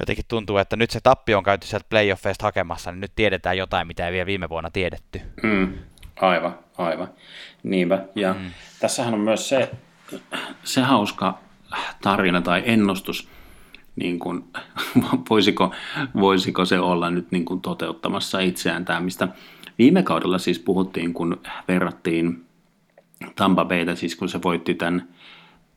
jotenkin 0.00 0.24
tuntuu, 0.28 0.56
että 0.56 0.76
nyt 0.76 0.90
se 0.90 1.00
tappi 1.00 1.34
on 1.34 1.42
käyty 1.42 1.66
sieltä 1.66 1.86
playoffeista 1.88 2.44
hakemassa, 2.44 2.92
niin 2.92 3.00
nyt 3.00 3.12
tiedetään 3.16 3.58
jotain, 3.58 3.86
mitä 3.86 4.06
ei 4.06 4.12
vielä 4.12 4.26
viime 4.26 4.48
vuonna 4.48 4.70
tiedetty. 4.70 5.20
Mm, 5.42 5.78
aivan, 6.20 6.58
aivan. 6.78 7.08
Niinpä. 7.62 8.04
Ja 8.14 8.32
mm. 8.32 8.50
tässähän 8.80 9.14
on 9.14 9.20
myös 9.20 9.48
se, 9.48 9.70
se 10.64 10.80
hauska 10.80 11.38
tarina 12.02 12.42
tai 12.42 12.62
ennustus, 12.66 13.28
niin 13.96 14.18
kuin, 14.18 14.44
voisiko, 15.30 15.72
voisiko 16.14 16.64
se 16.64 16.80
olla 16.80 17.10
nyt 17.10 17.30
niin 17.30 17.44
kuin 17.44 17.60
toteuttamassa 17.60 18.40
itseään 18.40 18.84
tämä, 18.84 19.00
mistä 19.00 19.28
viime 19.78 20.02
kaudella 20.02 20.38
siis 20.38 20.58
puhuttiin, 20.58 21.14
kun 21.14 21.40
verrattiin 21.68 22.44
Tampa 23.36 23.64
Baytä, 23.64 23.94
siis 23.94 24.16
kun 24.16 24.28
se 24.28 24.42
voitti 24.42 24.74
tämän 24.74 25.08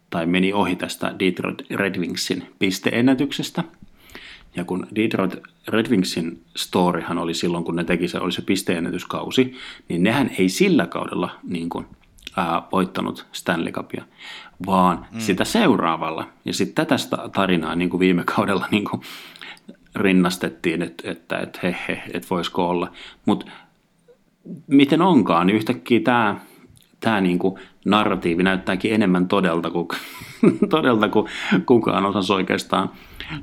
tai 0.10 0.26
meni 0.26 0.54
ohi 0.54 0.76
tästä 0.76 1.16
Detroit 1.20 1.62
Red 1.72 2.00
Wingsin 2.00 2.44
pisteennätyksestä. 2.60 3.64
Ja 4.56 4.64
kun 4.64 4.88
Detroit 4.96 5.36
Red 5.68 5.90
Wingsin 5.90 6.42
storyhan 6.56 7.18
oli 7.18 7.34
silloin, 7.34 7.64
kun 7.64 7.76
ne 7.76 7.84
teki 7.84 8.08
se, 8.08 8.20
oli 8.20 8.32
se 8.32 8.42
pisteennätyskausi, 8.42 9.54
niin 9.90 10.04
nehän 10.04 10.32
ei 10.38 10.50
sillä 10.50 10.88
kaudella 10.88 11.30
niin 11.44 11.70
kuin, 11.70 11.86
ää, 12.38 12.62
voittanut 12.72 13.26
Stanley 13.32 13.72
Cupia, 13.72 14.04
vaan 14.66 15.06
mm. 15.12 15.20
sitä 15.20 15.46
seuraavalla. 15.46 16.28
Ja 16.46 16.54
sitten 16.54 16.88
tätä 16.88 16.96
tarinaa 17.34 17.76
niin 17.76 17.90
kuin 17.90 18.00
viime 18.00 18.24
kaudella 18.24 18.66
niin 18.72 18.86
kuin 18.86 19.02
rinnastettiin, 19.96 20.82
että, 20.82 21.12
että, 21.12 21.38
että 21.38 21.60
he, 21.64 21.76
he, 21.88 22.04
että 22.14 22.28
voisiko 22.30 22.70
olla. 22.70 22.92
Mutta 23.26 23.46
miten 24.68 25.02
onkaan, 25.02 25.48
niin 25.48 25.58
yhtäkkiä 25.58 26.00
tämä 26.00 26.36
tämä 27.00 27.22
niin 27.22 27.40
kuin 27.40 27.56
narratiivi 27.86 28.44
näyttääkin 28.44 28.94
enemmän 28.94 29.28
todelta 29.28 29.70
kuin, 29.70 29.88
todelta 30.70 31.10
kuin 31.10 31.28
kukaan 31.66 32.06
osasi 32.06 32.34
oikeastaan 32.34 32.90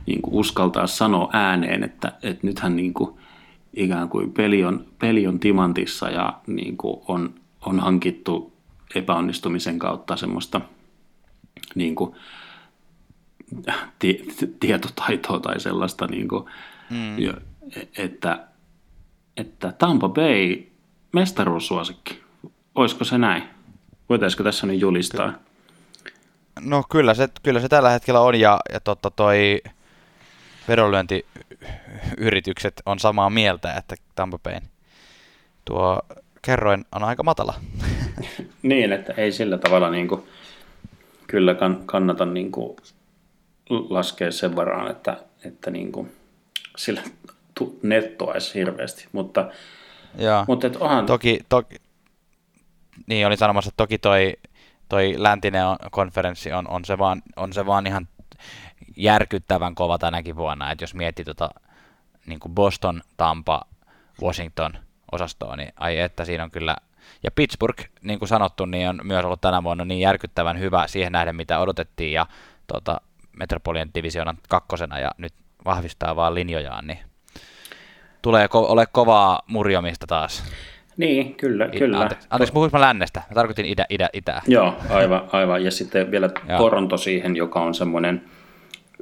niin 0.06 0.22
kuin 0.22 0.34
uskaltaa 0.34 0.86
sanoa 0.86 1.30
ääneen, 1.32 1.84
että, 1.84 2.12
että 2.22 2.46
nythän 2.46 2.76
niin 2.76 2.94
kuin 2.94 3.14
ikään 3.74 4.08
kuin 4.08 4.32
peli 4.32 4.64
on, 4.64 4.84
peli 4.98 5.26
on 5.26 5.40
timantissa 5.40 6.10
ja 6.10 6.40
niin 6.46 6.76
kuin 6.76 7.00
on, 7.08 7.34
on 7.66 7.80
hankittu 7.80 8.52
epäonnistumisen 8.94 9.78
kautta 9.78 10.16
semmoista 10.16 10.60
niin 11.74 11.94
kuin, 11.94 12.16
tietotaitoa 14.60 15.40
tai 15.40 15.60
sellaista, 15.60 16.06
niin 16.06 16.28
kuin, 16.28 16.44
mm. 16.90 17.16
että, 17.98 18.46
että 19.36 19.72
Tampa 19.72 20.08
Bay 20.08 20.62
mestaruussuosikki. 21.12 22.24
Olisiko 22.74 23.04
se 23.04 23.18
näin? 23.18 23.42
Voitaisiko 24.08 24.42
tässä 24.42 24.66
nyt 24.66 24.80
julistaa? 24.80 25.32
No 26.60 26.84
kyllä 26.90 27.14
se, 27.14 27.28
kyllä 27.42 27.60
se 27.60 27.68
tällä 27.68 27.90
hetkellä 27.90 28.20
on 28.20 28.40
ja, 28.40 28.60
ja 28.72 28.80
totta 28.80 29.10
toi 29.10 29.62
vedonlyöntiyritykset 30.68 32.82
on 32.86 32.98
samaa 32.98 33.30
mieltä, 33.30 33.74
että 33.74 33.94
Tampa 34.14 34.38
Bayn 34.38 34.62
tuo 35.64 36.02
kerroin 36.42 36.84
on 36.92 37.04
aika 37.04 37.22
matala. 37.22 37.54
niin, 38.62 38.92
että 38.92 39.12
ei 39.16 39.32
sillä 39.32 39.58
tavalla 39.58 39.90
niin 39.90 40.08
kuin, 40.08 40.22
kyllä 41.26 41.54
kann, 41.54 41.86
kannata 41.86 42.24
niin 42.24 42.52
kuin, 42.52 42.76
laskea 43.70 44.30
sen 44.30 44.56
varaan, 44.56 44.90
että, 44.90 45.16
että 45.44 45.70
niin 45.70 45.92
kuin, 45.92 46.12
sillä 46.76 47.02
nettoaisi 47.82 48.54
hirveästi, 48.54 49.08
mutta, 49.12 49.50
Joo. 50.18 50.44
mutta 50.48 50.66
et 50.66 50.76
onhan... 50.76 51.06
Toki, 51.06 51.40
toki, 51.48 51.76
niin 53.06 53.26
olin 53.26 53.38
sanomassa, 53.38 53.68
että 53.68 53.76
toki 53.76 53.98
toi, 53.98 54.34
toi 54.88 55.14
läntinen 55.16 55.64
konferenssi 55.90 56.52
on, 56.52 56.68
on, 56.68 56.84
se 56.84 56.98
vaan, 56.98 57.22
on 57.36 57.52
se 57.52 57.66
vaan 57.66 57.86
ihan 57.86 58.08
järkyttävän 58.96 59.74
kova 59.74 59.98
tänäkin 59.98 60.36
vuonna, 60.36 60.70
että 60.70 60.82
jos 60.82 60.94
miettii 60.94 61.24
tota, 61.24 61.50
niin 62.26 62.40
kuin 62.40 62.54
Boston, 62.54 63.02
Tampa, 63.16 63.62
Washington 64.22 64.72
osastoa, 65.12 65.56
niin 65.56 65.72
ai 65.76 65.98
että 65.98 66.24
siinä 66.24 66.44
on 66.44 66.50
kyllä, 66.50 66.76
ja 67.22 67.30
Pittsburgh, 67.30 67.84
niin 68.02 68.18
kuin 68.18 68.28
sanottu, 68.28 68.64
niin 68.64 68.88
on 68.88 69.00
myös 69.02 69.24
ollut 69.24 69.40
tänä 69.40 69.62
vuonna 69.62 69.84
niin 69.84 70.00
järkyttävän 70.00 70.58
hyvä 70.58 70.86
siihen 70.86 71.12
nähden, 71.12 71.36
mitä 71.36 71.58
odotettiin, 71.58 72.12
ja 72.12 72.26
tota, 72.66 73.00
Metropolian 73.36 73.90
divisioonan 73.94 74.38
kakkosena, 74.48 74.98
ja 74.98 75.10
nyt 75.18 75.32
vahvistaa 75.64 76.16
vaan 76.16 76.34
linjojaan, 76.34 76.86
niin 76.86 76.98
tulee 78.22 78.46
ko- 78.46 78.70
ole 78.70 78.86
kovaa 78.86 79.42
murjomista 79.46 80.06
taas. 80.06 80.44
Niin, 80.96 81.34
kyllä, 81.34 81.68
I, 81.72 81.78
kyllä. 81.78 82.00
Anteeksi, 82.00 82.28
anteeksi 82.30 82.52
puhuinko 82.52 82.78
mä 82.78 82.86
lännestä? 82.86 83.22
Mä 83.30 83.34
tarkoitin 83.34 83.66
itä, 83.66 83.86
idä, 83.88 84.08
itää. 84.12 84.42
Joo, 84.46 84.76
aivan, 84.90 85.28
aivan. 85.32 85.64
Ja 85.64 85.70
sitten 85.70 86.10
vielä 86.10 86.30
Joo. 86.48 86.58
Toronto 86.58 86.96
siihen, 86.96 87.36
joka 87.36 87.60
on 87.60 87.74
semmoinen 87.74 88.24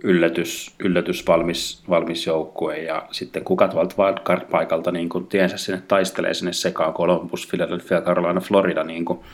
yllätys, 0.02 0.74
yllätys 0.78 1.26
valmis, 1.26 1.82
valmis 1.88 2.26
joukkue. 2.26 2.78
Ja 2.78 3.06
sitten 3.10 3.44
kuka 3.44 3.68
tuolta 3.68 3.94
wildcard-paikalta 3.98 4.92
niin 4.92 5.08
kun 5.08 5.26
tiensä 5.26 5.56
sinne 5.56 5.82
taistelee 5.88 6.34
sinne 6.34 6.52
sekaan 6.52 6.94
Columbus, 6.94 7.46
Philadelphia, 7.46 8.00
Carolina, 8.00 8.40
Florida. 8.40 8.84
Niin 8.84 9.04
kun, 9.04 9.24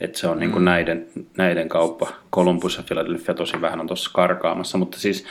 että 0.00 0.18
se 0.18 0.28
on 0.28 0.38
niin 0.38 0.58
mm. 0.58 0.64
näiden, 0.64 1.06
näiden 1.36 1.68
kauppa. 1.68 2.08
Columbus 2.32 2.76
ja 2.76 2.82
Philadelphia 2.82 3.34
tosi 3.34 3.60
vähän 3.60 3.80
on 3.80 3.86
tuossa 3.86 4.10
karkaamassa. 4.14 4.78
Mutta 4.78 4.98
siis, 4.98 5.24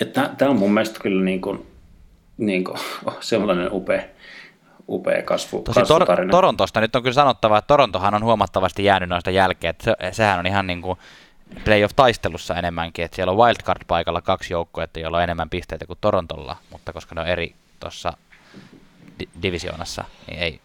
että 0.00 0.30
tämä 0.38 0.50
on 0.50 0.58
mun 0.58 0.74
mielestä 0.74 1.00
kyllä 1.00 1.24
niin 1.24 1.40
kuin, 1.40 1.66
niin 2.36 2.64
kuin, 2.64 2.78
oh, 3.06 3.16
sellainen 3.20 3.68
upea, 3.72 4.02
upea 4.88 5.22
kasvu, 5.22 5.62
Tosi 5.62 5.80
Tor- 5.80 6.30
Torontosta 6.30 6.80
nyt 6.80 6.96
on 6.96 7.02
kyllä 7.02 7.14
sanottava, 7.14 7.58
että 7.58 7.66
Torontohan 7.66 8.14
on 8.14 8.24
huomattavasti 8.24 8.84
jäänyt 8.84 9.08
noista 9.08 9.30
jälkeen. 9.30 9.74
Se, 9.82 9.94
sehän 10.12 10.38
on 10.38 10.46
ihan 10.46 10.66
niin 10.66 10.82
kuin 10.82 10.98
playoff-taistelussa 11.64 12.56
enemmänkin, 12.56 13.04
että 13.04 13.14
siellä 13.14 13.30
on 13.30 13.38
wildcard-paikalla 13.38 14.22
kaksi 14.22 14.54
että 14.84 15.00
joilla 15.00 15.16
on 15.16 15.22
enemmän 15.22 15.50
pisteitä 15.50 15.86
kuin 15.86 15.98
Torontolla, 16.00 16.56
mutta 16.72 16.92
koska 16.92 17.14
ne 17.14 17.20
on 17.20 17.26
eri 17.26 17.54
tuossa 17.80 18.12
di- 19.20 19.28
divisioonassa, 19.42 20.04
niin 20.26 20.40
ei 20.40 20.60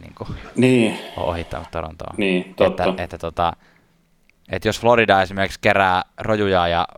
niin 0.00 0.14
kuin, 0.14 0.28
niin. 0.56 0.98
ole 1.16 1.26
ohittanut 1.26 1.70
Torontoa. 1.70 2.14
Niin, 2.16 2.54
totta. 2.54 2.84
Että, 2.84 3.02
että, 3.02 3.18
tota, 3.18 3.52
että 4.48 4.68
jos 4.68 4.80
Florida 4.80 5.22
esimerkiksi 5.22 5.58
kerää 5.62 6.02
rojuja 6.18 6.68
ja 6.68 6.88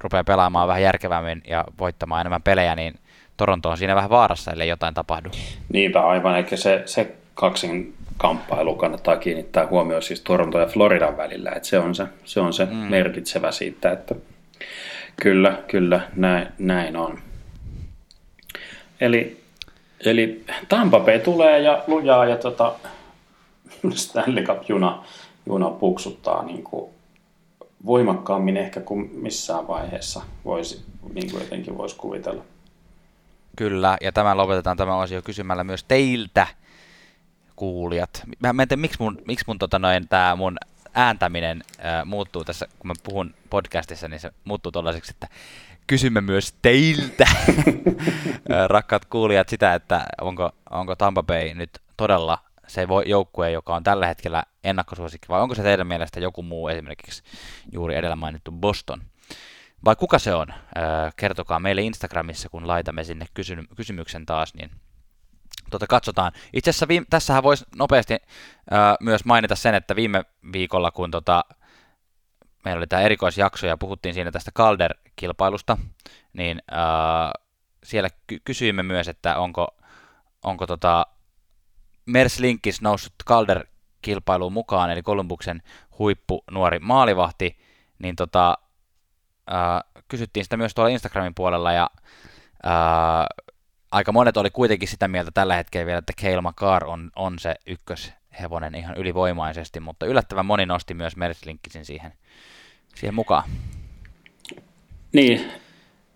rupeaa 0.00 0.24
pelaamaan 0.24 0.68
vähän 0.68 0.82
järkevämmin 0.82 1.42
ja 1.48 1.64
voittamaan 1.78 2.20
enemmän 2.20 2.42
pelejä, 2.42 2.74
niin 2.74 2.94
Toronto 3.36 3.70
on 3.70 3.78
siinä 3.78 3.94
vähän 3.94 4.10
vaarassa, 4.10 4.52
ellei 4.52 4.68
jotain 4.68 4.94
tapahdu. 4.94 5.30
Niinpä 5.68 6.06
aivan, 6.06 6.36
eikä 6.36 6.56
se, 6.56 6.82
se 6.86 7.16
kaksin 7.34 7.94
kamppailu 8.22 8.74
kannattaa 8.74 9.16
kiinnittää 9.16 9.66
huomioon 9.66 10.02
siis 10.02 10.20
Toronto 10.20 10.58
ja 10.58 10.66
Floridan 10.66 11.16
välillä, 11.16 11.50
että 11.50 11.68
se 11.68 11.78
on 11.78 11.94
se, 11.94 12.06
se, 12.24 12.40
on 12.40 12.52
se 12.52 12.64
mm. 12.64 12.76
merkitsevä 12.76 13.52
siitä, 13.52 13.92
että 13.92 14.14
kyllä, 15.16 15.62
kyllä, 15.68 16.00
näin, 16.16 16.48
näin 16.58 16.96
on. 16.96 17.18
Eli 19.00 19.42
Eli 20.04 20.44
Tampa 20.68 21.00
Bay 21.00 21.18
tulee 21.18 21.60
ja 21.60 21.84
lujaa 21.86 22.26
ja 22.26 22.36
tota, 22.36 22.74
Stanley 23.94 24.44
Cup-juna 24.44 25.04
juna 25.46 25.70
puksuttaa 25.70 26.42
niin 26.42 26.64
kuin 26.64 26.92
voimakkaammin 27.86 28.56
ehkä 28.56 28.80
kuin 28.80 29.10
missään 29.14 29.68
vaiheessa 29.68 30.22
voisi, 30.44 30.84
niin 31.14 31.30
kuin 31.30 31.42
jotenkin 31.42 31.78
voisi 31.78 31.96
kuvitella. 31.96 32.44
Kyllä, 33.56 33.96
ja 34.00 34.12
tämä 34.12 34.36
lopetetaan 34.36 34.76
tämä 34.76 34.96
osio 34.96 35.22
kysymällä 35.22 35.64
myös 35.64 35.84
teiltä, 35.84 36.46
kuulijat. 37.62 38.22
Mä 38.52 38.62
en 38.62 38.68
tiedä, 38.68 38.80
miksi 38.80 38.96
mun, 39.00 39.18
miksi 39.26 39.44
mun, 39.48 39.58
tota 39.58 39.78
noin, 39.78 40.08
tää 40.08 40.36
mun 40.36 40.56
ääntäminen 40.94 41.62
äh, 41.78 42.04
muuttuu 42.04 42.44
tässä, 42.44 42.66
kun 42.78 42.86
mä 42.88 42.94
puhun 43.02 43.34
podcastissa, 43.50 44.08
niin 44.08 44.20
se 44.20 44.30
muuttuu 44.44 44.72
tuollaiseksi, 44.72 45.12
että 45.14 45.28
kysymme 45.86 46.20
myös 46.20 46.54
teiltä, 46.62 47.26
rakkaat 48.74 49.04
kuulijat, 49.04 49.48
sitä, 49.48 49.74
että 49.74 50.06
onko, 50.20 50.50
onko 50.70 50.96
Tampa 50.96 51.22
Bay 51.22 51.54
nyt 51.54 51.70
todella 51.96 52.38
se 52.66 52.86
joukkue, 53.06 53.50
joka 53.50 53.74
on 53.76 53.82
tällä 53.82 54.06
hetkellä 54.06 54.42
ennakkosuosikki, 54.64 55.28
vai 55.28 55.40
onko 55.40 55.54
se 55.54 55.62
teidän 55.62 55.86
mielestä 55.86 56.20
joku 56.20 56.42
muu, 56.42 56.68
esimerkiksi 56.68 57.22
juuri 57.72 57.94
edellä 57.94 58.16
mainittu 58.16 58.52
Boston? 58.52 59.02
Vai 59.84 59.96
kuka 59.96 60.18
se 60.18 60.34
on? 60.34 60.46
Kertokaa 61.16 61.60
meille 61.60 61.82
Instagramissa, 61.82 62.48
kun 62.48 62.68
laitamme 62.68 63.04
sinne 63.04 63.26
kysy- 63.34 63.66
kysymyksen 63.76 64.26
taas, 64.26 64.54
niin 64.54 64.70
tota, 65.70 65.86
katsotaan. 65.86 66.32
Itse 66.52 66.70
asiassa 66.70 66.88
viime, 66.88 67.06
tässähän 67.10 67.42
voisi 67.42 67.64
nopeasti 67.76 68.16
ää, 68.70 68.96
myös 69.00 69.24
mainita 69.24 69.56
sen, 69.56 69.74
että 69.74 69.96
viime 69.96 70.24
viikolla, 70.52 70.90
kun 70.90 71.10
tota, 71.10 71.44
meillä 72.64 72.78
oli 72.78 72.86
tämä 72.86 73.02
erikoisjakso 73.02 73.66
ja 73.66 73.76
puhuttiin 73.76 74.14
siinä 74.14 74.30
tästä 74.30 74.50
Calder-kilpailusta, 74.58 75.78
niin 76.32 76.62
ää, 76.70 77.32
siellä 77.84 78.08
ky- 78.26 78.40
kysyimme 78.44 78.82
myös, 78.82 79.08
että 79.08 79.38
onko, 79.38 79.76
onko 80.42 80.66
tota 80.66 81.06
Mers 82.06 82.38
Linkis 82.38 82.82
noussut 82.82 83.14
Calder-kilpailuun 83.26 84.52
mukaan, 84.52 84.90
eli 84.90 85.02
Kolumbuksen 85.02 85.62
huippu 85.98 86.44
nuori 86.50 86.78
maalivahti, 86.78 87.58
niin 87.98 88.16
tota, 88.16 88.58
ää, 89.46 89.80
kysyttiin 90.08 90.44
sitä 90.44 90.56
myös 90.56 90.74
tuolla 90.74 90.90
Instagramin 90.90 91.34
puolella, 91.34 91.72
ja 91.72 91.90
ää, 92.62 93.26
aika 93.92 94.12
monet 94.12 94.36
oli 94.36 94.50
kuitenkin 94.50 94.88
sitä 94.88 95.08
mieltä 95.08 95.30
tällä 95.34 95.54
hetkellä 95.54 95.86
vielä, 95.86 95.98
että 95.98 96.12
Cale 96.20 96.40
Makar 96.40 96.84
on, 96.84 97.10
on 97.16 97.38
se 97.38 97.54
ykköshevonen 97.66 98.74
ihan 98.74 98.96
ylivoimaisesti, 98.96 99.80
mutta 99.80 100.06
yllättävän 100.06 100.46
moni 100.46 100.66
nosti 100.66 100.94
myös 100.94 101.16
Mercelinkisin 101.16 101.84
siihen, 101.84 102.12
siihen 102.94 103.14
mukaan. 103.14 103.50
Niin. 105.12 105.52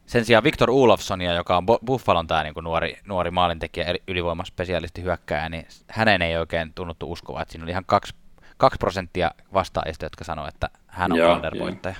Sen 0.06 0.24
sijaan 0.24 0.44
Victor 0.44 0.70
Ulofsonia, 0.70 1.34
joka 1.34 1.56
on 1.56 1.66
Buffalon 1.86 2.26
tämä 2.26 2.42
niin 2.42 2.54
nuori, 2.62 2.98
nuori 3.06 3.30
maalintekijä, 3.30 3.94
ylivoimaspesialisti 4.08 5.02
hyökkääjä, 5.02 5.48
niin 5.48 5.66
hänen 5.88 6.22
ei 6.22 6.36
oikein 6.36 6.72
tunnuttu 6.74 7.12
uskoa, 7.12 7.42
että 7.42 7.52
siinä 7.52 7.62
oli 7.62 7.70
ihan 7.70 7.84
kaksi, 7.86 8.14
kaksi 8.56 8.78
prosenttia 8.78 9.30
vastaajista, 9.54 10.04
jotka 10.04 10.24
sanoivat, 10.24 10.54
että 10.54 10.70
hän 10.86 11.12
on 11.12 11.18
Calder-voittaja. 11.18 11.96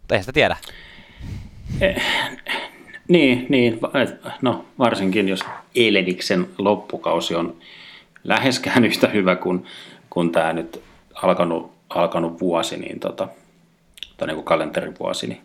Mutta 0.00 0.14
ei 0.14 0.20
sitä 0.20 0.32
tiedä. 0.32 0.56
Eh, 1.80 2.02
niin, 3.10 3.46
niin, 3.48 3.80
no 4.42 4.64
varsinkin 4.78 5.28
jos 5.28 5.44
Elediksen 5.74 6.48
loppukausi 6.58 7.34
on 7.34 7.56
läheskään 8.24 8.84
yhtä 8.84 9.08
hyvä 9.08 9.36
kuin, 9.36 9.64
kuin 10.10 10.32
tämä 10.32 10.52
nyt 10.52 10.82
alkanut, 11.14 11.72
alkanut 11.88 12.40
vuosi, 12.40 12.76
niin 12.76 13.00
tota, 13.00 13.28
tai 14.16 14.28
niin 14.28 14.36
kuin 14.36 14.44
kalenterivuosi, 14.44 15.26
niin 15.26 15.40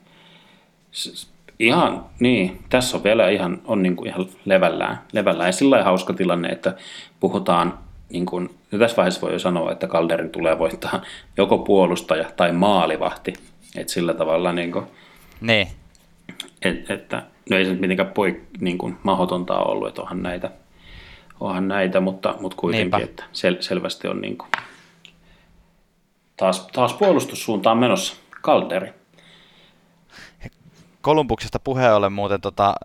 ihan, 1.59 2.05
niin, 2.19 2.59
tässä 2.69 2.97
on 2.97 3.03
vielä 3.03 3.29
ihan, 3.29 3.61
on 3.65 3.83
niin 3.83 3.95
kuin 3.95 4.07
ihan 4.07 4.27
levällään, 4.45 4.99
levällään. 5.11 5.47
Ja 5.47 5.53
sillä 5.53 5.83
hauska 5.83 6.13
tilanne, 6.13 6.49
että 6.49 6.75
puhutaan, 7.19 7.79
niin 8.09 8.25
kuin, 8.25 8.49
ja 8.71 8.79
tässä 8.79 8.97
vaiheessa 8.97 9.21
voi 9.21 9.33
jo 9.33 9.39
sanoa, 9.39 9.71
että 9.71 9.87
Kalderin 9.87 10.29
tulee 10.29 10.59
voittaa 10.59 11.01
joko 11.37 11.57
puolustaja 11.57 12.25
tai 12.35 12.51
maalivahti. 12.51 13.33
Että 13.75 13.93
sillä 13.93 14.13
tavalla 14.13 14.51
niin 14.53 14.71
kuin, 14.71 14.85
niin. 15.41 15.67
Et, 16.65 16.91
että 16.91 17.23
no 17.49 17.57
ei 17.57 17.65
se 17.65 17.71
nyt 17.71 17.79
mitenkään 17.79 18.11
poik, 18.11 18.43
niin 18.59 18.77
kuin 18.77 18.97
mahdotonta 19.03 19.57
ollut, 19.59 19.87
että 19.87 20.01
onhan 20.01 20.23
näitä, 20.23 20.51
onhan 21.39 21.67
näitä 21.67 21.99
mutta, 21.99 22.35
mutta 22.39 22.57
kuitenkin, 22.57 22.91
Niinpä. 22.91 23.11
että 23.11 23.23
sel, 23.31 23.57
selvästi 23.59 24.07
on 24.07 24.21
niin 24.21 24.37
kuin, 24.37 24.49
taas, 26.37 26.67
taas 26.67 26.93
puolustussuuntaan 26.93 27.77
menossa 27.77 28.15
Kalderi. 28.41 28.93
Kolumbuksesta 31.01 31.59
puheen 31.59 31.93
ollen 31.93 32.13
muuten 32.13 32.41
tota, 32.41 32.75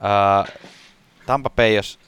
ää, 0.00 0.44
Tampa 1.26 1.50
Bay, 1.50 1.74
jos 1.74 1.98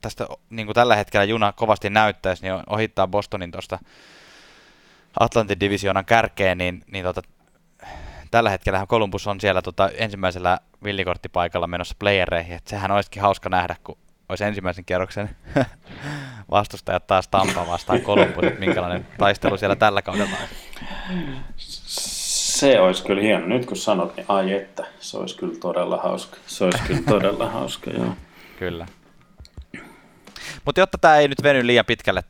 tästä 0.00 0.26
niin 0.50 0.66
kuin 0.66 0.74
tällä 0.74 0.96
hetkellä 0.96 1.24
juna 1.24 1.52
kovasti 1.52 1.90
näyttäisi, 1.90 2.42
niin 2.42 2.54
ohittaa 2.70 3.06
Bostonin 3.06 3.50
tuosta 3.50 3.78
Atlantin 5.20 5.60
divisioonan 5.60 6.04
kärkeen, 6.04 6.58
niin, 6.58 6.84
niin 6.92 7.04
tota, 7.04 7.22
tällä 8.34 8.50
hetkellä 8.50 8.86
Columbus 8.86 9.26
on 9.26 9.40
siellä 9.40 9.62
tota, 9.62 9.88
ensimmäisellä 9.88 10.58
villikorttipaikalla 10.84 11.66
menossa 11.66 11.94
playereihin, 11.98 12.56
että 12.56 12.70
sehän 12.70 12.90
olisikin 12.90 13.22
hauska 13.22 13.48
nähdä, 13.48 13.76
kun 13.84 13.98
olisi 14.28 14.44
ensimmäisen 14.44 14.84
kierroksen 14.84 15.30
vastustajat 16.50 17.06
taas 17.06 17.28
Tampa 17.28 17.66
vastaan 17.66 18.00
Columbus, 18.00 18.44
että 18.44 18.60
minkälainen 18.60 19.06
taistelu 19.18 19.56
siellä 19.56 19.76
tällä 19.76 20.02
kaudella 20.02 20.36
on. 20.42 20.48
Se 21.86 22.80
olisi 22.80 23.04
kyllä 23.04 23.22
hieno. 23.22 23.46
Nyt 23.46 23.66
kun 23.66 23.76
sanot, 23.76 24.16
niin 24.16 24.26
ai 24.28 24.52
että, 24.52 24.86
se 25.00 25.18
olisi 25.18 25.36
kyllä 25.36 25.54
todella 25.60 25.96
hauska. 25.96 26.36
Se 26.46 26.64
olisi 26.64 26.82
kyllä 26.86 27.02
todella 27.08 27.50
hauska, 27.50 27.90
joo. 27.90 28.14
Kyllä. 28.58 28.86
Mutta 30.64 30.80
jotta 30.80 30.98
tämä 30.98 31.16
ei 31.16 31.28
nyt 31.28 31.42
veny 31.42 31.66
liian 31.66 31.86
pitkälle 31.86 32.22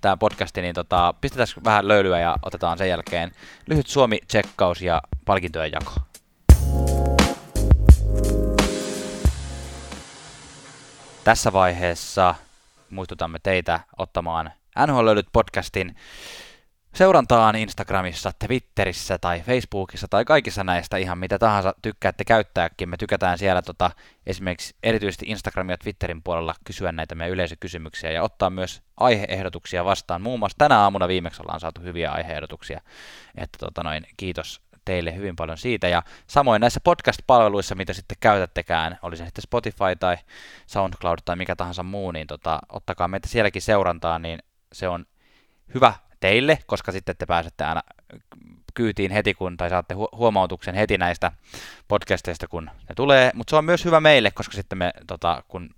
tämä, 0.00 0.16
podcasti, 0.16 0.62
niin 0.62 0.74
tota, 0.74 1.14
pistetään 1.20 1.48
vähän 1.64 1.88
löylyä 1.88 2.20
ja 2.20 2.36
otetaan 2.42 2.78
sen 2.78 2.88
jälkeen 2.88 3.32
lyhyt 3.66 3.86
Suomi-tsekkaus 3.86 4.82
ja 4.82 5.02
palkintojen 5.24 5.72
jako. 5.72 5.92
Tässä 11.24 11.52
vaiheessa 11.52 12.34
muistutamme 12.90 13.38
teitä 13.42 13.80
ottamaan 13.98 14.52
NHL 14.86 15.04
löydyt 15.04 15.28
podcastin 15.32 15.96
seurantaan 16.94 17.56
Instagramissa, 17.56 18.32
Twitterissä 18.46 19.18
tai 19.18 19.40
Facebookissa 19.40 20.08
tai 20.10 20.24
kaikissa 20.24 20.64
näistä 20.64 20.96
ihan 20.96 21.18
mitä 21.18 21.38
tahansa 21.38 21.74
tykkäätte 21.82 22.24
käyttääkin. 22.24 22.88
Me 22.88 22.96
tykätään 22.96 23.38
siellä 23.38 23.62
tota, 23.62 23.90
esimerkiksi 24.26 24.74
erityisesti 24.82 25.26
Instagramin 25.28 25.72
ja 25.72 25.78
Twitterin 25.78 26.22
puolella 26.22 26.54
kysyä 26.64 26.92
näitä 26.92 27.14
meidän 27.14 27.32
yleisökysymyksiä 27.32 28.10
ja 28.10 28.22
ottaa 28.22 28.50
myös 28.50 28.82
aiheehdotuksia 28.96 29.84
vastaan. 29.84 30.22
Muun 30.22 30.38
muassa 30.38 30.58
tänä 30.58 30.78
aamuna 30.78 31.08
viimeksi 31.08 31.42
ollaan 31.42 31.60
saatu 31.60 31.80
hyviä 31.80 32.10
aiheehdotuksia. 32.10 32.80
Että 33.34 33.58
tota 33.58 33.82
noin, 33.82 34.06
kiitos 34.16 34.62
teille 34.84 35.14
hyvin 35.14 35.36
paljon 35.36 35.58
siitä. 35.58 35.88
Ja 35.88 36.02
samoin 36.26 36.60
näissä 36.60 36.80
podcast-palveluissa, 36.84 37.74
mitä 37.74 37.92
sitten 37.92 38.16
käytättekään, 38.20 38.98
oli 39.02 39.16
se 39.16 39.24
sitten 39.24 39.42
Spotify 39.42 39.96
tai 40.00 40.16
SoundCloud 40.66 41.18
tai 41.24 41.36
mikä 41.36 41.56
tahansa 41.56 41.82
muu, 41.82 42.10
niin 42.10 42.26
tota, 42.26 42.58
ottakaa 42.68 43.08
meitä 43.08 43.28
sielläkin 43.28 43.62
seurantaan, 43.62 44.22
niin 44.22 44.38
se 44.72 44.88
on 44.88 45.06
hyvä 45.74 45.92
teille, 46.22 46.58
koska 46.66 46.92
sitten 46.92 47.16
te 47.18 47.26
pääsette 47.26 47.64
aina 47.64 47.82
kyytiin 48.74 49.10
heti, 49.10 49.34
kun, 49.34 49.56
tai 49.56 49.70
saatte 49.70 49.94
huomautuksen 50.16 50.74
heti 50.74 50.98
näistä 50.98 51.32
podcasteista, 51.88 52.48
kun 52.48 52.64
ne 52.64 52.94
tulee, 52.96 53.30
mutta 53.34 53.50
se 53.50 53.56
on 53.56 53.64
myös 53.64 53.84
hyvä 53.84 54.00
meille, 54.00 54.30
koska 54.30 54.54
sitten 54.54 54.78
me, 54.78 54.92
tota, 55.06 55.42
kun 55.48 55.70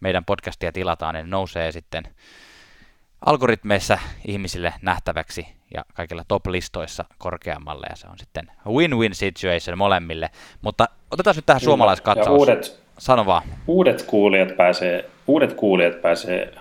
meidän 0.00 0.24
podcastia 0.24 0.72
tilataan, 0.72 1.14
niin 1.14 1.30
nousee 1.30 1.72
sitten 1.72 2.04
algoritmeissa 3.26 3.98
ihmisille 4.26 4.74
nähtäväksi 4.82 5.46
ja 5.74 5.84
kaikilla 5.94 6.24
top-listoissa 6.28 7.04
korkeammalle, 7.18 7.86
ja 7.90 7.96
se 7.96 8.06
on 8.06 8.18
sitten 8.18 8.50
win-win 8.66 9.14
situation 9.14 9.78
molemmille. 9.78 10.30
Mutta 10.62 10.88
otetaan 11.10 11.36
nyt 11.36 11.46
tähän 11.46 11.60
suomalaiskatsaus. 11.60 12.38
uudet, 12.38 12.80
Sano 12.98 13.26
vaan. 13.26 13.42
Uudet 13.66 14.02
kuulijat 14.02 14.56
pääsee, 14.56 15.10
uudet 15.26 15.54
kuulijat 15.54 16.02
pääsee 16.02 16.54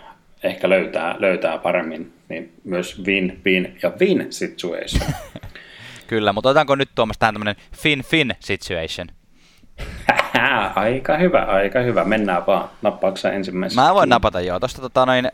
ehkä 0.43 0.69
löytää, 0.69 1.15
löytää 1.19 1.57
paremmin 1.57 2.18
niin 2.29 2.53
myös 2.63 3.01
win-win 3.05 3.77
ja 3.83 3.91
win 3.99 4.27
situation. 4.29 5.13
Kyllä, 6.07 6.33
mutta 6.33 6.49
otetaanko 6.49 6.75
nyt 6.75 6.89
Tuomas 6.95 7.17
tähän 7.17 7.35
tämmöinen 7.35 7.55
fin-fin 7.75 8.35
situation? 8.39 9.07
aika 10.75 11.17
hyvä, 11.17 11.41
aika 11.41 11.79
hyvä. 11.79 12.03
Mennään 12.03 12.45
vaan. 12.47 12.69
Nappaako 12.81 13.17
ensimmäisenä? 13.33 13.81
Mä 13.81 13.93
voin 13.93 14.09
napata 14.09 14.41
joo. 14.41 14.59
Tosta, 14.59 14.81
tota, 14.81 15.05
noin, 15.05 15.31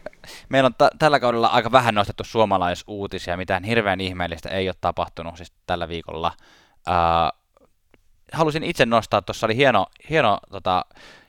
meillä 0.50 0.68
on 0.68 0.74
t- 0.74 0.98
tällä 1.00 1.20
kaudella 1.20 1.48
aika 1.48 1.72
vähän 1.72 1.96
nostettu 1.96 2.24
suomalaisuutisia. 2.24 3.38
Mitään 3.38 3.64
hirveän 3.64 4.02
ihmeellistä 4.02 4.50
ei 4.50 4.70
ole 4.70 4.76
tapahtunut 4.82 5.38
siis 5.38 5.54
tällä 5.68 5.88
viikolla. 5.88 6.32
Uh, 6.88 7.46
halusin 8.34 8.64
itse 8.64 8.86
nostaa, 8.86 9.22
tuossa 9.22 9.48
oli 9.48 9.56
hieno, 9.56 9.86
hieno 10.10 10.40
tota, 10.52 10.86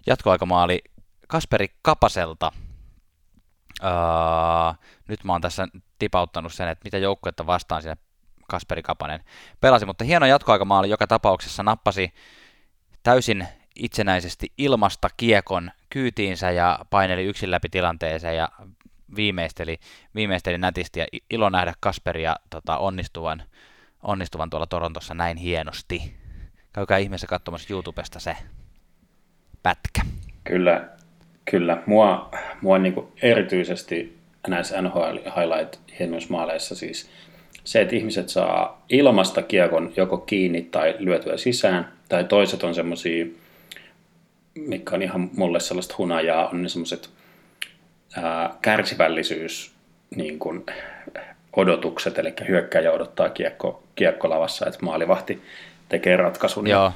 jatkoaikamaali 0.07 0.83
Kasperi 1.29 1.69
Kapaselta. 1.83 2.53
Uh, 3.83 4.87
nyt 5.09 5.25
mä 5.25 5.33
oon 5.33 5.41
tässä 5.41 5.69
tipauttanut 5.99 6.53
sen, 6.53 6.69
että 6.69 6.85
mitä 6.85 6.99
joukkuetta 6.99 7.47
vastaan 7.47 7.83
siinä 7.83 7.97
Kasperi 8.49 8.83
Kapanen 8.83 9.21
pelasi, 9.61 9.87
mutta 9.87 10.05
hieno 10.05 10.27
jatkoaikamaali 10.27 10.91
joka 10.91 11.07
tapauksessa 11.07 11.63
nappasi 11.63 12.13
täysin 13.03 13.47
itsenäisesti 13.77 14.53
ilmasta 14.59 15.09
kiekon 15.17 15.71
kyytiinsä 15.91 16.51
ja 16.51 16.79
paineli 16.91 17.25
yksin 17.25 17.51
läpi 17.51 17.69
tilanteeseen 17.69 18.37
ja 18.37 18.49
viimeisteli, 19.17 19.79
viimeisteli 20.15 20.59
nätisti 20.59 21.01
ja 21.01 21.07
ilo 21.31 21.51
nähdä 21.51 21.75
Kasperia 21.81 22.37
tota, 22.51 22.79
onnistuvan, 22.79 23.43
onnistuvan 24.03 24.51
tuolla 24.51 24.67
Torontossa 24.67 25.15
näin 25.15 25.37
hienosti. 25.37 26.17
Käykää 26.73 26.99
ihmeessä 26.99 27.27
katsomassa 27.27 27.73
YouTubesta 27.73 28.21
se 28.21 28.37
pätkä. 29.63 30.03
Kyllä, 30.45 30.89
kyllä. 31.51 31.83
Mua, 31.87 32.31
mua 32.61 32.79
niin 32.79 32.95
erityisesti 33.23 34.16
näissä 34.49 34.83
NHL 34.83 35.17
highlight 35.37 35.81
hienoismaaleissa 35.99 36.75
siis 36.75 37.11
se, 37.65 37.81
että 37.81 37.97
ihmiset 37.97 38.29
saa 38.29 38.85
ilmasta 38.89 39.43
kiekon 39.43 39.93
joko 39.97 40.19
kiinni 40.19 40.63
tai 40.63 40.95
lyötyä 40.99 41.37
sisään, 41.37 41.93
tai 42.09 42.25
toiset 42.25 42.65
on 42.65 42.75
semmoisia, 42.75 43.27
mikä 44.55 44.95
on 44.95 45.03
ihan 45.03 45.31
mulle 45.37 45.61
sellaista 45.61 45.95
hunajaa, 45.99 46.49
on 46.49 46.63
ne 46.63 46.69
semmoiset 46.69 47.11
kärsivällisyys 48.63 49.73
niin 50.17 50.39
kuin, 50.39 50.65
odotukset, 51.57 52.19
eli 52.19 52.35
hyökkäjä 52.49 52.93
odottaa 52.93 53.29
kiekko, 53.29 53.83
kiekkolavassa, 53.95 54.67
että 54.67 54.79
maalivahti 54.83 55.43
tekee 55.89 56.17
ratkaisun. 56.17 56.67
Joo. 56.67 56.93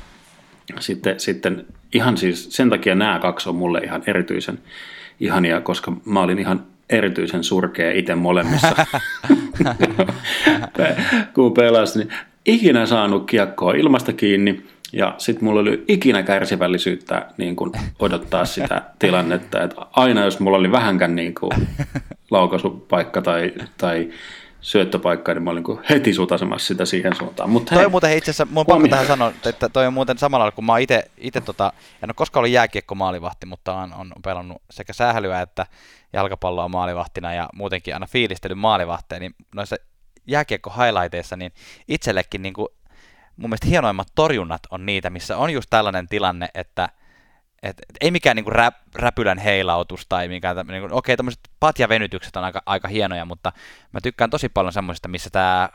Sitten, 0.81 1.21
sitten 1.21 1.67
ihan 1.95 2.17
siis 2.17 2.49
sen 2.51 2.71
takia 2.71 2.95
nämä 2.95 3.19
kaksi 3.19 3.49
on 3.49 3.55
mulle 3.55 3.79
ihan 3.79 4.03
erityisen 4.07 4.59
ihania, 5.21 5.61
koska 5.61 5.93
mä 6.05 6.23
olin 6.23 6.39
ihan 6.39 6.67
erityisen 6.91 7.45
surkea 7.45 7.93
itse 7.93 8.15
molemmissa, 8.15 8.77
kun 11.35 11.55
pelasin. 11.55 12.01
Niin 12.01 12.19
ikinä 12.47 12.87
saanut 12.87 13.27
kiekkoa 13.27 13.73
ilmasta 13.73 14.13
kiinni, 14.13 14.63
ja 14.93 15.15
sitten 15.19 15.45
mulla 15.45 15.61
oli 15.61 15.85
ikinä 15.89 16.23
kärsivällisyyttä 16.23 17.27
niin 17.37 17.57
kun 17.57 17.73
odottaa 17.99 18.45
sitä 18.45 18.83
tilannetta, 18.99 19.63
että 19.63 19.77
aina 19.93 20.25
jos 20.25 20.41
mulla 20.41 20.57
oli 20.57 20.73
vähänkään 20.73 21.17
niin 21.17 21.35
kuin 21.35 21.53
laukaisupaikka 22.31 23.23
tai, 23.23 23.53
tai 23.79 24.09
syöttöpaikka, 24.61 25.35
niin 25.35 25.43
mä 25.43 25.51
olin 25.51 25.65
heti 25.91 26.13
sutasemassa 26.13 26.67
sitä 26.67 26.85
siihen 26.85 27.17
suuntaan. 27.17 27.51
Mutta 27.51 27.75
toi 27.75 27.85
on 27.85 27.91
muuten 27.91 28.19
itse 28.19 28.31
asiassa, 28.31 28.55
mun 28.55 28.67
pakko 28.67 28.89
tähän 28.89 29.07
sanoa, 29.07 29.33
että 29.47 29.69
toi 29.69 29.87
on 29.87 29.93
muuten 29.93 30.19
samalla 30.19 30.53
kun 30.53 30.65
mä 30.65 30.73
oon 30.73 30.81
itse, 30.81 31.41
tota, 31.45 31.73
en 32.03 32.11
ole 32.11 32.15
koskaan 32.15 32.41
ollut 32.41 32.53
jääkiekko 32.53 32.95
maalivahti, 32.95 33.47
mutta 33.47 33.75
on, 33.75 33.93
on 33.93 34.13
pelannut 34.25 34.63
sekä 34.71 34.93
sählyä 34.93 35.41
että 35.41 35.67
jalkapalloa 36.13 36.69
maalivahtina 36.69 37.35
ja 37.35 37.49
muutenkin 37.55 37.95
aina 37.95 38.07
fiilistely 38.07 38.55
maalivahteja, 38.55 39.21
niin 39.21 39.35
noissa 39.55 39.77
jääkiekko 40.27 40.71
highlighteissa, 40.71 41.37
niin 41.37 41.53
itsellekin 41.89 42.43
niin 42.43 42.55
kuin, 42.55 42.69
mun 43.37 43.51
mielestä 43.51 43.67
hienoimmat 43.67 44.09
torjunnat 44.15 44.63
on 44.71 44.87
niitä, 44.87 45.11
missä 45.11 45.37
on 45.37 45.53
just 45.53 45.71
tällainen 45.71 46.09
tilanne, 46.09 46.49
että 46.55 46.89
et, 47.63 47.77
et, 47.89 47.97
ei 48.01 48.11
mikään 48.11 48.37
niinku 48.37 48.51
rä, 48.51 48.73
räpylän 48.95 49.39
heilautus 49.39 50.07
tai 50.09 50.29
mikään 50.29 50.57
tämmöinen, 50.57 50.83
niinku, 50.83 50.97
okei, 50.97 51.17
tämmöiset 51.17 51.41
patjavenytykset 51.61 52.37
on 52.37 52.45
aika, 52.45 52.63
aika 52.67 52.89
hienoja, 52.89 53.25
mutta 53.25 53.53
mä 53.93 54.01
tykkään 54.01 54.31
tosi 54.31 54.49
paljon 54.49 54.73
semmoisista, 54.73 55.09
missä 55.09 55.31
tämä 55.31 55.69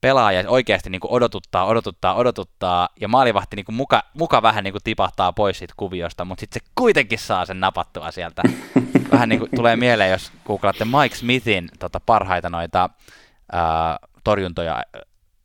pelaaja 0.00 0.50
oikeasti 0.50 0.90
niin 0.90 1.00
odotuttaa, 1.08 1.64
odotuttaa, 1.64 2.14
odotuttaa, 2.14 2.88
ja 3.00 3.08
maalivahti 3.08 3.56
niin 3.56 3.64
muka, 3.70 4.02
muka 4.14 4.42
vähän 4.42 4.64
niin 4.64 4.74
tipahtaa 4.84 5.32
pois 5.32 5.58
siitä 5.58 5.74
kuviosta, 5.76 6.24
mutta 6.24 6.40
sitten 6.40 6.62
se 6.62 6.70
kuitenkin 6.74 7.18
saa 7.18 7.46
sen 7.46 7.60
napattua 7.60 8.10
sieltä. 8.10 8.42
vähän 9.12 9.28
niin 9.28 9.38
kuin 9.38 9.50
tulee 9.56 9.76
mieleen, 9.76 10.10
jos 10.10 10.32
googlaatte 10.46 10.84
Mike 10.84 11.16
Smithin 11.16 11.68
tota, 11.78 12.00
parhaita 12.00 12.50
noita 12.50 12.90
ää, 13.52 13.98
torjuntoja, 14.24 14.82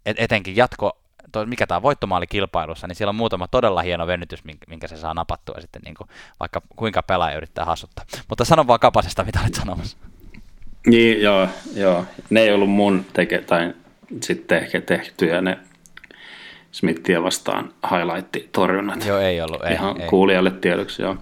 et, 0.06 0.20
etenkin 0.20 0.56
jatko, 0.56 1.03
to, 1.34 1.46
mikä 1.46 1.68
tämä 1.68 1.82
voittomaali 1.82 2.28
kilpailussa, 2.28 2.88
niin 2.88 2.96
siellä 2.96 3.10
on 3.10 3.16
muutama 3.16 3.48
todella 3.48 3.82
hieno 3.82 4.08
venytys, 4.08 4.44
minkä, 4.44 4.66
minkä 4.70 4.88
se 4.88 4.98
saa 4.98 5.14
napattua 5.14 5.62
sitten, 5.62 5.82
niin 5.86 5.96
kuin, 5.96 6.10
vaikka 6.40 6.62
kuinka 6.76 7.04
pelaaja 7.04 7.38
yrittää 7.38 7.66
hassuttaa. 7.66 8.06
Mutta 8.30 8.46
sano 8.46 8.68
vaan 8.68 8.80
kapasesta, 8.80 9.24
mitä 9.24 9.40
olet 9.42 9.54
sanomassa. 9.54 9.98
Niin, 10.88 11.22
joo, 11.22 11.48
joo. 11.76 12.06
Ne 12.30 12.42
ei 12.42 12.54
ollut 12.54 12.70
mun 12.70 13.06
teke, 13.14 13.42
tai 13.42 13.74
sitten 14.22 14.58
ehkä 14.58 14.82
tehtyjä 14.82 15.42
ne 15.42 15.60
Smithia 16.72 17.24
vastaan 17.24 17.74
highlight-torjunnat. 17.90 19.06
Joo, 19.06 19.20
ei 19.20 19.42
ollut. 19.42 19.66
Ei, 19.66 19.74
Ihan 19.74 20.02
ei. 20.02 20.08
kuulijalle 20.08 20.52
tiedoksi, 20.52 21.02
joo. 21.02 21.18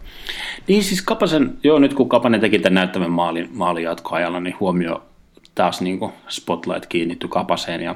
Niin 0.67 0.83
siis 0.83 1.01
Kapasen, 1.01 1.57
joo 1.63 1.79
nyt 1.79 1.93
kun 1.93 2.09
Kapanen 2.09 2.41
teki 2.41 2.59
tämän 2.59 2.73
näyttävän 2.73 3.11
maalin, 3.11 3.49
maalin 3.53 3.83
jatkoajalla, 3.83 4.39
niin 4.39 4.55
huomio 4.59 5.03
taas 5.55 5.81
niin 5.81 5.99
kuin 5.99 6.13
spotlight 6.27 6.85
kiinnittyi 6.85 7.29
Kapaseen 7.29 7.81
ja 7.81 7.95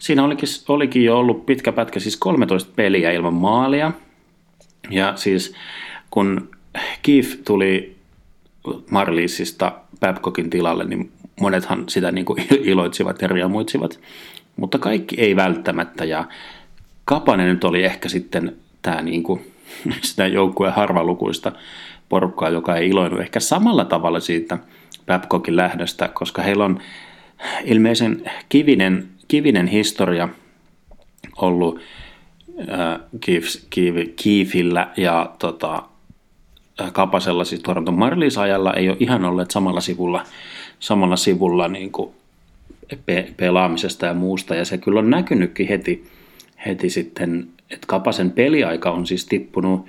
siinä 0.00 0.24
olikin, 0.24 0.48
olikin 0.68 1.04
jo 1.04 1.18
ollut 1.18 1.46
pitkä 1.46 1.72
pätkä, 1.72 2.00
siis 2.00 2.16
13 2.16 2.72
peliä 2.76 3.10
ilman 3.12 3.34
maalia. 3.34 3.92
Ja 4.90 5.16
siis 5.16 5.54
kun 6.10 6.50
Keith 7.02 7.38
tuli 7.44 7.96
Marliisista 8.90 9.72
Babcockin 10.00 10.50
tilalle, 10.50 10.84
niin 10.84 11.12
monethan 11.40 11.84
sitä 11.88 12.12
niin 12.12 12.24
kuin 12.24 12.46
iloitsivat 12.50 13.22
ja 13.22 13.28
riemuitsivat, 13.28 14.00
mutta 14.56 14.78
kaikki 14.78 15.20
ei 15.20 15.36
välttämättä. 15.36 16.04
Ja 16.04 16.24
Kapanen 17.04 17.48
nyt 17.48 17.64
oli 17.64 17.84
ehkä 17.84 18.08
sitten 18.08 18.56
tämä 18.82 19.02
niin 19.02 19.22
kuin, 19.22 19.52
sitä 20.02 20.26
joukkueen 20.26 20.74
harvalukuista 20.74 21.52
porukkaa, 22.08 22.48
joka 22.48 22.76
ei 22.76 22.88
iloinut 22.88 23.20
ehkä 23.20 23.40
samalla 23.40 23.84
tavalla 23.84 24.20
siitä 24.20 24.58
Babcockin 25.06 25.56
lähdöstä, 25.56 26.08
koska 26.08 26.42
heillä 26.42 26.64
on 26.64 26.80
ilmeisen 27.64 28.30
kivinen, 28.48 29.08
kivinen 29.30 29.66
historia 29.66 30.28
ollut 31.36 31.80
äh, 32.60 33.00
Kiifillä 34.16 34.92
ja 34.96 35.34
tota, 35.38 35.82
Kapasella, 36.92 37.44
siis 37.44 37.62
Toronto 37.62 37.92
Marlies-ajalla, 37.92 38.74
ei 38.74 38.88
ole 38.88 38.96
ihan 39.00 39.24
olleet 39.24 39.50
samalla 39.50 39.80
sivulla 39.80 40.24
samalla 40.80 41.16
sivulla 41.16 41.68
niin 41.68 41.92
kuin 41.92 42.10
pe- 43.06 43.32
pelaamisesta 43.36 44.06
ja 44.06 44.14
muusta. 44.14 44.54
Ja 44.54 44.64
se 44.64 44.78
kyllä 44.78 44.98
on 44.98 45.10
näkynytkin 45.10 45.68
heti, 45.68 46.04
heti 46.66 46.90
sitten, 46.90 47.48
että 47.70 47.86
Kapasen 47.86 48.30
peliaika 48.30 48.90
on 48.90 49.06
siis 49.06 49.26
tippunut 49.26 49.86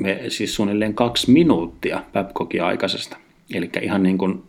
me, 0.00 0.20
siis 0.28 0.54
suunnilleen 0.54 0.94
kaksi 0.94 1.30
minuuttia 1.30 2.02
Babcockin 2.12 2.64
aikaisesta. 2.64 3.16
Eli 3.54 3.70
ihan 3.82 4.02
niin 4.02 4.18
kuin 4.18 4.42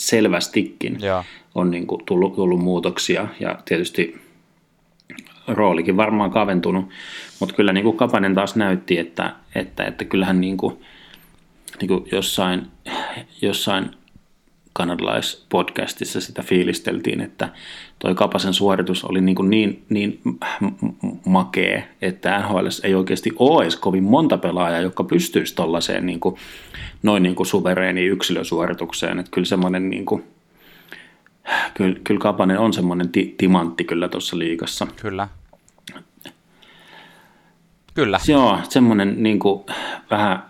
selvästikin 0.00 0.98
ja. 1.00 1.24
on 1.54 1.70
niin 1.70 1.86
kuin 1.86 2.04
tullut, 2.06 2.34
tullut 2.34 2.60
muutoksia 2.60 3.28
ja 3.40 3.58
tietysti 3.64 4.20
roolikin 5.46 5.96
varmaan 5.96 6.30
kaventunut, 6.30 6.88
mutta 7.40 7.54
kyllä 7.54 7.72
niin 7.72 7.84
kuin 7.84 7.96
Kapanen 7.96 8.34
taas 8.34 8.56
näytti, 8.56 8.98
että, 8.98 9.34
että, 9.54 9.84
että 9.84 10.04
kyllähän 10.04 10.40
niin 10.40 10.56
kuin, 10.56 10.82
niin 11.80 11.88
kuin 11.88 12.08
jossain, 12.12 12.66
jossain 13.42 13.90
kanadalaispodcastissa 14.72 16.20
sitä 16.20 16.42
fiilisteltiin, 16.42 17.20
että 17.20 17.48
toi 17.98 18.14
Kapasen 18.14 18.54
suoritus 18.54 19.04
oli 19.04 19.20
niin, 19.20 19.50
niin, 19.50 19.84
niin 19.88 20.20
makee, 21.26 21.88
että 22.02 22.38
NHL 22.38 22.66
ei 22.82 22.94
oikeasti 22.94 23.30
ole 23.38 23.62
edes 23.62 23.76
kovin 23.76 24.04
monta 24.04 24.38
pelaajaa, 24.38 24.80
joka 24.80 25.04
pystyisi 25.04 25.54
tuollaiseen 25.54 26.06
niin 26.06 26.20
kuin, 26.20 26.36
noin 27.02 27.22
niin 27.22 27.34
kuin 27.34 27.46
suvereeniin 27.46 28.10
yksilösuoritukseen. 28.10 29.18
Että 29.18 29.30
kyllä 29.30 29.46
semmoinen 29.46 29.90
niin 29.90 30.06
kuin, 30.06 30.24
kyllä, 31.74 31.96
kyllä 32.04 32.20
Kapanen 32.20 32.58
on 32.58 32.72
semmoinen 32.72 33.08
ti, 33.08 33.34
timantti 33.38 33.84
kyllä 33.84 34.08
tuossa 34.08 34.38
liigassa. 34.38 34.86
Kyllä. 34.96 35.28
Kyllä. 37.94 38.18
Joo, 38.28 38.58
semmoinen 38.68 39.22
niin 39.22 39.38
kuin, 39.38 39.64
vähän, 40.10 40.44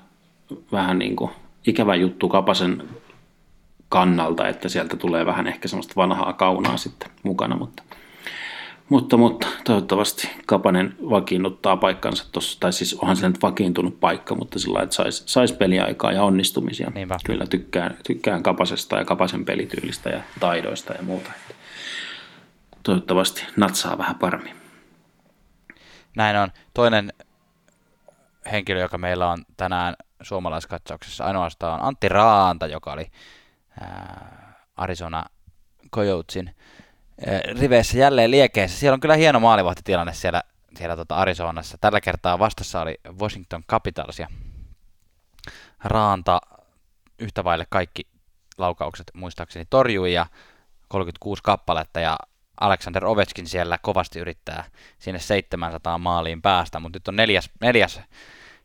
vähän 0.72 0.98
niin 0.98 1.16
kuin, 1.16 1.30
ikävä 1.66 1.94
juttu 1.94 2.28
Kapasen 2.28 2.82
kannalta, 3.90 4.48
että 4.48 4.68
sieltä 4.68 4.96
tulee 4.96 5.26
vähän 5.26 5.46
ehkä 5.46 5.68
semmoista 5.68 5.92
vanhaa 5.96 6.32
kaunaa 6.32 6.76
sitten 6.76 7.10
mukana, 7.22 7.56
mutta, 7.56 7.82
mutta, 8.88 9.16
mutta 9.16 9.46
toivottavasti 9.64 10.30
Kapanen 10.46 10.96
vakiinnuttaa 11.10 11.76
paikkansa 11.76 12.32
tuossa, 12.32 12.60
tai 12.60 12.72
siis 12.72 12.94
onhan 12.94 13.16
se 13.16 13.28
nyt 13.28 13.42
vakiintunut 13.42 14.00
paikka, 14.00 14.34
mutta 14.34 14.58
sillä 14.58 14.82
että 14.82 14.94
saisi 14.94 15.22
sais 15.26 15.52
peliaikaa 15.52 16.12
ja 16.12 16.22
onnistumisia. 16.22 16.90
Niinpä. 16.94 17.16
Kyllä 17.24 17.46
tykkään, 17.46 17.96
tykkään 18.06 18.42
Kapasesta 18.42 18.98
ja 18.98 19.04
Kapasen 19.04 19.44
pelityylistä 19.44 20.10
ja 20.10 20.20
taidoista 20.40 20.92
ja 20.92 21.02
muuta. 21.02 21.30
Toivottavasti 22.82 23.44
natsaa 23.56 23.98
vähän 23.98 24.14
paremmin. 24.14 24.56
Näin 26.16 26.36
on. 26.36 26.48
Toinen 26.74 27.12
henkilö, 28.52 28.80
joka 28.80 28.98
meillä 28.98 29.30
on 29.30 29.44
tänään 29.56 29.94
suomalaiskatsauksessa 30.22 31.24
ainoastaan 31.24 31.82
Antti 31.82 32.08
Raanta, 32.08 32.66
joka 32.66 32.92
oli 32.92 33.06
Arizona 34.76 35.24
Coyotesin 35.94 36.54
riveissä 37.60 37.98
jälleen 37.98 38.30
liekeissä. 38.30 38.78
Siellä 38.78 38.94
on 38.94 39.00
kyllä 39.00 39.16
hieno 39.16 39.40
maalivahtitilanne 39.40 40.12
siellä, 40.12 40.42
siellä 40.78 40.96
tota 40.96 41.16
Arizonassa. 41.16 41.78
Tällä 41.80 42.00
kertaa 42.00 42.38
vastassa 42.38 42.80
oli 42.80 43.00
Washington 43.20 43.64
Capitals 43.64 44.18
ja 44.18 44.28
Raanta 45.84 46.40
yhtä 47.18 47.44
vaille 47.44 47.66
kaikki 47.70 48.06
laukaukset 48.58 49.10
muistaakseni 49.14 49.66
torjui 49.70 50.12
ja 50.12 50.26
36 50.88 51.42
kappaletta 51.42 52.00
ja 52.00 52.16
Alexander 52.60 53.06
Ovechkin 53.06 53.46
siellä 53.46 53.78
kovasti 53.82 54.18
yrittää 54.18 54.64
sinne 54.98 55.18
700 55.18 55.98
maaliin 55.98 56.42
päästä, 56.42 56.80
mutta 56.80 56.96
nyt 56.96 57.08
on 57.08 57.16
neljäs, 57.16 57.50
neljäs 57.60 58.00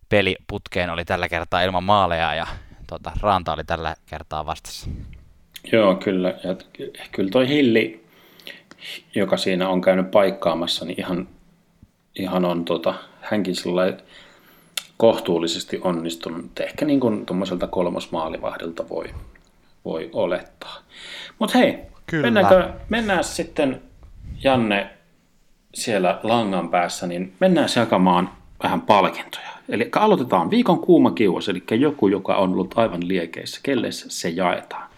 peli 0.09 0.35
putkeen 0.47 0.89
oli 0.89 1.05
tällä 1.05 1.29
kertaa 1.29 1.61
ilman 1.61 1.83
maaleja 1.83 2.35
ja 2.35 2.47
tota, 2.87 3.11
Ranta 3.21 3.53
oli 3.53 3.63
tällä 3.63 3.95
kertaa 4.05 4.45
vastassa. 4.45 4.89
Joo, 5.71 5.95
kyllä. 5.95 6.29
Ja 6.43 6.55
kyllä 7.11 7.29
toi 7.29 7.47
Hilli, 7.47 8.05
joka 9.15 9.37
siinä 9.37 9.69
on 9.69 9.81
käynyt 9.81 10.11
paikkaamassa, 10.11 10.85
niin 10.85 10.99
ihan, 10.99 11.27
ihan 12.15 12.45
on 12.45 12.65
tota, 12.65 12.93
hänkin 13.21 13.55
kohtuullisesti 14.97 15.79
onnistunut. 15.83 16.59
Ehkä 16.59 16.85
niin 16.85 16.99
kuin 16.99 17.25
tuommoiselta 17.25 17.67
kolmosmaalivahdilta 17.67 18.89
voi, 18.89 19.13
voi 19.85 20.09
olettaa. 20.13 20.77
Mutta 21.39 21.57
hei, 21.57 21.79
Kyllä. 22.07 22.23
Mennäänkö, 22.23 22.69
mennään 22.89 23.23
sitten 23.23 23.81
Janne 24.43 24.89
siellä 25.73 26.19
langan 26.23 26.69
päässä, 26.69 27.07
niin 27.07 27.35
mennään 27.39 27.69
jakamaan 27.75 28.29
vähän 28.63 28.81
palkintoja. 28.81 29.54
Eli 29.69 29.89
aloitetaan 29.95 30.49
viikon 30.49 30.79
kuuma 30.79 31.11
kiuas, 31.11 31.49
eli 31.49 31.63
joku, 31.71 32.07
joka 32.07 32.35
on 32.35 32.51
ollut 32.51 32.77
aivan 32.77 33.07
liekeissä. 33.07 33.59
Kelle 33.63 33.91
se 33.91 34.29
jaetaan? 34.29 34.89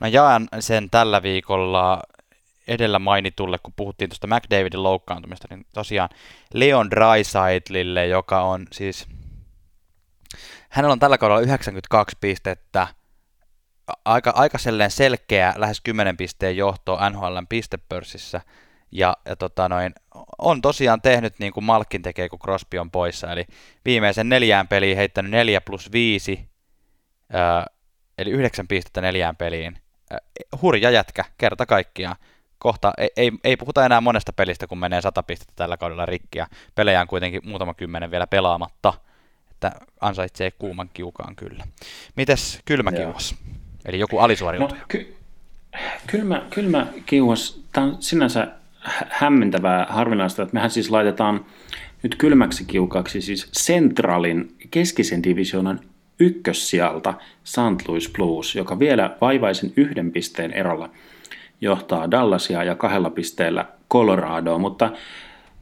Mä 0.00 0.08
jaan 0.08 0.48
sen 0.60 0.90
tällä 0.90 1.22
viikolla 1.22 2.02
edellä 2.68 2.98
mainitulle, 2.98 3.58
kun 3.62 3.72
puhuttiin 3.76 4.10
tuosta 4.10 4.26
McDavidin 4.26 4.82
loukkaantumista, 4.82 5.48
niin 5.50 5.66
tosiaan 5.74 6.08
Leon 6.54 6.90
Drysaitlille, 6.90 8.06
joka 8.06 8.42
on 8.42 8.66
siis, 8.72 9.06
hänellä 10.68 10.92
on 10.92 10.98
tällä 10.98 11.18
kaudella 11.18 11.40
92 11.40 12.16
pistettä, 12.20 12.86
aika, 14.04 14.30
aika 14.30 14.58
selkeä, 14.88 15.54
lähes 15.56 15.80
10 15.80 16.16
pisteen 16.16 16.56
johto 16.56 16.98
NHLn 17.10 17.46
pistepörssissä, 17.48 18.40
ja, 18.92 19.16
ja 19.24 19.36
tota 19.36 19.68
noin, 19.68 19.94
on 20.38 20.62
tosiaan 20.62 21.02
tehnyt 21.02 21.38
niin 21.38 21.52
kuin 21.52 21.64
Malkin 21.64 22.02
tekee, 22.02 22.28
kun 22.28 22.38
Crosby 22.38 22.78
on 22.78 22.90
poissa, 22.90 23.32
eli 23.32 23.44
viimeisen 23.84 24.28
neljään 24.28 24.68
peliin 24.68 24.96
heittänyt 24.96 25.30
4 25.30 25.60
plus 25.60 25.92
5, 25.92 26.48
ää, 27.32 27.66
eli 28.18 28.30
9 28.30 28.68
pistettä 28.68 29.00
neljään 29.00 29.36
peliin. 29.36 29.78
Ää, 30.10 30.18
hurja 30.62 30.90
jätkä, 30.90 31.24
kerta 31.38 31.66
kaikkiaan. 31.66 32.16
Kohta 32.58 32.92
ei, 32.98 33.10
ei, 33.16 33.32
ei 33.44 33.56
puhuta 33.56 33.86
enää 33.86 34.00
monesta 34.00 34.32
pelistä, 34.32 34.66
kun 34.66 34.78
menee 34.78 35.02
100 35.02 35.22
pistettä 35.22 35.52
tällä 35.56 35.76
kaudella 35.76 36.06
rikkiä. 36.06 36.46
Pelejä 36.74 37.00
on 37.00 37.06
kuitenkin 37.06 37.40
muutama 37.44 37.74
kymmenen 37.74 38.10
vielä 38.10 38.26
pelaamatta, 38.26 38.92
että 39.50 39.72
ansaitsee 40.00 40.50
kuuman 40.50 40.90
kiukaan 40.94 41.36
kyllä. 41.36 41.64
Mites 42.16 42.60
kylmä 42.64 42.92
kiuas? 42.92 43.34
Eli 43.84 43.98
joku 43.98 44.18
alisuoriutuja. 44.18 44.80
No, 44.80 44.86
ky- 44.88 45.16
kylmä, 46.06 46.42
kylmä 46.50 46.86
kiuas, 47.06 47.60
tämä 47.72 47.86
on 47.86 47.96
sinänsä 48.00 48.48
hämmentävää, 49.08 49.86
harvinaista, 49.88 50.42
että 50.42 50.54
mehän 50.54 50.70
siis 50.70 50.90
laitetaan 50.90 51.46
nyt 52.02 52.14
kylmäksi 52.14 52.64
kiukaksi 52.64 53.20
siis 53.20 53.52
Centralin 53.52 54.54
keskisen 54.70 55.22
divisioonan 55.22 55.80
ykkössijalta 56.20 57.14
St. 57.44 57.88
Louis 57.88 58.10
Blues, 58.12 58.54
joka 58.54 58.78
vielä 58.78 59.16
vaivaisen 59.20 59.72
yhden 59.76 60.12
pisteen 60.12 60.52
erolla 60.52 60.90
johtaa 61.60 62.10
Dallasia 62.10 62.64
ja 62.64 62.74
kahdella 62.74 63.10
pisteellä 63.10 63.66
Coloradoa, 63.90 64.58
mutta 64.58 64.92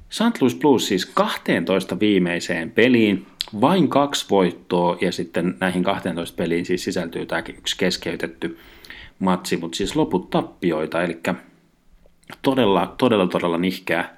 St. 0.08 0.40
Louis 0.40 0.54
Blues 0.54 0.88
siis 0.88 1.06
12 1.06 2.00
viimeiseen 2.00 2.70
peliin, 2.70 3.26
vain 3.60 3.88
kaksi 3.88 4.26
voittoa 4.30 4.98
ja 5.00 5.12
sitten 5.12 5.56
näihin 5.60 5.84
12 5.84 6.36
peliin 6.36 6.66
siis 6.66 6.84
sisältyy 6.84 7.26
tämäkin 7.26 7.56
yksi 7.58 7.78
keskeytetty 7.78 8.58
matsi, 9.18 9.56
mutta 9.56 9.76
siis 9.76 9.96
loput 9.96 10.30
tappioita, 10.30 11.02
eli 11.02 11.20
todella, 12.42 12.94
todella, 12.98 13.26
todella 13.26 13.58
nihkeä 13.58 14.10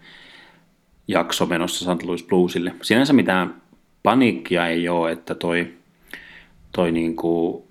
jakso 1.08 1.46
menossa 1.46 1.94
St. 1.94 2.02
Louis 2.02 2.22
Bluesille. 2.22 2.74
Sinänsä 2.82 3.12
mitään 3.12 3.62
paniikkia 4.02 4.66
ei 4.66 4.88
ole, 4.88 5.12
että 5.12 5.34
toi, 5.34 5.74
toi 6.72 6.92
niinku 6.92 7.66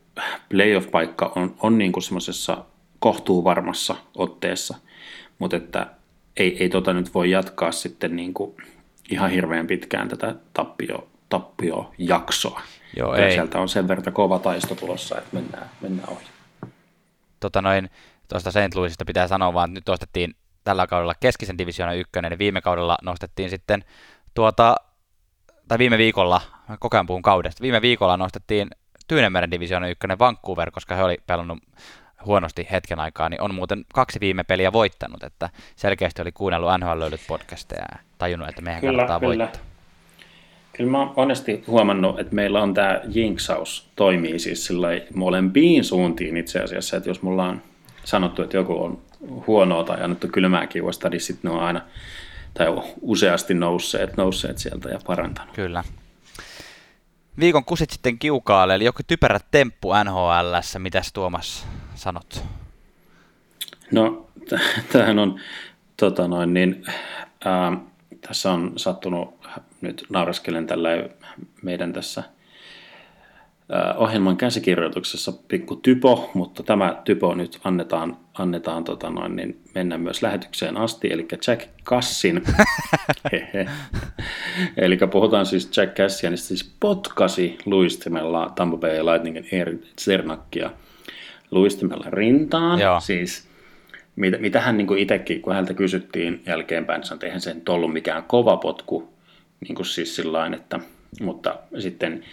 playoff-paikka 0.49 1.31
on, 1.35 1.55
on 1.59 1.77
niinku 1.77 2.01
semmoisessa 2.01 2.65
kohtuu 2.99 3.43
varmassa 3.43 3.95
otteessa, 4.15 4.75
mutta 5.39 5.57
että 5.57 5.87
ei, 6.37 6.57
ei 6.63 6.69
tota 6.69 6.93
nyt 6.93 7.13
voi 7.13 7.31
jatkaa 7.31 7.71
sitten 7.71 8.15
niinku 8.15 8.57
ihan 9.09 9.31
hirveän 9.31 9.67
pitkään 9.67 10.09
tätä 10.09 10.35
tappio, 10.53 11.07
tappiojaksoa. 11.29 12.61
Joo, 12.97 13.15
ei. 13.15 13.31
Sieltä 13.31 13.59
on 13.59 13.69
sen 13.69 13.87
verran 13.87 14.13
kova 14.13 14.39
taisto 14.39 14.75
tulossa, 14.75 15.17
että 15.17 15.29
mennään, 15.33 15.69
mennään 15.81 16.09
ohi. 16.09 16.25
Tota 17.39 17.61
noin, 17.61 17.89
tuosta 18.27 18.51
St. 18.51 18.75
Louisista 18.75 19.05
pitää 19.05 19.27
sanoa 19.27 19.53
vaan, 19.53 19.69
että 19.69 19.77
nyt 19.77 19.87
nostettiin 19.87 20.35
tällä 20.63 20.87
kaudella 20.87 21.15
keskisen 21.19 21.57
divisioonan 21.57 21.97
ykkönen, 21.97 22.31
niin 22.31 22.39
viime 22.39 22.61
kaudella 22.61 22.97
nostettiin 23.01 23.49
sitten 23.49 23.83
tuota, 24.33 24.75
tai 25.67 25.77
viime 25.77 25.97
viikolla, 25.97 26.41
koko 26.79 26.97
ajan 26.97 27.07
puhun 27.07 27.21
kaudesta, 27.21 27.61
viime 27.61 27.81
viikolla 27.81 28.17
nostettiin 28.17 28.67
Tyynemeren 29.07 29.51
divisioonan 29.51 29.89
ykkönen 29.91 30.19
Vancouver, 30.19 30.71
koska 30.71 30.95
he 30.95 31.03
oli 31.03 31.17
pelannut 31.27 31.59
huonosti 32.25 32.67
hetken 32.71 32.99
aikaa, 32.99 33.29
niin 33.29 33.41
on 33.41 33.55
muuten 33.55 33.85
kaksi 33.93 34.19
viime 34.19 34.43
peliä 34.43 34.73
voittanut, 34.73 35.23
että 35.23 35.49
selkeästi 35.75 36.21
oli 36.21 36.31
kuunnellut 36.31 36.71
NHL 36.79 36.99
löydyt 36.99 37.21
podcasteja 37.27 37.85
ja 37.91 37.99
tajunnut, 38.17 38.49
että 38.49 38.61
meidän 38.61 38.81
kyllä, 38.81 38.91
kannattaa 38.91 39.19
kyllä. 39.19 39.43
voittaa. 39.43 39.61
Kyllä 40.73 40.91
mä 40.91 40.99
oon 40.99 41.13
monesti 41.17 41.63
huomannut, 41.67 42.19
että 42.19 42.35
meillä 42.35 42.63
on 42.63 42.73
tämä 42.73 43.01
jinksaus 43.13 43.91
toimii 43.95 44.39
siis 44.39 44.65
sillä 44.65 44.87
molempiin 45.15 45.83
suuntiin 45.83 46.37
itse 46.37 46.59
asiassa, 46.59 46.97
että 46.97 47.09
jos 47.09 47.21
mulla 47.21 47.45
on 47.45 47.61
sanottu, 48.05 48.41
että 48.41 48.57
joku 48.57 48.83
on 48.83 49.01
huonoa 49.47 49.83
tai 49.83 50.03
annettu 50.03 50.27
kylmää 50.27 50.67
kiuasta, 50.67 51.09
niin 51.09 51.21
sitten 51.21 51.51
ne 51.51 51.57
on 51.57 51.63
aina 51.63 51.81
tai 52.53 52.67
useasti 53.01 53.53
nousseet, 53.53 54.17
nousseet 54.17 54.57
sieltä 54.57 54.89
ja 54.89 54.99
parantanut. 55.05 55.55
Kyllä. 55.55 55.83
Viikon 57.39 57.65
kusit 57.65 57.89
sitten 57.89 58.19
kiukaalle, 58.19 58.75
eli 58.75 58.85
joku 58.85 59.01
typerä 59.07 59.39
temppu 59.51 59.93
nhl 60.03 60.55
mitäs 60.77 61.13
Tuomas 61.13 61.67
sanot? 61.95 62.43
No, 63.91 64.27
tämähän 64.91 65.19
on, 65.19 65.39
tota 65.97 66.27
noin, 66.27 66.53
niin, 66.53 66.85
ää, 67.45 67.77
tässä 68.27 68.51
on 68.51 68.73
sattunut, 68.75 69.47
nyt 69.81 70.05
nauraskelen 70.09 70.67
tällä 70.67 70.89
meidän 71.61 71.93
tässä– 71.93 72.23
ohjelman 73.95 74.37
käsikirjoituksessa 74.37 75.31
pikku 75.47 75.75
typo, 75.75 76.31
mutta 76.33 76.63
tämä 76.63 77.01
typo 77.05 77.35
nyt 77.35 77.59
annetaan, 77.63 78.17
annetaan 78.33 78.83
tota 78.83 79.09
noin, 79.09 79.35
niin 79.35 79.61
mennä 79.75 79.97
myös 79.97 80.21
lähetykseen 80.21 80.77
asti, 80.77 81.07
eli 81.11 81.27
Jack 81.47 81.67
Kassin, 81.83 82.43
eli 84.77 84.97
puhutaan 85.11 85.45
siis 85.45 85.77
Jack 85.77 85.95
Cassia, 85.95 86.29
niin 86.29 86.37
siis 86.37 86.75
potkasi 86.79 87.57
luistimella 87.65 88.51
Tampa 88.55 88.77
Bay 88.77 89.05
Lightningin 89.05 89.83
Zernakkia 90.01 90.69
luistimella 91.51 92.05
rintaan, 92.09 92.79
Joo. 92.79 92.99
siis 92.99 93.47
mitä, 94.15 94.37
mitä 94.37 94.61
hän 94.61 94.77
niin 94.77 94.97
itsekin, 94.97 95.41
kun 95.41 95.53
häneltä 95.53 95.73
kysyttiin 95.73 96.43
jälkeenpäin, 96.45 96.99
niin 96.99 97.07
sanoi, 97.07 97.15
että 97.15 97.25
eihän 97.25 97.41
se 97.41 97.53
nyt 97.53 97.69
ollut 97.69 97.93
mikään 97.93 98.23
kova 98.23 98.57
potku, 98.57 99.13
niin 99.61 99.75
kuin 99.75 99.85
siis 99.85 100.15
sillain, 100.15 100.53
että, 100.53 100.79
mutta 101.21 101.55
sitten 101.79 102.23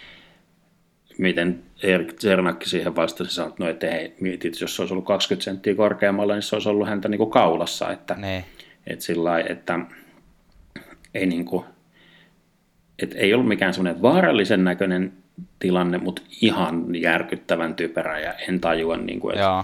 miten 1.17 1.63
Erik 1.83 2.13
Zernakki 2.19 2.69
siihen 2.69 2.95
vastasi, 2.95 3.33
sanoi, 3.33 3.49
että 3.51 3.63
no, 3.63 3.69
että 3.69 3.91
hei, 3.91 4.15
mietit, 4.19 4.61
jos 4.61 4.75
se 4.75 4.81
olisi 4.81 4.93
ollut 4.93 5.05
20 5.05 5.43
senttiä 5.43 5.75
korkeammalla, 5.75 6.33
niin 6.33 6.41
se 6.41 6.55
olisi 6.55 6.69
ollut 6.69 6.87
häntä 6.87 7.09
niin 7.09 7.17
kuin 7.17 7.31
kaulassa, 7.31 7.91
että, 7.91 8.15
ne. 8.15 8.45
että 8.87 9.05
sillä 9.05 9.29
lailla, 9.29 9.49
että 9.49 9.79
ei 11.13 11.25
niin 11.25 11.45
kuin, 11.45 11.65
että 12.99 13.17
ei 13.17 13.33
ollut 13.33 13.47
mikään 13.47 13.73
semmoinen 13.73 14.01
vaarallisen 14.01 14.63
näköinen 14.63 15.13
tilanne, 15.59 15.97
mutta 15.97 16.21
ihan 16.41 16.95
järkyttävän 16.95 17.75
typerä 17.75 18.19
ja 18.19 18.33
en 18.33 18.59
tajua, 18.59 18.97
niin 18.97 19.19
kuin, 19.19 19.35
että 19.35 19.43
Joo. 19.43 19.63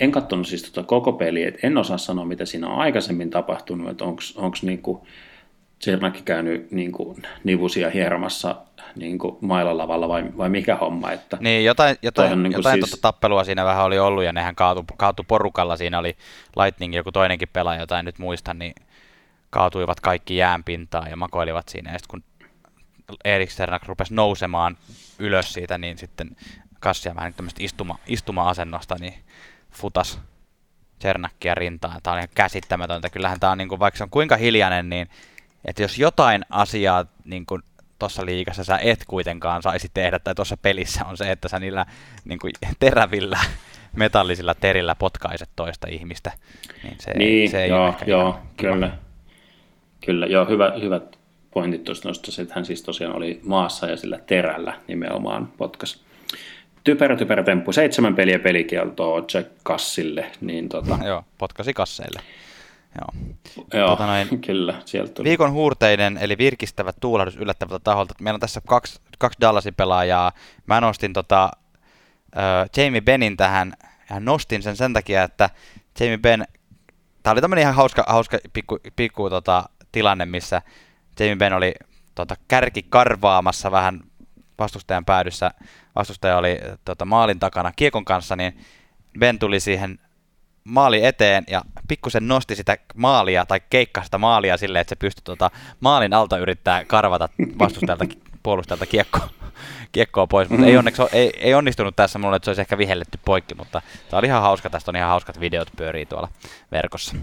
en 0.00 0.12
katsonut 0.12 0.46
siis 0.46 0.62
tota 0.62 0.86
koko 0.86 1.12
peliä, 1.12 1.48
että 1.48 1.66
en 1.66 1.78
osaa 1.78 1.98
sanoa, 1.98 2.24
mitä 2.24 2.44
siinä 2.44 2.68
on 2.68 2.78
aikaisemmin 2.78 3.30
tapahtunut, 3.30 3.90
että 3.90 4.04
onko 4.04 4.56
niin 4.62 4.82
kuin, 4.82 5.02
Tsernakki 5.78 6.22
käynyt 6.22 6.70
niin 6.70 6.92
kuin, 6.92 7.22
nivusia 7.44 7.90
hieromassa 7.90 8.56
niin 8.96 9.18
kuin, 9.18 9.36
mailalavalla 9.40 10.08
vai, 10.08 10.24
vai 10.36 10.48
mikä 10.48 10.76
homma. 10.76 11.12
Että 11.12 11.36
niin, 11.40 11.64
jotain, 11.64 11.96
jotain, 12.02 12.42
niin 12.42 12.52
jotain 12.52 12.74
siis... 12.74 12.90
tuota 12.90 13.02
tappelua 13.02 13.44
siinä 13.44 13.64
vähän 13.64 13.84
oli 13.84 13.98
ollut 13.98 14.24
ja 14.24 14.32
nehän 14.32 14.54
kaatu, 14.54 14.84
kaatu 14.96 15.24
porukalla. 15.24 15.76
Siinä 15.76 15.98
oli 15.98 16.16
Lightning 16.56 16.94
joku 16.94 17.12
toinenkin 17.12 17.48
pelaaja, 17.52 17.80
jota 17.80 17.98
en 17.98 18.04
nyt 18.04 18.18
muista, 18.18 18.54
niin 18.54 18.74
kaatuivat 19.50 20.00
kaikki 20.00 20.36
jäänpintaan 20.36 21.10
ja 21.10 21.16
makoilivat 21.16 21.68
siinä. 21.68 21.92
Ja 21.92 21.98
sitten 21.98 22.22
kun 22.22 22.48
Erik 23.24 23.50
Sternak 23.50 23.86
rupesi 23.86 24.14
nousemaan 24.14 24.76
ylös 25.18 25.52
siitä, 25.52 25.78
niin 25.78 25.98
sitten 25.98 26.36
Kassia 26.80 27.14
vähän 27.14 27.34
tämmöistä 27.34 27.64
istuma, 27.64 27.98
istuma-asennosta, 28.06 28.96
niin 29.00 29.14
futas 29.70 30.20
Cernakkia 31.00 31.54
rintaan. 31.54 32.00
Tämä 32.02 32.14
on 32.14 32.18
ihan 32.18 32.28
käsittämätöntä. 32.34 33.10
Kyllähän 33.10 33.40
tämä 33.40 33.52
on, 33.52 33.58
niin 33.58 33.68
kuin, 33.68 33.78
vaikka 33.78 33.98
se 33.98 34.04
on 34.04 34.10
kuinka 34.10 34.36
hiljainen, 34.36 34.88
niin 34.88 35.08
että 35.64 35.82
jos 35.82 35.98
jotain 35.98 36.44
asiaa 36.50 37.04
niin 37.24 37.46
kuin 37.46 37.62
tuossa 37.98 38.26
liikassa 38.26 38.64
sä 38.64 38.78
et 38.78 39.04
kuitenkaan 39.06 39.62
saisi 39.62 39.90
tehdä, 39.94 40.18
tai 40.18 40.34
tuossa 40.34 40.56
pelissä 40.56 41.04
on 41.04 41.16
se, 41.16 41.30
että 41.30 41.48
sä 41.48 41.58
niillä 41.58 41.86
niin 42.24 42.38
kuin 42.38 42.52
terävillä 42.78 43.38
metallisilla 43.96 44.54
terillä 44.54 44.94
potkaiset 44.94 45.48
toista 45.56 45.86
ihmistä. 45.90 46.32
Niin, 46.82 46.96
se, 47.00 47.14
niin 47.14 47.50
se 47.50 47.62
ei 47.62 47.68
joo, 47.68 47.82
ole 47.82 47.88
ehkä 47.88 48.04
joo 48.04 48.28
ihan 48.28 48.42
kyllä. 48.56 48.92
Kyllä, 50.06 50.26
joo, 50.26 50.46
hyvä, 50.46 50.72
hyvät 50.82 51.18
pointit 51.50 51.84
tuosta 51.84 52.08
nostossa, 52.08 52.42
että 52.42 52.54
hän 52.54 52.64
siis 52.64 52.82
tosiaan 52.82 53.16
oli 53.16 53.40
maassa 53.42 53.86
ja 53.86 53.96
sillä 53.96 54.18
terällä 54.26 54.80
nimenomaan 54.88 55.52
potkas. 55.58 56.04
Typerä, 56.84 57.16
typerä 57.16 57.42
temppu. 57.42 57.72
Seitsemän 57.72 58.14
peliä 58.14 58.38
pelikieltoa 58.38 59.24
Jack 59.34 59.48
Kassille. 59.62 60.32
Niin 60.40 60.68
tota, 60.68 60.98
Joo, 61.04 61.24
potkasi 61.38 61.74
kasseille. 61.74 62.20
Joo. 63.00 63.34
joo, 63.72 63.88
Tota 63.88 64.06
noin, 64.06 64.40
kyllä, 64.40 64.74
sieltä 64.84 65.12
tuli. 65.12 65.28
Viikon 65.28 65.52
huurteinen, 65.52 66.18
eli 66.20 66.38
virkistävä 66.38 66.92
tuulahdus 66.92 67.36
yllättävältä 67.36 67.84
taholta. 67.84 68.14
Meillä 68.20 68.36
on 68.36 68.40
tässä 68.40 68.60
kaksi, 68.66 69.00
kaksi 69.18 69.40
Dallasin 69.40 69.74
pelaajaa. 69.74 70.32
Mä 70.66 70.80
nostin 70.80 71.12
tota, 71.12 71.50
äh, 72.36 72.70
Jamie 72.76 73.00
Benin 73.00 73.36
tähän, 73.36 73.72
ja 74.10 74.20
nostin 74.20 74.62
sen 74.62 74.76
sen 74.76 74.92
takia, 74.92 75.22
että 75.22 75.50
Jamie 76.00 76.18
Ben, 76.18 76.44
tämä 77.22 77.32
oli 77.32 77.40
tämmöinen 77.40 77.62
ihan 77.62 77.74
hauska, 77.74 78.04
hauska 78.08 78.38
pikku, 78.52 78.78
pikku 78.96 79.30
tota, 79.30 79.64
tilanne, 79.92 80.26
missä 80.26 80.62
Jamie 81.20 81.36
Ben 81.36 81.52
oli 81.52 81.74
tota, 82.14 82.34
kärki 82.48 82.82
karvaamassa 82.82 83.70
vähän 83.70 84.00
vastustajan 84.58 85.04
päädyssä. 85.04 85.50
Vastustaja 85.94 86.38
oli 86.38 86.58
tota, 86.84 87.04
maalin 87.04 87.38
takana 87.38 87.72
kiekon 87.76 88.04
kanssa, 88.04 88.36
niin 88.36 88.58
Ben 89.18 89.38
tuli 89.38 89.60
siihen 89.60 89.98
maali 90.68 91.04
eteen 91.04 91.44
ja 91.50 91.62
pikkusen 91.88 92.28
nosti 92.28 92.56
sitä 92.56 92.76
maalia 92.94 93.46
tai 93.46 93.60
keikkasta 93.70 94.18
maalia 94.18 94.56
silleen, 94.56 94.80
että 94.80 94.88
se 94.88 94.96
pystyi 94.96 95.22
tuota 95.24 95.50
maalin 95.80 96.14
alta 96.14 96.38
yrittää 96.38 96.84
karvata 96.84 97.28
vastustajalta 97.58 98.04
puolustajalta 98.42 98.86
kiekko, 98.86 99.18
kiekkoa 99.92 100.26
pois, 100.26 100.48
mutta 100.48 100.66
ei, 100.66 100.76
onneksi, 100.76 101.02
ei, 101.12 101.32
ei 101.36 101.54
onnistunut 101.54 101.96
tässä 101.96 102.18
mulle, 102.18 102.36
että 102.36 102.44
se 102.44 102.50
olisi 102.50 102.60
ehkä 102.60 102.78
vihelletty 102.78 103.18
poikki, 103.24 103.54
mutta 103.54 103.82
tämä 104.10 104.18
oli 104.18 104.26
ihan 104.26 104.42
hauska, 104.42 104.70
tästä 104.70 104.90
on 104.90 104.96
ihan 104.96 105.08
hauskat 105.08 105.40
videot 105.40 105.68
pyörii 105.76 106.06
tuolla 106.06 106.28
verkossa. 106.72 107.16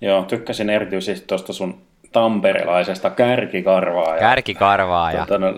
Joo, 0.00 0.22
tykkäsin 0.22 0.70
erityisesti 0.70 1.26
tuosta 1.26 1.52
sun 1.52 1.82
tamperelaisesta 2.12 3.10
kärkikarvaa. 3.10 4.14
Ja, 4.14 4.20
Kärkikarvaa 4.20 5.12
ja... 5.12 5.26
Tuota, 5.26 5.38
no, 5.38 5.54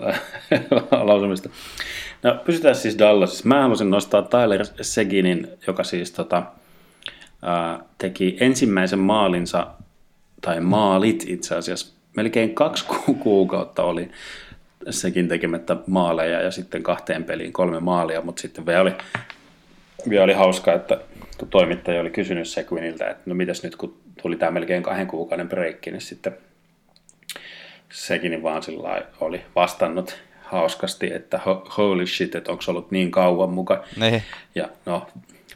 lausumista. 1.07 1.49
No, 2.25 2.35
pysytään 2.45 2.75
siis 2.75 2.99
Dallasissa. 2.99 3.47
Mä 3.47 3.61
haluaisin 3.61 3.89
nostaa 3.89 4.21
Tyler 4.21 4.65
Seginin, 4.81 5.47
joka 5.67 5.83
siis 5.83 6.11
tota, 6.11 6.43
ää, 7.41 7.79
teki 7.97 8.37
ensimmäisen 8.39 8.99
maalinsa, 8.99 9.67
tai 10.41 10.59
maalit 10.59 11.25
itse 11.27 11.55
asiassa, 11.55 11.93
melkein 12.15 12.55
kaksi 12.55 12.85
ku- 12.85 13.13
kuukautta 13.13 13.83
oli 13.83 14.11
sekin 14.89 15.27
tekemättä 15.27 15.77
maaleja 15.87 16.41
ja 16.41 16.51
sitten 16.51 16.83
kahteen 16.83 17.23
peliin 17.23 17.53
kolme 17.53 17.79
maalia, 17.79 18.21
mutta 18.21 18.41
sitten 18.41 18.65
vielä 18.65 18.81
oli, 18.81 18.93
vielä 20.09 20.23
oli 20.23 20.33
hauska, 20.33 20.73
että 20.73 21.01
kun 21.37 21.47
toimittaja 21.47 22.01
oli 22.01 22.09
kysynyt 22.09 22.47
Seguiniltä, 22.47 23.09
että 23.09 23.23
no 23.25 23.35
mitäs 23.35 23.63
nyt 23.63 23.75
kun 23.75 23.97
tuli 24.21 24.35
tämä 24.35 24.51
melkein 24.51 24.83
kahden 24.83 25.07
kuukauden 25.07 25.49
breikki, 25.49 25.91
niin 25.91 26.01
sitten 26.01 26.37
Seginin 27.93 28.43
vaan 28.43 28.63
sillä 28.63 29.01
oli 29.19 29.41
vastannut 29.55 30.15
hauskasti, 30.45 31.13
että 31.13 31.37
ho- 31.37 31.71
holy 31.77 32.07
shit, 32.07 32.35
että 32.35 32.51
onko 32.51 32.63
ollut 32.67 32.91
niin 32.91 33.11
kauan 33.11 33.49
mukaan. 33.49 33.79
Niin. 33.99 34.23
Ja 34.55 34.69
no, 34.85 35.07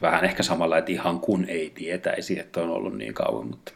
vähän 0.02 0.24
ehkä 0.24 0.42
samalla, 0.42 0.78
että 0.78 0.92
ihan 0.92 1.20
kun 1.20 1.44
ei 1.48 1.72
tietäisi, 1.74 2.38
että 2.38 2.60
on 2.60 2.70
ollut 2.70 2.98
niin 2.98 3.14
kauan, 3.14 3.46
mutta 3.46 3.72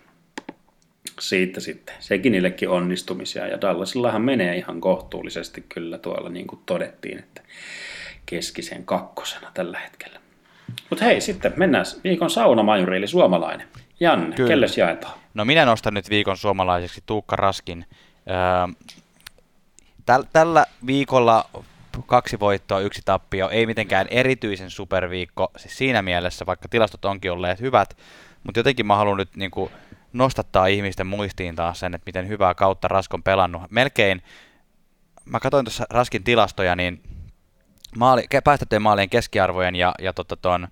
siitä 1.21 1.61
sitten. 1.61 1.95
Sekinillekin 2.01 2.69
onnistumisia 2.69 3.47
ja 3.47 3.61
Dallasillahan 3.61 4.23
menee 4.23 4.57
ihan 4.57 4.81
kohtuullisesti 4.81 5.65
kyllä 5.69 5.99
tuolla 5.99 6.29
niin 6.29 6.47
kuin 6.47 6.61
todettiin, 6.67 7.19
että 7.19 7.43
keskisen 8.27 8.85
kakkosena 8.85 9.51
tällä 9.55 9.79
hetkellä. 9.79 10.21
Mutta 10.91 11.05
hei, 11.05 11.21
sitten 11.21 11.53
mennään 11.57 11.85
viikon 12.05 12.31
saunamajuri, 12.31 12.97
eli 12.97 13.07
suomalainen. 13.07 13.69
Janne. 14.01 14.37
Kyllä. 14.37 14.49
kelles 14.49 14.79
jaetaan? 14.79 15.19
No 15.35 15.45
minä 15.45 15.65
nostan 15.65 15.95
nyt 15.95 16.11
viikon 16.11 16.37
suomalaiseksi 16.37 17.03
Tuukka 17.07 17.37
Raskin. 17.37 17.87
Öö, 18.31 18.75
täl, 20.07 20.25
tällä 20.33 20.67
viikolla 20.87 21.51
kaksi 22.07 22.41
voittoa, 22.41 22.81
yksi 22.81 23.03
tappio, 23.05 23.49
ei 23.49 23.67
mitenkään 23.67 24.07
erityisen 24.11 24.71
superviikko, 24.71 25.51
siis 25.57 25.79
siinä 25.79 26.03
mielessä, 26.03 26.47
vaikka 26.47 26.69
tilastot 26.69 27.05
onkin 27.05 27.33
olleet 27.33 27.61
hyvät, 27.61 27.97
mutta 28.45 28.61
jotenkin 28.61 28.87
mä 28.87 28.97
haluan 28.97 29.17
nyt 29.17 29.37
niin 29.37 29.51
kuin, 29.51 29.71
nostattaa 30.13 30.67
ihmisten 30.67 31.07
muistiin 31.07 31.57
taas 31.57 31.81
sen, 31.81 31.95
että 31.95 32.09
miten 32.09 32.29
hyvää 32.29 32.55
kautta 32.55 32.89
Rask 32.89 33.15
on 33.15 33.23
pelannut. 33.23 33.63
Melkein, 33.71 34.23
mä 35.25 35.41
katsoin 35.41 35.65
tuossa 35.65 35.85
Raskin 35.91 36.25
tilastoja, 36.25 36.77
niin 36.77 37.03
maali, 37.97 38.27
päästettyjen 38.45 38.83
maalien 38.83 39.11
keskiarvojen 39.11 39.77
ja, 39.77 39.95
ja 39.99 40.13
tota 40.13 40.37
ton 40.37 40.69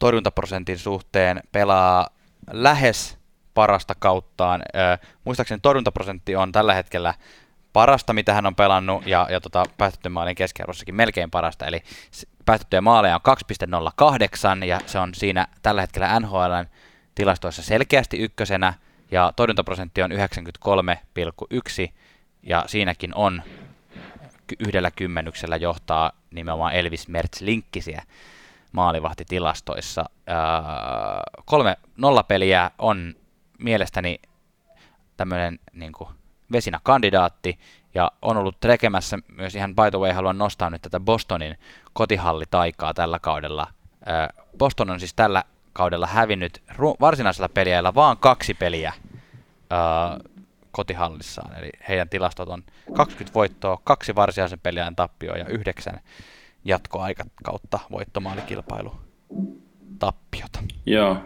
torjuntaprosentin 0.00 0.78
suhteen 0.78 1.40
pelaa 1.52 2.08
lähes 2.50 3.18
parasta 3.54 3.94
kauttaan. 3.94 4.62
Ö, 4.74 5.06
muistaakseni 5.24 5.60
torjuntaprosentti 5.60 6.36
on 6.36 6.52
tällä 6.52 6.74
hetkellä 6.74 7.14
parasta, 7.72 8.12
mitä 8.12 8.34
hän 8.34 8.46
on 8.46 8.54
pelannut, 8.54 9.06
ja, 9.06 9.26
ja 9.30 9.40
tota, 9.40 9.64
päästettyjen 9.78 10.12
maalien 10.12 10.36
keskiarvossakin 10.36 10.94
melkein 10.94 11.30
parasta, 11.30 11.66
eli 11.66 11.82
päästettyjä 12.44 12.80
maaleja 12.80 13.20
on 13.24 13.36
2,08, 14.60 14.64
ja 14.64 14.80
se 14.86 14.98
on 14.98 15.14
siinä 15.14 15.48
tällä 15.62 15.80
hetkellä 15.80 16.20
NHLn 16.20 16.66
tilastoissa 17.14 17.62
selkeästi 17.62 18.18
ykkösenä, 18.18 18.74
ja 19.10 19.32
torjuntaprosentti 19.36 20.02
on 20.02 20.10
93,1, 20.12 21.92
ja 22.42 22.64
siinäkin 22.66 23.14
on 23.14 23.42
yhdellä 24.58 24.90
kymmenyksellä 24.90 25.56
johtaa 25.56 26.12
nimenomaan 26.30 26.74
Elvis 26.74 27.08
Mertz-linkkisiä 27.08 28.02
maalivahtitilastoissa. 28.72 30.04
Ää, 30.26 30.42
kolme 31.44 31.76
nollapeliä 31.96 32.70
on 32.78 33.14
mielestäni 33.58 34.20
tämmöinen 35.16 35.58
niin 35.72 35.92
kuin 35.92 36.08
vesinä 36.52 36.80
kandidaatti, 36.82 37.58
ja 37.94 38.10
on 38.22 38.36
ollut 38.36 38.60
tekemässä 38.60 39.18
myös 39.36 39.54
ihan 39.54 39.74
by 39.74 39.90
the 39.90 39.98
way, 39.98 40.12
haluan 40.12 40.38
nostaa 40.38 40.70
nyt 40.70 40.82
tätä 40.82 41.00
Bostonin 41.00 41.58
kotihallitaikaa 41.92 42.94
tällä 42.94 43.18
kaudella. 43.18 43.66
Boston 44.58 44.90
on 44.90 45.00
siis 45.00 45.14
tällä 45.14 45.44
kaudella 45.72 46.06
hävinnyt 46.06 46.62
varsinaisella 47.00 47.48
peliajalla 47.48 47.94
vaan 47.94 48.16
kaksi 48.16 48.54
peliä 48.54 48.92
kotihallissaan, 50.70 51.58
eli 51.58 51.70
heidän 51.88 52.08
tilastot 52.08 52.48
on 52.48 52.62
20 52.94 53.34
voittoa, 53.34 53.80
kaksi 53.84 54.14
varsinaisen 54.14 54.60
peliajan 54.60 54.96
tappioa 54.96 55.36
ja 55.36 55.46
yhdeksän 55.46 56.00
jatkoaika 56.64 57.24
kautta 57.44 57.78
voittomaalikilpailu 57.90 58.94
tappiota. 59.98 60.58
Joo. 60.86 61.16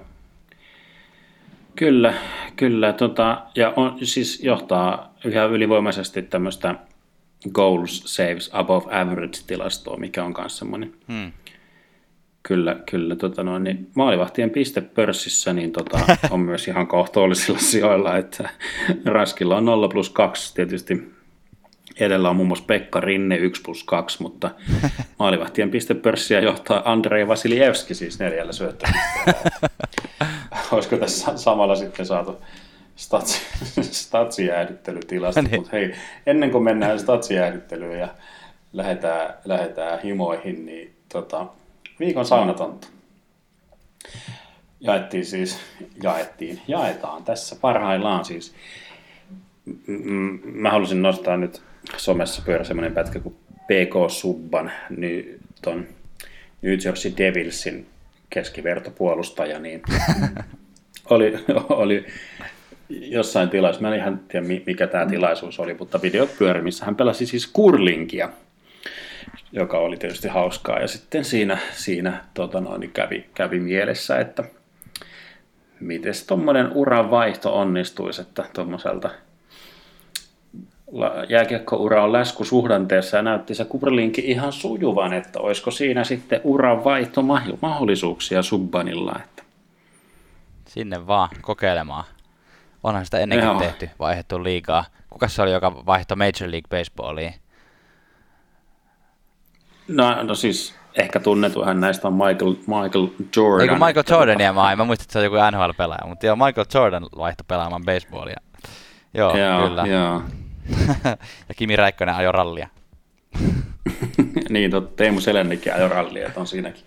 Kyllä, 1.77 2.15
kyllä. 2.57 2.93
Tota, 2.93 3.43
ja 3.55 3.73
on, 3.77 3.99
siis 4.03 4.41
johtaa 4.43 5.15
yhä 5.25 5.45
ylivoimaisesti 5.45 6.23
tämmöistä 6.23 6.75
goals 7.53 8.03
saves 8.05 8.51
above 8.53 8.95
average-tilastoa, 8.95 9.97
mikä 9.97 10.25
on 10.25 10.35
myös 10.39 10.59
semmoinen 10.59 10.93
Hmm. 11.09 11.33
Kyllä, 12.43 12.77
kyllä. 12.91 13.17
Tota 13.17 13.43
noin, 13.43 13.65
niin 13.65 13.91
maalivahtien 13.95 14.51
piste 14.51 14.81
pörssissä 14.81 15.53
niin 15.53 15.73
tota, 15.73 15.99
on 16.31 16.41
myös 16.41 16.69
ihan 16.69 16.87
kohtuullisilla 16.87 17.59
sijoilla, 17.59 18.17
että 18.17 18.51
Raskilla 19.05 19.57
on 19.57 19.65
0 19.65 19.89
plus 19.89 20.11
2 20.11 20.55
tietysti. 20.55 21.16
Edellä 22.01 22.31
on 22.31 22.37
muun 22.37 22.49
muassa 22.49 22.65
Pekka 22.65 23.01
Rinne 23.01 23.37
1 23.37 23.63
plus 23.63 23.85
2, 23.85 24.23
mutta 24.23 24.51
maalivahtien 25.19 25.71
pistepörssiä 25.71 26.41
johtaa 26.41 26.93
Andrei 26.93 27.29
Vasiljevski 27.29 27.95
siis 27.95 28.19
neljällä 28.19 28.53
syöttöpisteellä. 28.53 29.51
Olisiko 30.73 30.97
tässä 30.97 31.37
samalla 31.37 31.77
sitten 31.77 32.07
saatu 32.07 32.43
stats, 32.97 33.41
statsijäähdyttelytilastot, 33.81 35.45
Niin. 35.45 35.61
mutta 35.61 35.71
hei, 35.73 35.95
ennen 36.27 36.51
kuin 36.51 36.65
mennään 36.65 37.01
statsijäähdyttelyyn 37.01 37.99
ja 38.01 38.09
lähdetään, 38.73 39.35
lähdetään 39.45 40.03
himoihin, 40.03 40.67
niin 40.67 40.95
tota, 41.13 41.47
viikon 42.01 42.27
saunatonta. 42.27 42.89
Jaettiin 44.81 45.27
siis, 45.27 45.59
jaettiin, 46.03 46.61
jaetaan 46.69 47.25
tässä 47.25 47.57
parhaillaan 47.61 48.25
siis. 48.25 48.55
Mä 50.45 50.71
halusin 50.71 51.03
nostaa 51.03 51.37
nyt 51.37 51.63
somessa 51.97 52.43
pyörä 52.47 52.65
semmoinen 52.65 52.95
pätkä 52.95 53.21
kuin 53.21 53.37
PK 53.67 54.11
Subban, 54.11 54.73
ny, 54.91 55.41
ton 55.63 55.87
New 56.63 56.79
Jersey 56.85 57.13
Devilsin 57.19 57.87
keskivertopuolustaja, 58.31 59.59
niin 59.59 59.83
oli, 61.11 61.45
oli 61.69 62.07
jossain 62.89 63.49
tilaisuudessa, 63.49 63.89
mä 63.89 63.95
en 63.95 64.01
ihan 64.01 64.21
tiedä 64.29 64.47
mi- 64.47 64.63
mikä 64.67 64.87
tämä 64.87 65.07
tilaisuus 65.07 65.61
oli, 65.61 65.75
mutta 65.75 66.03
videot 66.03 66.39
pyöri, 66.39 66.63
missä 66.63 66.85
hän 66.85 66.97
pelasi 66.97 67.27
siis 67.27 67.47
kurlinkia, 67.47 68.29
joka 69.53 69.79
oli 69.79 69.97
tietysti 69.97 70.29
hauskaa. 70.29 70.81
Ja 70.81 70.89
sitten 70.89 71.25
siinä, 71.25 71.59
siinä 71.73 72.25
tota 72.35 72.61
noin, 72.61 72.81
niin 72.81 72.93
kävi, 72.93 73.27
kävi 73.35 73.61
mielessä, 73.61 74.21
että 74.21 74.45
miten 75.81 76.15
tuommoinen 76.27 76.73
uran 76.73 77.11
vaihto 77.11 77.59
onnistuisi, 77.59 78.23
että 78.23 78.45
tuommoiselta 78.53 79.11
jääkiekkoura 81.29 82.05
on 82.05 82.13
läskusuhdanteessa 82.13 83.17
ja 83.17 83.23
näytti 83.23 83.55
se 83.55 83.65
Kurlinkin 83.65 84.25
ihan 84.25 84.53
sujuvan, 84.53 85.13
että 85.13 85.41
olisiko 85.41 85.71
siinä 85.71 86.05
sitten 86.05 86.41
uran 86.45 86.85
vaihto 86.85 87.23
mahdollisuuksia 87.63 88.43
Subbanilla. 88.43 89.21
Että. 89.25 89.43
Sinne 90.67 91.07
vaan 91.07 91.29
kokeilemaan. 91.43 92.05
Onhan 92.83 93.05
sitä 93.05 93.19
ennenkin 93.19 93.49
Joo. 93.49 93.59
tehty, 93.59 93.91
vaihdettu 93.99 94.45
liikaa. 94.45 94.85
Kuka 95.11 95.29
se 95.29 95.43
oli, 95.43 95.53
joka 95.53 95.87
vaihtoi 95.87 96.17
Major 96.17 96.51
League 96.51 96.79
Baseballiin? 96.79 97.35
No, 99.89 100.23
no 100.23 100.35
siis 100.35 100.75
ehkä 100.95 101.21
tunnetuhan 101.21 101.81
näistä 101.81 102.09
on 102.09 102.15
Michael, 102.15 102.51
Michael 102.51 103.09
Jordan. 103.37 103.61
Eikö 103.61 103.87
Michael 103.87 104.05
Jordania 104.11 104.53
mä, 104.53 104.77
mä 104.77 104.85
muistin, 104.85 105.05
että 105.05 105.13
se 105.13 105.19
on 105.19 105.25
joku 105.25 105.37
NHL-pelaaja, 105.37 106.07
mutta 106.07 106.27
joo, 106.27 106.37
Michael 106.37 106.67
Jordan 106.75 107.07
vaihtoi 107.19 107.45
pelaamaan 107.49 107.85
baseballia. 107.85 108.41
Joo, 109.15 109.37
joo 109.37 109.69
kyllä. 109.69 109.87
Joo. 109.87 110.23
Ja 111.49 111.55
Kimi 111.57 111.77
Räikkönen 111.77 112.15
ajoi 112.15 112.33
rallia. 112.33 112.69
niin, 114.51 114.71
tot, 114.71 114.97
Teemu 114.97 115.21
Selennikki 115.21 115.71
ajoi 115.71 115.89
rallia, 115.89 116.27
että 116.27 116.41
on 116.41 116.47
siinäkin. 116.47 116.85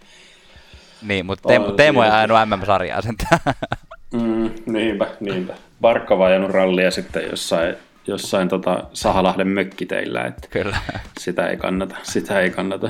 Niin, 1.02 1.26
mutta 1.26 1.48
Teemu, 1.48 1.72
Teemu 1.72 2.02
ei 2.02 2.12
ajanut 2.12 2.38
MM-sarjaa 2.46 3.02
sen. 3.02 3.16
mm, 4.14 4.52
niinpä, 4.66 5.08
niinpä. 5.20 5.54
Barkova 5.82 6.26
ajanut 6.26 6.52
rallia 6.52 6.92
sitten 6.92 7.24
jossain, 7.30 7.76
jossain 8.08 8.50
tota 8.50 8.84
Sahalahden 8.94 9.48
mökkiteillä, 9.48 10.22
että 10.26 10.48
Kyllä. 10.48 10.78
sitä 11.20 11.48
ei 11.48 11.58
kannata, 11.58 11.96
sitä 12.04 12.40
ei 12.40 12.50
kannata. 12.50 12.90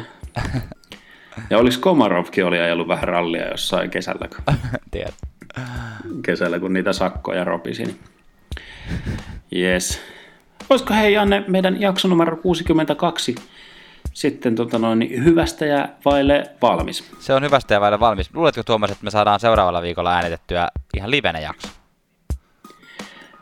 Ja 1.50 1.58
olis 1.58 1.78
Komarovkin 1.78 2.46
oli 2.46 2.60
ajellut 2.60 2.88
vähän 2.88 3.08
rallia 3.08 3.48
jossain 3.48 3.90
kesällä, 3.90 4.28
kun, 4.28 4.56
Tiedät. 4.92 5.16
kesällä, 6.26 6.60
kun 6.60 6.74
niitä 6.74 6.94
sakkoja 6.94 7.44
ropisi. 7.44 7.84
Niin. 7.84 8.00
Yes. 9.56 10.02
Olisiko 10.70 10.93
hei 10.93 11.13
Janne 11.13 11.43
meidän 11.47 11.82
jakso 11.82 12.07
numero 12.07 12.38
62 12.38 13.36
sitten 14.13 14.55
tota 14.55 14.80
noin, 14.80 15.24
hyvästä 15.24 15.65
ja 15.65 15.89
vaille 16.05 16.43
valmis? 16.61 17.11
Se 17.20 17.34
on 17.34 17.43
hyvästä 17.43 17.74
ja 17.74 17.82
vaille 17.82 17.99
valmis. 17.99 18.30
Luuletko 18.34 18.63
Tuomas, 18.63 18.91
että 18.91 19.03
me 19.03 19.11
saadaan 19.11 19.39
seuraavalla 19.39 19.82
viikolla 19.82 20.15
äänitettyä 20.15 20.67
ihan 20.97 21.11
livenä 21.11 21.39
jakso? 21.39 21.67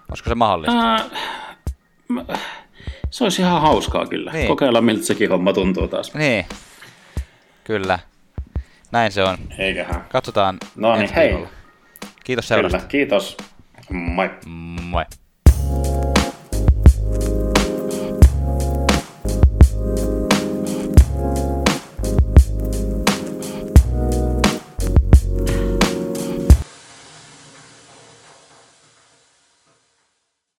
Olisiko 0.10 0.30
se 0.30 0.36
mahdollista? 0.36 0.96
Äh, 0.96 2.42
se 3.10 3.24
olisi 3.24 3.42
ihan 3.42 3.62
hauskaa 3.62 4.06
kyllä. 4.06 4.32
Niin. 4.32 4.48
Kokeilla 4.48 4.82
miltä 4.82 5.04
sekin 5.04 5.30
homma 5.30 5.54
tuntuu 5.54 5.88
taas. 5.88 6.14
Niin, 6.14 6.46
kyllä. 7.64 8.00
Näin 8.92 9.12
se 9.12 9.24
on. 9.24 9.38
Eiköhän. 9.58 10.06
Katsotaan 10.10 10.58
No 10.76 10.96
niin, 10.96 11.14
hei. 11.14 11.48
Kiitos 12.24 12.48
seurasta. 12.48 12.78
Kyllä, 12.78 12.90
kiitos. 12.90 13.38
Moi. 13.90 14.30
Moi. 14.82 15.06